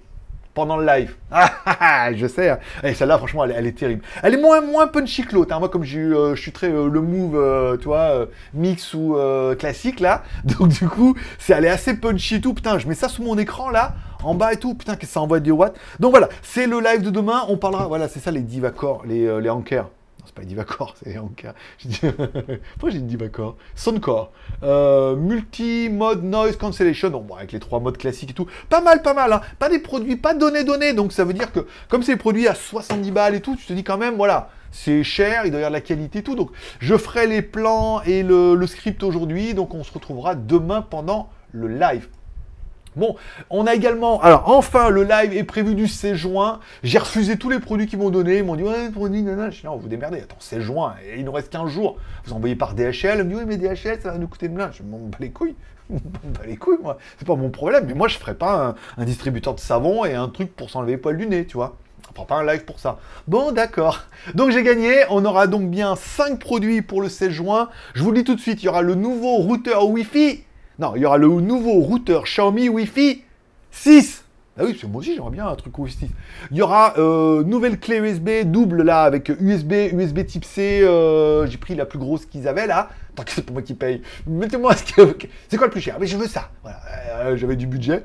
pendant 0.53 0.77
le 0.77 0.85
live. 0.85 1.15
Ah, 1.33 1.49
ah, 1.65 1.77
ah, 1.79 2.13
je 2.13 2.27
sais. 2.27 2.49
Hein. 2.49 2.59
Et 2.83 2.93
celle-là, 2.93 3.17
franchement, 3.17 3.45
elle, 3.45 3.65
est 3.65 3.71
terrible. 3.71 4.03
Elle 4.21 4.33
est 4.33 4.41
moins, 4.41 4.59
moins 4.59 4.87
punchy 4.87 5.25
que 5.25 5.33
l'autre. 5.33 5.55
Hein. 5.55 5.59
Moi, 5.59 5.69
comme 5.69 5.83
euh, 5.83 6.35
je 6.35 6.41
suis 6.41 6.51
très 6.51 6.67
euh, 6.67 6.89
le 6.89 6.99
move, 6.99 7.37
euh, 7.37 7.77
tu 7.77 7.85
vois, 7.85 8.27
mix 8.53 8.93
ou 8.93 9.15
classique 9.57 10.01
là. 10.01 10.23
Donc 10.43 10.67
du 10.67 10.89
coup, 10.89 11.15
c'est 11.39 11.53
elle 11.53 11.63
est 11.63 11.69
assez 11.69 11.95
punchy 11.95 12.35
et 12.35 12.41
tout. 12.41 12.53
Putain, 12.53 12.79
je 12.79 12.87
mets 12.87 12.95
ça 12.95 13.07
sous 13.07 13.23
mon 13.23 13.37
écran 13.37 13.69
là, 13.69 13.93
en 14.23 14.35
bas 14.35 14.51
et 14.51 14.57
tout. 14.57 14.75
Putain, 14.75 14.97
que 14.97 15.05
ça 15.05 15.21
envoie 15.21 15.39
des 15.39 15.51
watts. 15.51 15.77
Donc 16.01 16.11
voilà, 16.11 16.27
c'est 16.41 16.67
le 16.67 16.81
live 16.81 17.01
de 17.01 17.11
demain. 17.11 17.43
On 17.47 17.55
parlera. 17.55 17.87
Voilà, 17.87 18.09
c'est 18.09 18.19
ça 18.19 18.31
les 18.31 18.41
divacors, 18.41 19.03
les 19.05 19.39
les 19.41 19.49
anchors 19.49 19.89
c'est 20.25 20.35
pas 20.35 20.43
Divacor, 20.43 20.95
c'est 21.01 21.17
Anka. 21.17 21.53
Pourquoi 22.01 22.89
j'ai 22.89 22.99
dit 22.99 23.03
Divacor 23.03 23.57
Soundcore. 23.75 24.31
Euh, 24.63 25.15
multi-mode 25.15 26.23
noise 26.23 26.57
cancellation. 26.57 27.09
bon, 27.09 27.35
avec 27.35 27.51
les 27.51 27.59
trois 27.59 27.79
modes 27.79 27.97
classiques 27.97 28.31
et 28.31 28.33
tout. 28.33 28.47
Pas 28.69 28.81
mal, 28.81 29.01
pas 29.01 29.13
mal. 29.13 29.33
Hein. 29.33 29.41
Pas 29.59 29.69
des 29.69 29.79
produits, 29.79 30.15
pas 30.15 30.33
données, 30.33 30.63
données. 30.63 30.93
Donc 30.93 31.11
ça 31.11 31.23
veut 31.23 31.33
dire 31.33 31.51
que, 31.51 31.61
comme 31.89 32.03
c'est 32.03 32.13
des 32.13 32.19
produits 32.19 32.47
à 32.47 32.55
70 32.55 33.11
balles 33.11 33.35
et 33.35 33.41
tout, 33.41 33.55
tu 33.55 33.65
te 33.65 33.73
dis 33.73 33.83
quand 33.83 33.97
même, 33.97 34.15
voilà, 34.15 34.49
c'est 34.71 35.03
cher, 35.03 35.45
il 35.45 35.51
doit 35.51 35.59
y 35.59 35.63
avoir 35.63 35.71
de 35.71 35.75
la 35.75 35.81
qualité 35.81 36.19
et 36.19 36.23
tout. 36.23 36.35
Donc 36.35 36.51
je 36.79 36.95
ferai 36.95 37.27
les 37.27 37.41
plans 37.41 38.01
et 38.03 38.23
le 38.23 38.65
script 38.67 39.03
aujourd'hui. 39.03 39.53
Donc 39.53 39.73
on 39.73 39.83
se 39.83 39.91
retrouvera 39.91 40.35
demain 40.35 40.81
pendant 40.81 41.29
le 41.51 41.67
live. 41.67 42.07
Bon, 42.97 43.15
on 43.49 43.67
a 43.67 43.73
également, 43.73 44.21
alors 44.21 44.49
enfin 44.49 44.89
le 44.89 45.03
live 45.03 45.31
est 45.31 45.45
prévu 45.45 45.75
du 45.75 45.87
16 45.87 46.13
juin. 46.13 46.59
J'ai 46.83 46.97
refusé 46.97 47.37
tous 47.37 47.49
les 47.49 47.59
produits 47.59 47.87
qu'ils 47.87 47.99
m'ont 47.99 48.09
donné. 48.09 48.39
Ils 48.39 48.43
m'ont 48.43 48.57
dit 48.57 48.63
ouais, 48.63 48.89
produit, 48.89 49.21
nanana. 49.21 49.49
Je 49.49 49.61
dis 49.61 49.65
non, 49.65 49.77
vous 49.77 49.87
démerdez. 49.87 50.19
Attends, 50.19 50.35
16 50.39 50.59
juin, 50.59 50.95
et 51.05 51.17
il 51.17 51.23
nous 51.23 51.31
reste 51.31 51.49
15 51.53 51.69
jours. 51.69 51.97
Vous 52.25 52.33
envoyez 52.33 52.57
par 52.57 52.73
DHL. 52.73 52.91
Elle 53.19 53.23
me 53.23 53.29
dit 53.29 53.35
oui, 53.35 53.43
mais 53.47 53.55
DHL, 53.55 54.01
ça 54.01 54.11
va 54.11 54.17
nous 54.17 54.27
coûter 54.27 54.49
de 54.49 54.53
blin. 54.53 54.71
Je 54.73 54.83
m'en 54.83 54.97
bats 54.97 55.17
les 55.21 55.31
couilles. 55.31 55.55
m'en 55.89 55.97
bats 55.97 56.45
les 56.45 56.57
couilles, 56.57 56.79
moi. 56.83 56.97
C'est 57.17 57.25
pas 57.25 57.35
mon 57.35 57.49
problème. 57.49 57.85
Mais 57.87 57.93
moi, 57.93 58.09
je 58.09 58.17
ferai 58.17 58.33
pas 58.33 58.75
un, 58.97 59.05
distributeur 59.05 59.55
de 59.55 59.61
savon 59.61 60.03
et 60.03 60.13
un 60.13 60.27
truc 60.27 60.53
pour 60.53 60.69
s'enlever 60.69 60.91
les 60.93 60.97
poils 60.97 61.17
du 61.17 61.27
nez, 61.27 61.45
tu 61.45 61.55
vois. 61.55 61.77
Prend 62.13 62.25
pas 62.25 62.35
un 62.35 62.45
live 62.45 62.65
pour 62.65 62.81
ça. 62.81 62.99
Bon, 63.29 63.53
d'accord. 63.53 64.01
Donc 64.35 64.51
j'ai 64.51 64.63
gagné. 64.63 65.05
On 65.09 65.23
aura 65.23 65.47
donc 65.47 65.69
bien 65.69 65.95
5 65.95 66.39
produits 66.39 66.81
pour 66.81 67.01
le 67.01 67.07
16 67.07 67.29
juin. 67.29 67.69
Je 67.93 68.03
vous 68.03 68.11
le 68.11 68.17
dis 68.17 68.25
tout 68.25 68.35
de 68.35 68.41
suite, 68.41 68.61
il 68.61 68.65
y 68.65 68.67
aura 68.69 68.81
le 68.81 68.95
nouveau 68.95 69.37
routeur 69.37 69.87
Wi-Fi 69.87 70.43
non, 70.81 70.95
il 70.95 71.03
y 71.03 71.05
aura 71.05 71.19
le 71.19 71.27
nouveau 71.27 71.73
routeur 71.73 72.23
Xiaomi 72.23 72.67
Wi-Fi 72.67 73.21
6. 73.69 74.25
Ah 74.57 74.63
oui, 74.63 74.71
parce 74.71 74.81
que 74.81 74.87
moi 74.87 75.01
aussi 75.01 75.13
j'aimerais 75.13 75.29
bien 75.29 75.47
un 75.47 75.55
truc 75.55 75.77
Wi-Fi 75.77 76.07
6. 76.07 76.09
Il 76.49 76.57
y 76.57 76.63
aura 76.63 76.95
euh, 76.97 77.43
nouvelle 77.43 77.79
clé 77.79 77.97
USB 77.97 78.29
double 78.45 78.81
là 78.81 79.03
avec 79.03 79.29
USB, 79.29 79.73
USB 79.93 80.25
Type 80.25 80.43
C. 80.43 80.81
Euh, 80.81 81.45
j'ai 81.45 81.59
pris 81.59 81.75
la 81.75 81.85
plus 81.85 81.99
grosse 81.99 82.25
qu'ils 82.25 82.47
avaient 82.47 82.65
là. 82.65 82.89
Tant 83.13 83.23
c'est 83.27 83.45
pas 83.45 83.53
moi 83.53 83.61
qui 83.61 83.75
paye. 83.75 84.01
Mettez-moi. 84.25 84.73
C'est 84.75 85.57
quoi 85.57 85.67
le 85.67 85.71
plus 85.71 85.81
cher? 85.81 85.97
Mais 85.99 86.07
je 86.07 86.17
veux 86.17 86.27
ça. 86.27 86.49
Voilà, 86.63 86.79
euh, 87.25 87.37
j'avais 87.37 87.57
du 87.57 87.67
budget. 87.67 88.03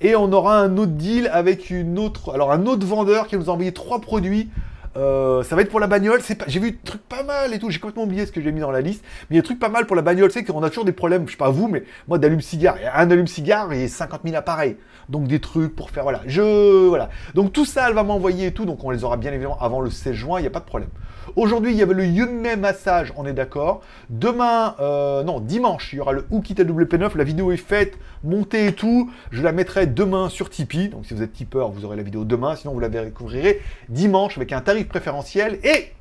Et 0.00 0.14
on 0.14 0.32
aura 0.32 0.60
un 0.60 0.76
autre 0.76 0.92
deal 0.92 1.28
avec 1.32 1.70
une 1.70 1.98
autre. 1.98 2.32
Alors 2.32 2.52
un 2.52 2.66
autre 2.66 2.86
vendeur 2.86 3.26
qui 3.26 3.36
nous 3.36 3.50
a 3.50 3.52
envoyé 3.52 3.72
trois 3.72 4.00
produits 4.00 4.48
euh, 4.96 5.42
ça 5.42 5.56
va 5.56 5.62
être 5.62 5.70
pour 5.70 5.80
la 5.80 5.86
bagnole. 5.86 6.20
C'est 6.22 6.42
J'ai 6.48 6.60
vu 6.60 6.72
des 6.72 6.76
trucs 6.76 7.02
pas 7.02 7.22
mal 7.22 7.52
et 7.54 7.58
tout. 7.58 7.70
J'ai 7.70 7.78
complètement 7.78 8.04
oublié 8.04 8.26
ce 8.26 8.32
que 8.32 8.40
j'ai 8.40 8.52
mis 8.52 8.60
dans 8.60 8.70
la 8.70 8.80
liste. 8.80 9.04
Mais 9.30 9.34
il 9.34 9.36
y 9.36 9.38
a 9.38 9.42
des 9.42 9.46
trucs 9.46 9.58
pas 9.58 9.68
mal 9.68 9.86
pour 9.86 9.96
la 9.96 10.02
bagnole. 10.02 10.30
C'est 10.30 10.44
qu'on 10.44 10.62
a 10.62 10.68
toujours 10.68 10.84
des 10.84 10.92
problèmes. 10.92 11.26
Je 11.26 11.32
sais 11.32 11.36
pas 11.36 11.50
vous, 11.50 11.68
mais 11.68 11.84
moi 12.08 12.18
d'allume-cigare. 12.18 12.76
Un 12.94 13.10
allume-cigare 13.10 13.72
et 13.72 13.88
50 13.88 14.20
000 14.24 14.36
appareils. 14.36 14.76
Donc 15.08 15.26
des 15.28 15.40
trucs 15.40 15.74
pour 15.74 15.90
faire. 15.90 16.02
Voilà. 16.02 16.20
Je. 16.26 16.88
Voilà. 16.88 17.10
Donc 17.34 17.52
tout 17.52 17.64
ça, 17.64 17.88
elle 17.88 17.94
va 17.94 18.02
m'envoyer 18.02 18.48
et 18.48 18.52
tout. 18.52 18.64
Donc 18.64 18.84
on 18.84 18.90
les 18.90 19.04
aura 19.04 19.16
bien 19.16 19.32
évidemment 19.32 19.58
avant 19.60 19.80
le 19.80 19.90
16 19.90 20.14
juin. 20.14 20.38
Il 20.38 20.42
n'y 20.42 20.48
a 20.48 20.50
pas 20.50 20.60
de 20.60 20.64
problème. 20.64 20.90
Aujourd'hui, 21.36 21.72
il 21.72 21.78
y 21.78 21.82
avait 21.82 21.94
le 21.94 22.04
Yunmei 22.04 22.56
Massage, 22.56 23.12
on 23.16 23.26
est 23.26 23.32
d'accord. 23.32 23.82
Demain, 24.10 24.74
euh, 24.80 25.22
non, 25.22 25.40
dimanche, 25.40 25.92
il 25.92 25.96
y 25.96 26.00
aura 26.00 26.12
le 26.12 26.26
Hookit 26.30 26.54
AWP9. 26.54 27.16
La 27.16 27.24
vidéo 27.24 27.52
est 27.52 27.56
faite, 27.56 27.98
montée 28.24 28.66
et 28.66 28.72
tout. 28.72 29.10
Je 29.30 29.42
la 29.42 29.52
mettrai 29.52 29.86
demain 29.86 30.28
sur 30.28 30.50
Tipeee. 30.50 30.88
Donc 30.88 31.06
si 31.06 31.14
vous 31.14 31.22
êtes 31.22 31.32
tipeur, 31.32 31.70
vous 31.70 31.84
aurez 31.84 31.96
la 31.96 32.02
vidéo 32.02 32.24
demain. 32.24 32.56
Sinon, 32.56 32.74
vous 32.74 32.80
la 32.80 32.88
découvrirez 32.88 33.60
dimanche 33.88 34.36
avec 34.36 34.52
un 34.52 34.60
tarif 34.60 34.88
préférentiel. 34.88 35.58
Et 35.64 35.92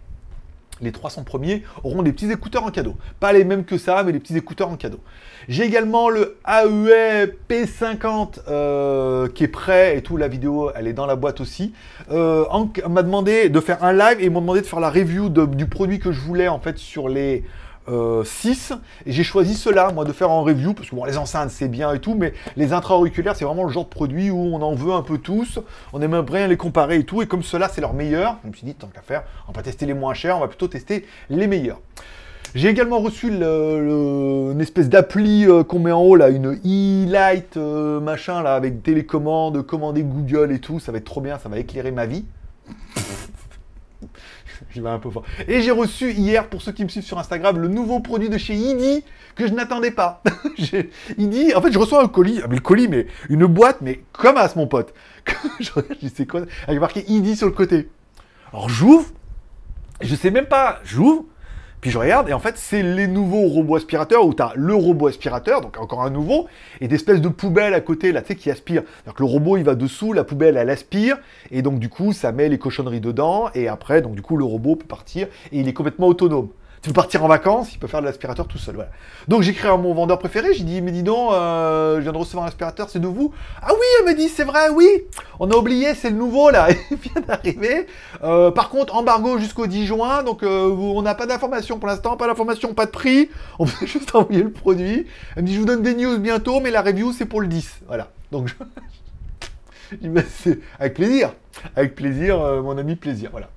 les 0.82 0.92
300 0.92 1.24
premiers 1.24 1.64
auront 1.84 2.02
des 2.02 2.12
petits 2.12 2.32
écouteurs 2.32 2.64
en 2.64 2.72
cadeau. 2.72 2.96
Pas 3.20 3.34
les 3.34 3.44
mêmes 3.44 3.66
que 3.66 3.78
ça, 3.78 4.04
mais 4.04 4.12
des 4.12 4.20
petits 4.20 4.38
écouteurs 4.38 4.70
en 4.70 4.76
cadeau. 4.76 5.00
J'ai 5.48 5.64
également 5.64 6.10
le 6.10 6.38
AUE 6.48 7.28
P50 7.50 8.42
euh, 8.48 9.28
qui 9.28 9.44
est 9.44 9.48
prêt 9.48 9.98
et 9.98 10.02
tout. 10.02 10.18
La 10.18 10.28
vidéo, 10.28 10.72
elle 10.76 10.88
est 10.88 10.94
dans 10.94 11.06
la 11.06 11.16
boîte 11.16 11.42
aussi. 11.42 11.74
Euh, 12.12 12.46
on 12.52 12.90
m'a 12.90 13.04
demandé 13.04 13.50
de 13.50 13.60
faire 13.60 13.84
un 13.84 13.94
live 13.94 14.18
et 14.20 14.26
ils 14.26 14.32
m'ont 14.32 14.42
demandé 14.42 14.62
de 14.62 14.66
faire 14.66 14.80
la 14.80 14.90
review 14.90 15.30
du 15.30 15.66
produit 15.68 16.00
que 16.00 16.12
je 16.12 16.20
voulais 16.20 16.48
en 16.48 16.60
fait 16.60 16.78
sur 16.78 17.10
les 17.10 17.44
6 17.88 17.90
euh, 17.90 18.76
et 19.06 19.12
j'ai 19.12 19.24
choisi 19.24 19.56
cela 19.56 19.92
moi 19.92 20.06
de 20.06 20.14
faire 20.14 20.30
en 20.30 20.44
review 20.44 20.74
parce 20.74 20.90
que 20.90 20.96
bon 20.96 21.06
les 21.06 21.18
enceintes 21.18 21.50
c'est 21.50 21.68
bien 21.68 21.94
et 21.94 22.00
tout 22.00 22.16
mais 22.16 22.34
les 22.56 22.74
intra-auriculaires 22.74 23.36
c'est 23.36 23.46
vraiment 23.46 23.64
le 23.64 23.72
genre 23.72 23.86
de 23.86 23.90
produit 23.90 24.30
où 24.30 24.38
on 24.38 24.62
en 24.62 24.76
veut 24.76 24.94
un 24.94 25.02
peu 25.02 25.18
tous 25.18 25.60
on 25.94 26.02
aime 26.02 26.22
bien 26.22 26.48
les 26.48 26.58
comparer 26.58 26.98
et 26.98 27.04
tout 27.04 27.22
et 27.22 27.28
comme 27.28 27.44
cela 27.44 27.70
c'est 27.70 27.82
leur 27.82 27.94
meilleur 27.94 28.38
je 28.44 28.50
me 28.50 28.54
suis 28.54 28.66
dit 28.66 28.76
tant 28.76 28.88
qu'à 28.88 29.02
faire 29.02 29.24
on 29.48 29.52
va 29.52 29.56
pas 29.56 29.64
tester 29.64 29.86
les 29.86 29.94
moins 29.94 30.14
chers 30.14 30.38
on 30.38 30.42
va 30.42 30.48
plutôt 30.48 30.68
tester 30.68 31.06
les 31.30 31.48
meilleurs 31.48 31.80
j'ai 32.54 32.68
également 32.68 33.00
reçu 33.00 33.30
une 33.30 34.60
espèce 34.60 34.90
d'appli 34.90 35.48
euh, 35.48 35.64
qu'on 35.64 35.80
met 35.80 35.94
en 35.94 36.02
haut 36.02 36.18
là, 36.18 36.28
une 36.28 36.54
e-light 36.66 37.56
euh, 37.56 38.02
machin 38.02 38.44
là 38.44 38.56
avec 38.56 38.84
télécommande, 38.84 39.66
commander 39.66 40.04
Google 40.04 40.52
et 40.52 40.60
tout, 40.60 40.82
ça 40.82 40.92
va 40.92 40.98
être 40.98 41.06
trop 41.06 41.22
bien, 41.22 41.40
ça 41.40 41.48
va 41.48 41.60
éclairer 41.60 41.92
ma 41.92 42.06
vie. 42.06 42.26
J'y 44.74 44.82
vais 44.82 44.90
un 44.90 45.00
peu 45.00 45.10
fort. 45.10 45.24
Et 45.48 45.62
j'ai 45.62 45.72
reçu 45.72 46.12
hier, 46.12 46.48
pour 46.48 46.62
ceux 46.62 46.72
qui 46.72 46.84
me 46.84 46.90
suivent 46.90 47.04
sur 47.04 47.20
Instagram, 47.20 47.58
le 47.58 47.68
nouveau 47.68 48.00
produit 48.00 48.30
de 48.30 48.38
chez 48.38 48.54
Idi 48.56 49.04
que 49.36 49.48
je 49.48 49.54
n'attendais 49.54 49.92
pas. 49.92 50.22
Idi, 51.18 51.54
en 51.56 51.62
fait, 51.62 51.72
je 51.72 51.80
reçois 51.80 52.04
un 52.04 52.08
colis, 52.08 52.42
ah, 52.44 52.48
mais 52.50 52.56
le 52.56 52.62
colis, 52.62 52.88
mais 52.88 53.08
une 53.30 53.46
boîte, 53.46 53.78
mais 53.82 54.02
comme 54.12 54.38
as 54.38 54.56
mon 54.56 54.68
pote. 54.68 54.94
je 55.60 55.72
je 56.02 56.08
sais 56.08 56.26
quoi, 56.26 56.42
avec 56.68 56.80
marqué 56.80 57.04
Idi 57.08 57.36
sur 57.36 57.48
le 57.48 57.54
côté. 57.54 57.90
Alors 58.52 58.70
j'ouvre, 58.70 59.08
Je 60.02 60.16
sais 60.16 60.32
même 60.32 60.48
pas, 60.48 60.80
j'ouvre, 60.84 61.26
puis 61.82 61.90
je 61.90 61.98
regarde, 61.98 62.30
et 62.30 62.34
en 62.34 62.40
fait, 62.40 62.58
c'est 62.58 62.84
les 62.84 63.08
nouveaux 63.08 63.48
robots 63.48 63.76
aspirateurs, 63.76 64.26
où 64.26 64.36
tu 64.36 64.44
as 64.44 64.54
le 64.56 64.76
robot 64.76 65.08
aspirateur, 65.08 65.62
donc 65.62 65.80
encore 65.80 66.04
un 66.04 66.12
nouveau, 66.12 66.48
et 66.80 66.88
des 66.88 66.98
de 66.98 67.28
poubelles 67.28 67.74
à 67.74 67.82
côté, 67.82 68.12
là, 68.12 68.22
tu 68.22 68.30
sais, 68.30 68.36
qui 68.36 68.52
aspirent. 68.52 68.84
Donc 69.08 69.20
le 69.20 69.26
robot, 69.26 69.58
il 69.58 69.64
va 69.64 69.74
dessous, 69.74 70.14
la 70.14 70.24
poubelle, 70.24 70.58
elle 70.58 70.70
aspire, 70.70 71.18
et 71.50 71.64
donc 71.64 71.80
du 71.80 71.90
coup, 71.90 72.14
ça 72.14 72.32
met 72.32 72.48
les 72.50 72.60
cochonneries 72.60 73.02
dedans, 73.02 73.50
et 73.56 73.68
après, 73.68 74.02
donc 74.04 74.14
du 74.14 74.22
coup, 74.22 74.38
le 74.38 74.46
robot 74.46 74.76
peut 74.76 74.86
partir, 74.86 75.28
et 75.52 75.60
il 75.60 75.68
est 75.68 75.74
complètement 75.74 76.08
autonome. 76.08 76.50
Tu 76.82 76.90
peux 76.90 76.94
partir 76.94 77.24
en 77.24 77.28
vacances, 77.28 77.74
il 77.74 77.78
peut 77.78 77.86
faire 77.86 78.00
de 78.00 78.08
l'aspirateur 78.08 78.48
tout 78.48 78.58
seul. 78.58 78.74
Voilà. 78.74 78.90
Donc 79.28 79.44
j'écris 79.44 79.68
à 79.68 79.78
mon 79.78 79.94
vendeur 79.94 80.18
préféré, 80.18 80.56
j'ai 80.56 80.64
dit, 80.64 80.82
mais 80.82 80.92
dis 80.92 81.04
donc, 81.04 81.32
euh, 81.32 81.98
je 81.98 82.02
viens 82.02 82.12
de 82.12 82.18
recevoir 82.18 82.46
un 82.46 82.48
aspirateur, 82.48 82.90
c'est 82.90 83.00
de 83.00 83.06
vous 83.06 83.32
Ah 83.62 83.70
oui, 83.72 83.86
elle 84.00 84.08
me 84.08 84.18
dit, 84.18 84.30
c'est 84.30 84.44
vrai, 84.44 84.70
oui, 84.70 84.88
on 85.40 85.52
a 85.52 85.56
oublié, 85.56 85.94
c'est 85.94 86.10
le 86.10 86.16
nouveau 86.16 86.50
là, 86.50 86.70
il 86.92 86.98
vient 86.98 87.22
d'arriver. 87.22 87.86
Euh, 88.24 88.50
par 88.50 88.70
contre, 88.70 88.96
embargo 88.96 89.38
jusqu'au 89.38 89.68
10 89.68 89.86
juin, 89.86 90.24
donc 90.24 90.42
euh, 90.42 90.70
on 90.70 91.04
n'a 91.04 91.14
pas 91.14 91.28
d'informations 91.28 91.78
pour 91.78 91.88
l'instant, 91.88 92.18
pas 92.18 92.26
d'informations, 92.26 92.74
pas 92.74 92.88
de 92.88 92.92
prix, 92.92 93.30
on 93.60 93.66
peut 93.66 93.86
juste 93.86 94.16
envoyer 94.16 94.42
le 94.42 94.52
produit. 94.52 95.06
Elle 95.36 95.44
me 95.44 95.48
dit, 95.48 95.54
je 95.54 95.60
vous 95.60 95.68
donne 95.68 95.84
des 95.84 95.94
news 95.94 96.18
bientôt, 96.18 96.62
mais 96.62 96.72
la 96.72 96.82
review 96.82 97.14
c'est 97.14 97.28
pour 97.28 97.42
le 97.42 97.48
10. 97.48 97.82
Voilà. 97.86 98.08
Donc 98.32 98.48
je... 98.48 98.56
avec 100.80 100.96
plaisir, 100.96 101.36
avec 101.76 101.94
plaisir, 101.94 102.40
mon 102.64 102.76
ami 102.76 102.96
plaisir, 102.96 103.30
voilà. 103.30 103.50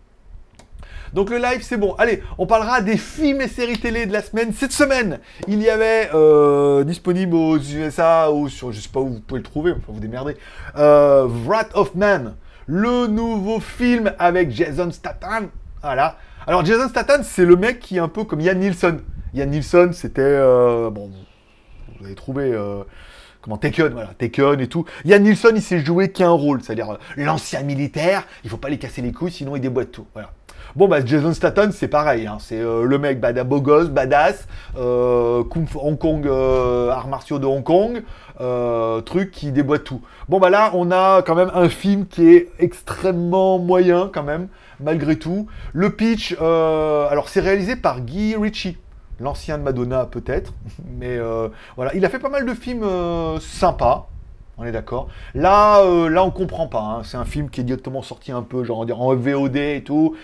Donc 1.15 1.31
le 1.31 1.39
live, 1.39 1.63
c'est 1.63 1.77
bon. 1.77 1.95
Allez, 1.97 2.25
on 2.39 2.47
parlera 2.47 2.81
des 2.81 2.97
films 2.97 3.41
et 3.41 3.47
séries 3.47 3.79
télé 3.79 4.05
de 4.05 4.13
la 4.13 4.21
semaine. 4.21 4.53
Cette 4.53 4.73
semaine, 4.73 5.21
il 5.47 5.63
y 5.63 5.71
avait 5.71 6.11
euh, 6.13 6.83
disponible 6.83 7.37
aux 7.37 7.57
USA 7.57 8.33
ou 8.33 8.49
sur, 8.49 8.73
je 8.73 8.81
sais 8.81 8.89
pas 8.89 8.99
où 8.99 9.07
vous 9.07 9.21
pouvez 9.21 9.39
le 9.39 9.45
trouver, 9.45 9.71
enfin 9.71 9.93
vous 9.93 10.01
démerdez. 10.01 10.37
Euh, 10.77 11.29
Wrath 11.47 11.71
of 11.75 11.95
Man, 11.95 12.35
le 12.67 13.07
nouveau 13.07 13.61
film 13.61 14.13
avec 14.19 14.51
Jason 14.51 14.91
Statham. 14.91 15.51
Voilà. 15.83 16.17
Alors 16.49 16.65
Jason 16.65 16.89
Statham, 16.89 17.23
c'est 17.23 17.45
le 17.45 17.55
mec 17.55 17.79
qui 17.79 17.97
est 17.97 18.01
un 18.01 18.09
peu 18.09 18.25
comme 18.25 18.41
Ian 18.41 18.55
Nielsen. 18.55 18.99
Ian 19.35 19.47
Nielsen, 19.47 19.93
c'était 19.93 20.21
euh, 20.21 20.91
bon, 20.91 21.13
vous 22.01 22.07
avez 22.07 22.17
trouvé. 22.17 22.59
Comment 23.41 23.59
Taken, 23.59 23.93
voilà, 23.93 24.09
Taken 24.19 24.59
et 24.59 24.69
tout. 24.69 24.85
Ian 25.05 25.21
Nielsen, 25.21 25.53
il 25.55 25.63
s'est 25.63 25.85
joué 25.85 26.11
qu'un 26.11 26.31
rôle, 26.31 26.61
c'est-à-dire 26.63 26.99
l'ancien 27.17 27.63
militaire, 27.63 28.27
il 28.43 28.51
faut 28.51 28.57
pas 28.57 28.71
les 28.71 28.79
casser 28.79 29.01
les 29.01 29.13
couilles, 29.13 29.31
sinon 29.31 29.55
il 29.55 29.61
déboîte 29.61 29.93
tout. 29.93 30.07
Voilà. 30.15 30.33
Bon, 30.77 30.89
bah, 30.89 31.05
Jason 31.05 31.33
Statham, 31.33 31.71
c'est 31.71 31.87
pareil. 31.87 32.27
Hein. 32.27 32.39
C'est 32.41 32.59
euh, 32.59 32.83
le 32.83 32.99
mec 32.99 33.21
bada, 33.21 33.45
beau 33.45 33.61
gosse, 33.61 33.91
badass, 33.91 34.49
euh, 34.77 35.45
Hong 35.77 35.97
Kong, 35.97 36.27
euh, 36.27 36.91
arts 36.91 37.07
martiaux 37.07 37.39
de 37.39 37.47
Hong 37.47 37.63
Kong, 37.63 38.03
euh, 38.41 39.01
truc 39.01 39.31
qui 39.31 39.53
déboîte 39.53 39.85
tout. 39.85 40.03
Bon, 40.29 40.41
bah 40.41 40.51
là, 40.51 40.73
on 40.75 40.91
a 40.91 41.23
quand 41.23 41.37
même 41.37 41.53
un 41.55 41.69
film 41.69 42.07
qui 42.07 42.27
est 42.27 42.49
extrêmement 42.59 43.61
moyen, 43.61 44.11
quand 44.13 44.25
même, 44.25 44.49
malgré 44.81 45.17
tout. 45.17 45.47
Le 45.73 45.91
pitch, 45.91 46.33
alors, 46.41 47.29
c'est 47.29 47.41
réalisé 47.41 47.77
par 47.77 48.01
Guy 48.01 48.35
Ritchie. 48.35 48.77
L'ancien 49.21 49.59
de 49.59 49.63
Madonna, 49.63 50.07
peut-être. 50.07 50.55
Mais 50.99 51.21
voilà, 51.77 51.95
il 51.95 52.05
a 52.05 52.09
fait 52.09 52.19
pas 52.19 52.31
mal 52.31 52.45
de 52.47 52.53
films 52.53 52.85
sympas. 53.39 54.09
On 54.57 54.65
est 54.65 54.73
d'accord. 54.73 55.09
Là, 55.35 55.83
euh, 55.83 56.09
là, 56.09 56.25
on 56.25 56.31
comprend 56.31 56.69
pas. 56.69 56.81
Hein. 56.81 57.03
C'est 57.05 57.17
un 57.17 57.25
film 57.25 57.51
qui 57.51 57.61
est 57.61 57.65
directement 57.65 58.03
sorti 58.03 58.31
un 58.31 58.43
peu, 58.43 58.63
genre 58.63 58.87
en 58.99 59.15
VOD 59.15 59.57
et 59.57 59.83
tout. 59.85 60.15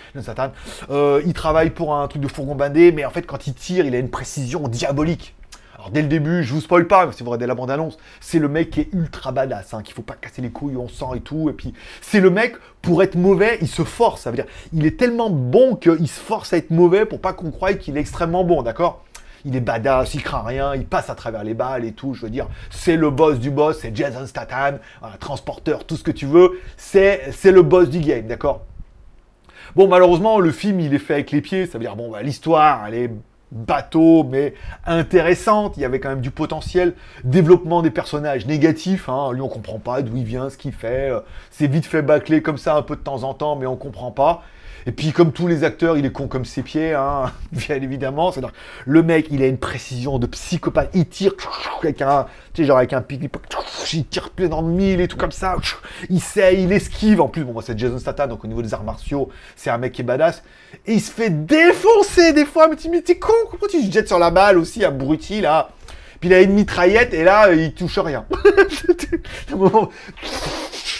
Euh, 0.90 1.22
il 1.26 1.32
travaille 1.32 1.70
pour 1.70 1.94
un 1.94 2.06
truc 2.06 2.22
de 2.22 2.28
fourgon 2.28 2.54
bandé, 2.54 2.92
mais 2.92 3.04
en 3.04 3.10
fait, 3.10 3.22
quand 3.22 3.46
il 3.46 3.54
tire, 3.54 3.86
il 3.86 3.94
a 3.94 3.98
une 3.98 4.10
précision 4.10 4.68
diabolique. 4.68 5.34
Alors 5.80 5.90
dès 5.90 6.02
le 6.02 6.08
début, 6.08 6.44
je 6.44 6.52
vous 6.52 6.60
spoil 6.60 6.86
pas, 6.86 7.10
si 7.10 7.22
vous 7.22 7.30
regardez 7.30 7.46
la 7.46 7.54
bande-annonce, 7.54 7.96
c'est 8.20 8.38
le 8.38 8.48
mec 8.48 8.68
qui 8.68 8.80
est 8.80 8.88
ultra 8.92 9.32
badass, 9.32 9.72
hein, 9.72 9.82
qu'il 9.82 9.94
faut 9.94 10.02
pas 10.02 10.12
casser 10.12 10.42
les 10.42 10.50
couilles, 10.50 10.76
on 10.76 10.88
sent 10.88 11.16
et 11.16 11.20
tout. 11.20 11.48
Et 11.48 11.54
puis 11.54 11.72
c'est 12.02 12.20
le 12.20 12.28
mec, 12.28 12.56
pour 12.82 13.02
être 13.02 13.14
mauvais, 13.14 13.56
il 13.62 13.66
se 13.66 13.82
force. 13.82 14.20
Ça 14.20 14.30
veut 14.30 14.44
il 14.74 14.84
est 14.84 14.98
tellement 14.98 15.30
bon 15.30 15.76
qu'il 15.76 16.06
se 16.06 16.20
force 16.20 16.52
à 16.52 16.58
être 16.58 16.70
mauvais 16.70 17.06
pour 17.06 17.18
pas 17.18 17.32
qu'on 17.32 17.50
croie 17.50 17.72
qu'il 17.72 17.96
est 17.96 18.00
extrêmement 18.00 18.44
bon, 18.44 18.60
d'accord? 18.60 19.02
Il 19.44 19.56
est 19.56 19.60
badass, 19.60 20.14
il 20.14 20.22
craint 20.22 20.42
rien, 20.42 20.74
il 20.74 20.86
passe 20.86 21.10
à 21.10 21.14
travers 21.14 21.44
les 21.44 21.54
balles 21.54 21.84
et 21.84 21.92
tout. 21.92 22.14
Je 22.14 22.22
veux 22.22 22.30
dire, 22.30 22.48
c'est 22.70 22.96
le 22.96 23.10
boss 23.10 23.38
du 23.38 23.50
boss, 23.50 23.78
c'est 23.80 23.94
Jason 23.94 24.26
Statham, 24.26 24.78
transporteur, 25.18 25.84
tout 25.84 25.96
ce 25.96 26.04
que 26.04 26.10
tu 26.10 26.26
veux. 26.26 26.60
C'est, 26.76 27.32
le 27.44 27.62
boss 27.62 27.88
du 27.88 28.00
game, 28.00 28.26
d'accord? 28.26 28.62
Bon, 29.76 29.88
malheureusement, 29.88 30.40
le 30.40 30.50
film, 30.50 30.80
il 30.80 30.94
est 30.94 30.98
fait 30.98 31.14
avec 31.14 31.30
les 31.30 31.40
pieds. 31.40 31.66
Ça 31.66 31.78
veut 31.78 31.84
dire, 31.84 31.96
bon, 31.96 32.10
bah, 32.10 32.22
l'histoire, 32.22 32.86
elle 32.88 32.94
est 32.94 33.10
bateau, 33.52 34.24
mais 34.24 34.54
intéressante. 34.86 35.76
Il 35.76 35.80
y 35.80 35.84
avait 35.84 36.00
quand 36.00 36.08
même 36.08 36.20
du 36.20 36.30
potentiel. 36.30 36.94
Développement 37.24 37.82
des 37.82 37.90
personnages 37.90 38.46
négatifs. 38.46 39.08
Hein. 39.08 39.32
Lui, 39.32 39.40
on 39.40 39.48
comprend 39.48 39.78
pas 39.78 40.02
d'où 40.02 40.16
il 40.16 40.24
vient, 40.24 40.50
ce 40.50 40.56
qu'il 40.56 40.72
fait. 40.72 41.12
C'est 41.50 41.66
vite 41.66 41.86
fait 41.86 42.02
bâclé 42.02 42.42
comme 42.42 42.58
ça 42.58 42.76
un 42.76 42.82
peu 42.82 42.96
de 42.96 43.02
temps 43.02 43.22
en 43.22 43.34
temps, 43.34 43.56
mais 43.56 43.66
on 43.66 43.76
comprend 43.76 44.10
pas. 44.10 44.42
Et 44.86 44.92
puis, 44.92 45.12
comme 45.12 45.32
tous 45.32 45.46
les 45.46 45.64
acteurs, 45.64 45.96
il 45.96 46.06
est 46.06 46.12
con 46.12 46.28
comme 46.28 46.44
ses 46.44 46.62
pieds, 46.62 46.94
hein, 46.94 47.32
bien 47.52 47.76
évidemment. 47.76 48.32
C'est-à-dire, 48.32 48.52
le 48.86 49.02
mec, 49.02 49.26
il 49.30 49.42
a 49.42 49.46
une 49.46 49.58
précision 49.58 50.18
de 50.18 50.26
psychopathe. 50.26 50.90
Il 50.94 51.06
tire 51.06 51.32
avec 51.82 52.02
un, 52.02 52.26
tu 52.52 52.62
sais, 52.62 52.66
genre 52.66 52.78
avec 52.78 52.92
un 52.92 53.02
pic, 53.02 53.22
il 53.92 54.06
tire 54.06 54.30
plein 54.30 54.48
dans 54.48 54.62
le 54.62 54.68
mille 54.68 55.00
et 55.00 55.08
tout 55.08 55.16
comme 55.16 55.32
ça. 55.32 55.56
Il 56.08 56.20
sait, 56.20 56.60
il 56.60 56.72
esquive. 56.72 57.20
En 57.20 57.28
plus, 57.28 57.44
bon, 57.44 57.52
moi, 57.52 57.62
c'est 57.64 57.78
Jason 57.78 57.98
Statham, 57.98 58.30
donc 58.30 58.44
au 58.44 58.48
niveau 58.48 58.62
des 58.62 58.74
arts 58.74 58.84
martiaux, 58.84 59.28
c'est 59.56 59.70
un 59.70 59.78
mec 59.78 59.92
qui 59.92 60.02
est 60.02 60.04
badass. 60.04 60.42
Et 60.86 60.94
il 60.94 61.00
se 61.00 61.10
fait 61.10 61.30
défoncer 61.30 62.32
des 62.32 62.44
fois. 62.44 62.68
Mais 62.68 62.76
tu 62.76 62.88
mais 62.88 63.02
t'es 63.02 63.18
con, 63.18 63.32
pourquoi 63.48 63.68
tu 63.68 63.86
te 63.86 63.92
jettes 63.92 64.08
sur 64.08 64.18
la 64.18 64.30
balle 64.30 64.58
aussi, 64.58 64.84
abruti, 64.84 65.40
là? 65.40 65.70
Puis 66.20 66.28
il 66.28 66.34
a 66.34 66.42
une 66.42 66.52
mitraillette 66.52 67.14
et 67.14 67.24
là, 67.24 67.50
il 67.52 67.72
touche 67.72 67.98
rien. 67.98 68.26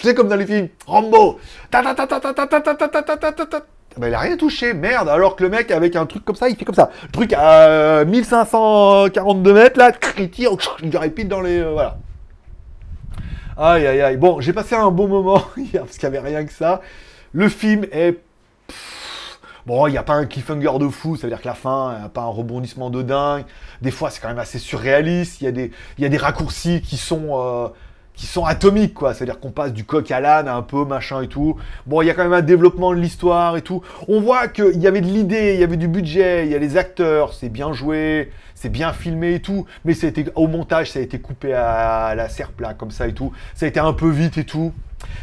C'est 0.01 0.15
comme 0.15 0.27
dans 0.27 0.35
les 0.35 0.45
films. 0.45 0.69
Rambo. 0.85 1.39
Ben, 3.97 4.07
il 4.07 4.13
a 4.13 4.19
rien 4.19 4.37
touché, 4.37 4.73
merde. 4.73 5.09
Alors 5.09 5.35
que 5.35 5.43
le 5.43 5.49
mec, 5.49 5.69
avec 5.71 5.95
un 5.95 6.05
truc 6.05 6.23
comme 6.23 6.35
ça, 6.35 6.49
il 6.49 6.55
fait 6.55 6.65
comme 6.65 6.75
ça. 6.75 6.89
Truc 7.11 7.33
à 7.33 8.05
1542 8.05 9.53
mètres, 9.53 9.77
là, 9.77 9.91
il 10.17 10.29
tire, 10.29 10.51
il 10.81 11.11
pile 11.11 11.27
dans 11.27 11.41
les. 11.41 11.61
voilà. 11.61 11.97
Aïe, 13.57 13.85
aïe, 13.85 14.01
aïe. 14.01 14.17
Bon, 14.17 14.39
j'ai 14.39 14.53
passé 14.53 14.75
un 14.75 14.91
bon 14.91 15.07
moment 15.07 15.43
hier, 15.57 15.83
parce 15.83 15.97
qu'il 15.97 16.09
n'y 16.09 16.17
avait 16.17 16.29
rien 16.29 16.45
que 16.45 16.53
ça. 16.53 16.81
Le 17.33 17.49
film 17.49 17.85
est. 17.91 18.17
Bon, 19.67 19.85
il 19.85 19.91
n'y 19.91 19.97
a 19.97 20.03
pas 20.03 20.15
un 20.15 20.25
cliffhanger 20.25 20.79
de 20.79 20.87
fou, 20.87 21.17
ça 21.17 21.23
veut 21.23 21.29
dire 21.29 21.39
que 21.39 21.47
la 21.47 21.53
fin, 21.53 21.95
il 21.99 22.05
a 22.05 22.09
pas 22.09 22.21
un 22.21 22.29
rebondissement 22.29 22.89
de 22.89 23.03
dingue. 23.03 23.43
Des 23.81 23.91
fois, 23.91 24.09
c'est 24.09 24.19
quand 24.19 24.29
même 24.29 24.39
assez 24.39 24.57
surréaliste. 24.57 25.41
Il 25.41 25.43
y, 25.43 25.47
a 25.47 25.51
des, 25.51 25.71
il 25.99 26.03
y 26.03 26.05
a 26.05 26.09
des 26.09 26.17
raccourcis 26.17 26.81
qui 26.81 26.97
sont 26.97 27.71
qui 28.21 28.27
sont 28.27 28.45
atomiques, 28.45 28.93
quoi. 28.93 29.15
C'est-à-dire 29.15 29.39
qu'on 29.39 29.49
passe 29.49 29.73
du 29.73 29.83
coq 29.83 30.11
à 30.11 30.19
l'âne 30.19 30.47
un 30.47 30.61
peu, 30.61 30.85
machin 30.85 31.23
et 31.23 31.27
tout. 31.27 31.55
Bon, 31.87 32.03
il 32.03 32.05
y 32.05 32.11
a 32.11 32.13
quand 32.13 32.21
même 32.21 32.33
un 32.33 32.43
développement 32.43 32.93
de 32.93 32.99
l'histoire 32.99 33.57
et 33.57 33.63
tout. 33.63 33.81
On 34.07 34.21
voit 34.21 34.47
qu'il 34.47 34.79
y 34.79 34.85
avait 34.85 35.01
de 35.01 35.07
l'idée, 35.07 35.55
il 35.55 35.59
y 35.59 35.63
avait 35.63 35.75
du 35.75 35.87
budget, 35.87 36.45
il 36.45 36.51
y 36.51 36.55
a 36.55 36.59
les 36.59 36.77
acteurs, 36.77 37.33
c'est 37.33 37.49
bien 37.49 37.73
joué, 37.73 38.31
c'est 38.53 38.69
bien 38.69 38.93
filmé 38.93 39.33
et 39.33 39.39
tout. 39.39 39.65
Mais 39.85 39.95
c'était 39.95 40.25
au 40.35 40.47
montage, 40.47 40.91
ça 40.91 40.99
a 40.99 41.01
été 41.01 41.17
coupé 41.17 41.55
à 41.55 42.13
la 42.13 42.29
serpe 42.29 42.61
là, 42.61 42.75
comme 42.75 42.91
ça 42.91 43.07
et 43.07 43.13
tout. 43.13 43.31
Ça 43.55 43.65
a 43.65 43.69
été 43.69 43.79
un 43.79 43.93
peu 43.93 44.11
vite 44.11 44.37
et 44.37 44.45
tout. 44.45 44.71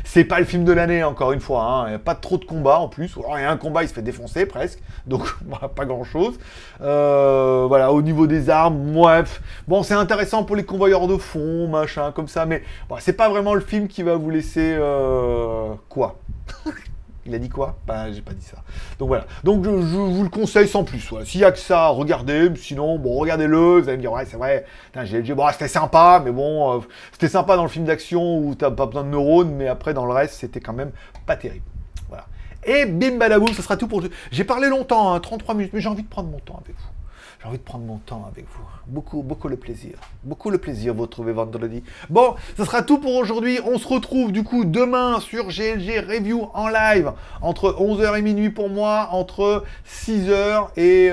C'est 0.04 0.24
pas 0.24 0.38
le 0.38 0.44
film 0.44 0.64
de 0.64 0.72
l'année, 0.72 1.04
encore 1.04 1.32
une 1.32 1.40
fois. 1.40 1.62
Hein. 1.62 1.84
Il 1.86 1.88
n'y 1.90 1.96
a 1.96 1.98
pas 1.98 2.14
trop 2.14 2.38
de 2.38 2.44
combats 2.44 2.78
en 2.78 2.88
plus. 2.88 3.14
Il 3.16 3.40
y 3.40 3.44
a 3.44 3.50
un 3.50 3.56
combat, 3.56 3.82
il 3.82 3.88
se 3.88 3.94
fait 3.94 4.02
défoncer 4.02 4.46
presque. 4.46 4.80
Donc, 5.06 5.26
pas 5.74 5.84
grand 5.84 6.04
chose. 6.04 6.38
Euh, 6.80 7.64
voilà, 7.68 7.92
au 7.92 8.02
niveau 8.02 8.26
des 8.26 8.50
armes, 8.50 8.92
bref. 8.92 9.42
Bon, 9.66 9.82
c'est 9.82 9.94
intéressant 9.94 10.44
pour 10.44 10.56
les 10.56 10.64
convoyeurs 10.64 11.06
de 11.06 11.16
fond, 11.16 11.68
machin, 11.68 12.12
comme 12.12 12.28
ça. 12.28 12.46
Mais 12.46 12.62
c'est 12.98 13.12
pas 13.12 13.28
vraiment 13.28 13.54
le 13.54 13.60
film 13.60 13.88
qui 13.88 14.02
va 14.02 14.16
vous 14.16 14.30
laisser. 14.30 14.74
Euh, 14.78 15.74
quoi 15.88 16.18
Il 17.28 17.34
a 17.34 17.38
dit 17.38 17.50
quoi? 17.50 17.76
Ben, 17.86 18.10
j'ai 18.10 18.22
pas 18.22 18.32
dit 18.32 18.44
ça. 18.44 18.56
Donc 18.98 19.08
voilà. 19.08 19.26
Donc 19.44 19.62
je, 19.62 19.68
vous 19.68 20.22
le 20.22 20.30
conseille 20.30 20.66
sans 20.66 20.82
plus. 20.82 21.12
S'il 21.24 21.42
y 21.42 21.44
a 21.44 21.52
que 21.52 21.58
ça, 21.58 21.88
regardez. 21.88 22.50
Sinon, 22.56 22.98
bon, 22.98 23.18
regardez-le. 23.18 23.80
Vous 23.80 23.88
allez 23.88 23.98
me 23.98 24.02
dire, 24.02 24.12
ouais, 24.12 24.24
c'est 24.24 24.38
vrai. 24.38 24.64
J'ai 25.04 25.34
bon, 25.34 25.46
c'était 25.52 25.68
sympa, 25.68 26.22
mais 26.24 26.32
bon, 26.32 26.78
euh, 26.78 26.80
c'était 27.12 27.28
sympa 27.28 27.56
dans 27.56 27.64
le 27.64 27.68
film 27.68 27.84
d'action 27.84 28.38
où 28.38 28.54
t'as 28.54 28.70
pas 28.70 28.86
besoin 28.86 29.04
de 29.04 29.10
neurones, 29.10 29.50
mais 29.50 29.68
après, 29.68 29.92
dans 29.92 30.06
le 30.06 30.12
reste, 30.12 30.34
c'était 30.34 30.60
quand 30.60 30.72
même 30.72 30.92
pas 31.26 31.36
terrible. 31.36 31.66
Voilà. 32.08 32.24
Et 32.64 32.86
bim 32.86 33.18
badaboum, 33.18 33.48
ce 33.48 33.60
sera 33.60 33.76
tout 33.76 33.88
pour. 33.88 34.02
J'ai 34.32 34.44
parlé 34.44 34.68
longtemps, 34.68 35.20
33 35.20 35.52
hein, 35.54 35.58
minutes, 35.58 35.72
mais 35.74 35.80
j'ai 35.82 35.88
envie 35.88 36.02
de 36.02 36.08
prendre 36.08 36.30
mon 36.30 36.38
temps 36.38 36.60
avec 36.64 36.74
vous. 36.76 36.97
J'ai 37.40 37.46
envie 37.46 37.58
de 37.58 37.62
prendre 37.62 37.84
mon 37.84 37.98
temps 37.98 38.28
avec 38.28 38.46
vous. 38.50 38.64
Beaucoup, 38.88 39.22
beaucoup 39.22 39.46
le 39.46 39.56
plaisir. 39.56 39.92
Beaucoup 40.24 40.50
le 40.50 40.58
plaisir 40.58 40.92
vous 40.92 41.02
retrouver 41.02 41.32
vendredi. 41.32 41.84
Bon, 42.10 42.34
ce 42.56 42.64
sera 42.64 42.82
tout 42.82 42.98
pour 42.98 43.14
aujourd'hui. 43.14 43.60
On 43.64 43.78
se 43.78 43.86
retrouve 43.86 44.32
du 44.32 44.42
coup 44.42 44.64
demain 44.64 45.20
sur 45.20 45.46
GLG 45.46 46.00
Review 46.00 46.48
en 46.52 46.66
live 46.66 47.12
entre 47.40 47.76
11h 47.78 48.18
et 48.18 48.22
minuit 48.22 48.50
pour 48.50 48.68
moi, 48.68 49.10
entre 49.12 49.62
6h 49.86 50.70
et 50.76 51.10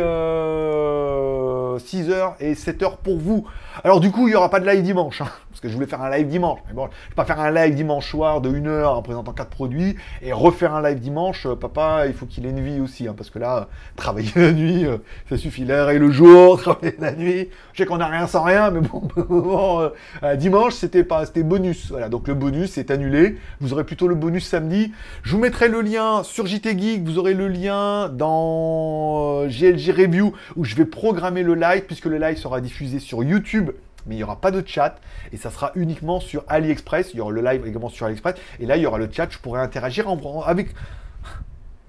6h 1.78 2.34
et 2.40 2.54
7h 2.56 2.98
pour 3.04 3.20
vous. 3.20 3.46
Alors 3.84 4.00
du 4.00 4.10
coup, 4.10 4.28
il 4.28 4.32
n'y 4.32 4.36
aura 4.36 4.50
pas 4.50 4.60
de 4.60 4.68
live 4.68 4.82
dimanche, 4.82 5.22
hein, 5.22 5.28
parce 5.50 5.60
que 5.60 5.68
je 5.68 5.74
voulais 5.74 5.86
faire 5.86 6.02
un 6.02 6.10
live 6.10 6.28
dimanche. 6.28 6.60
Mais 6.68 6.74
bon, 6.74 6.86
je 6.86 7.10
vais 7.10 7.16
pas 7.16 7.26
faire 7.26 7.40
un 7.40 7.52
live 7.52 7.76
dimanche 7.76 8.10
soir 8.10 8.42
de 8.42 8.50
1 8.50 8.66
heure 8.66 8.98
en 8.98 9.02
présentant 9.02 9.34
4 9.34 9.50
produits 9.50 9.96
et 10.22 10.34
refaire 10.34 10.74
un 10.74 10.82
live 10.82 11.00
dimanche. 11.00 11.46
Euh, 11.46 11.56
papa, 11.56 12.08
il 12.08 12.14
faut 12.14 12.26
qu'il 12.26 12.46
ait 12.46 12.50
une 12.50 12.64
vie 12.64 12.80
aussi, 12.80 13.08
hein, 13.08 13.14
parce 13.16 13.30
que 13.30 13.38
là, 13.38 13.68
travailler 13.96 14.32
la 14.36 14.54
nuit, 14.54 14.86
euh, 14.86 14.98
ça 15.30 15.38
suffit. 15.38 15.66
L'air 15.66 15.90
et 15.90 16.00
le 16.00 16.12
jour, 16.16 16.60
travailler 16.62 16.96
la 17.00 17.14
nuit. 17.14 17.50
Je 17.74 17.84
sais 17.84 17.86
qu'on 17.86 17.98
n'a 17.98 18.08
rien 18.08 18.28
sans 18.28 18.44
rien, 18.44 18.72
mais 18.72 18.82
bon, 18.82 19.02
bon 19.16 19.92
dimanche, 20.38 20.74
c'était 20.74 21.04
pas, 21.04 21.26
c'était 21.26 21.44
bonus. 21.44 21.92
Voilà, 21.92 22.10
donc 22.10 22.28
le 22.28 22.34
bonus 22.34 22.78
est 22.78 22.90
annulé. 22.90 23.38
Vous 23.60 23.74
aurez 23.74 23.84
plutôt 23.84 24.08
le 24.08 24.16
bonus 24.16 24.48
samedi. 24.48 24.92
Je 25.24 25.32
vous 25.32 25.40
mettrai 25.40 25.68
le 25.68 25.82
lien 25.82 26.24
sur 26.24 26.48
JT 26.48 26.78
Geek. 26.78 27.04
Vous 27.04 27.20
aurez 27.20 27.34
le 27.34 27.48
lien 27.48 28.10
dans 28.10 29.46
GLG 29.46 29.92
Review 29.92 30.34
où 30.56 30.64
je 30.64 30.76
vais 30.76 30.86
programmer 30.86 31.44
le 31.44 31.56
live 31.56 31.84
puisque 31.86 32.06
le 32.06 32.18
live 32.18 32.38
sera 32.38 32.62
diffusé 32.62 33.00
sur 33.00 33.24
YouTube 33.24 33.72
mais 34.06 34.16
il 34.16 34.18
n'y 34.18 34.24
aura 34.24 34.40
pas 34.40 34.52
de 34.52 34.64
chat 34.66 35.00
et 35.34 35.38
ça 35.38 35.50
sera 35.50 35.72
uniquement 35.76 36.20
sur 36.20 36.44
AliExpress. 36.48 37.14
Il 37.14 37.18
y 37.18 37.22
aura 37.22 37.32
le 37.32 37.42
live 37.42 37.66
également 37.66 37.90
sur 37.90 38.06
AliExpress 38.06 38.36
et 38.60 38.66
là 38.66 38.78
il 38.78 38.84
y 38.84 38.86
aura 38.86 38.98
le 38.98 39.10
chat. 39.12 39.28
Je 39.30 39.40
pourrai 39.40 39.62
interagir 39.62 40.06
avec 40.46 40.70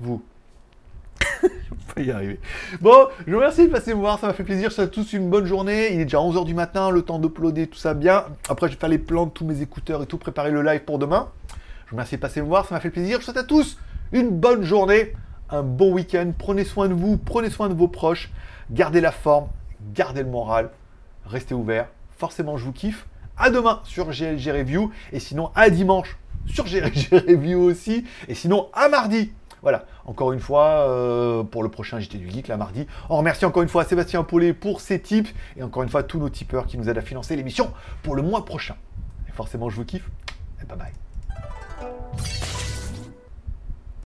vous. 0.01 0.23
Vais 1.97 2.05
y 2.05 2.11
arriver. 2.11 2.41
Bon, 2.81 3.09
je 3.27 3.33
vous 3.33 3.39
remercie 3.39 3.67
de 3.67 3.73
passer 3.73 3.95
me 3.95 4.01
voir, 4.01 4.19
ça 4.19 4.27
m'a 4.27 4.33
fait 4.33 4.45
plaisir. 4.45 4.65
Je 4.65 4.77
vous 4.77 4.83
souhaite 4.83 4.91
tous 4.91 5.13
une 5.13 5.31
bonne 5.31 5.47
journée. 5.47 5.93
Il 5.93 6.01
est 6.01 6.05
déjà 6.05 6.19
11h 6.19 6.45
du 6.45 6.55
matin, 6.55 6.91
le 6.91 7.03
temps 7.03 7.19
d'uploader 7.19 7.67
tout 7.67 7.79
ça 7.79 7.95
bien. 7.95 8.25
Après, 8.49 8.69
je 8.69 8.73
vais 8.75 8.79
faire 8.79 8.89
les 8.89 8.99
plans 8.99 9.27
de 9.27 9.31
tous 9.31 9.45
mes 9.45 9.63
écouteurs 9.63 10.03
et 10.03 10.07
tout, 10.07 10.19
préparer 10.19 10.51
le 10.51 10.63
live 10.63 10.85
pour 10.85 10.99
demain. 10.99 11.31
Je 11.87 11.91
vous 11.91 11.97
remercie 11.97 12.17
de 12.17 12.21
passer 12.21 12.41
me 12.41 12.47
voir, 12.47 12.67
ça 12.67 12.75
m'a 12.75 12.81
fait 12.81 12.91
plaisir. 12.91 13.17
Je 13.21 13.27
vous 13.27 13.33
souhaite 13.33 13.37
à 13.37 13.45
tous 13.45 13.79
une 14.13 14.31
bonne 14.31 14.63
journée, 14.63 15.13
un 15.51 15.63
bon 15.63 15.93
week-end. 15.93 16.33
Prenez 16.37 16.65
soin 16.65 16.89
de 16.89 16.95
vous, 16.95 17.17
prenez 17.17 17.51
soin 17.51 17.69
de 17.69 17.75
vos 17.75 17.89
proches. 17.89 18.31
Gardez 18.71 19.01
la 19.01 19.13
forme, 19.13 19.49
gardez 19.95 20.23
le 20.23 20.29
moral, 20.29 20.71
restez 21.25 21.55
ouverts. 21.55 21.89
Forcément, 22.19 22.57
je 22.57 22.65
vous 22.65 22.73
kiffe. 22.73 23.07
À 23.39 23.51
demain 23.51 23.81
sur 23.85 24.11
GLG 24.11 24.51
Review. 24.51 24.91
Et 25.13 25.21
sinon, 25.21 25.51
à 25.55 25.71
dimanche 25.71 26.17
sur 26.47 26.65
GLG 26.65 27.09
Review 27.13 27.61
aussi. 27.61 28.05
Et 28.29 28.35
sinon, 28.35 28.69
à 28.73 28.89
mardi. 28.89 29.33
Voilà, 29.67 29.85
encore 30.05 30.33
une 30.33 30.39
fois, 30.39 30.89
euh, 30.89 31.43
pour 31.43 31.65
le 31.65 31.69
prochain 31.69 31.99
JT 31.99 32.19
du 32.19 32.31
Geek, 32.31 32.47
la 32.47 32.57
mardi. 32.57 32.87
On 33.11 33.17
remercie 33.17 33.45
encore 33.45 33.65
une 33.65 33.69
fois 33.69 33.83
Sébastien 33.83 34.23
Paulet 34.23 34.53
pour 34.53 34.81
ses 34.81 35.01
tips. 35.03 35.35
Et 35.57 35.63
encore 35.65 35.83
une 35.83 35.89
fois, 35.89 36.05
tous 36.05 36.21
nos 36.21 36.29
tipeurs 36.29 36.67
qui 36.67 36.79
nous 36.79 36.89
aident 36.89 36.99
à 36.99 37.03
financer 37.03 37.35
l'émission 37.35 37.73
pour 38.05 38.15
le 38.15 38.23
mois 38.23 38.45
prochain. 38.45 38.77
Et 39.29 39.33
forcément, 39.33 39.69
je 39.69 39.75
vous 39.75 39.85
kiffe. 39.85 40.09
Bye 40.69 40.79
bye. 40.79 42.66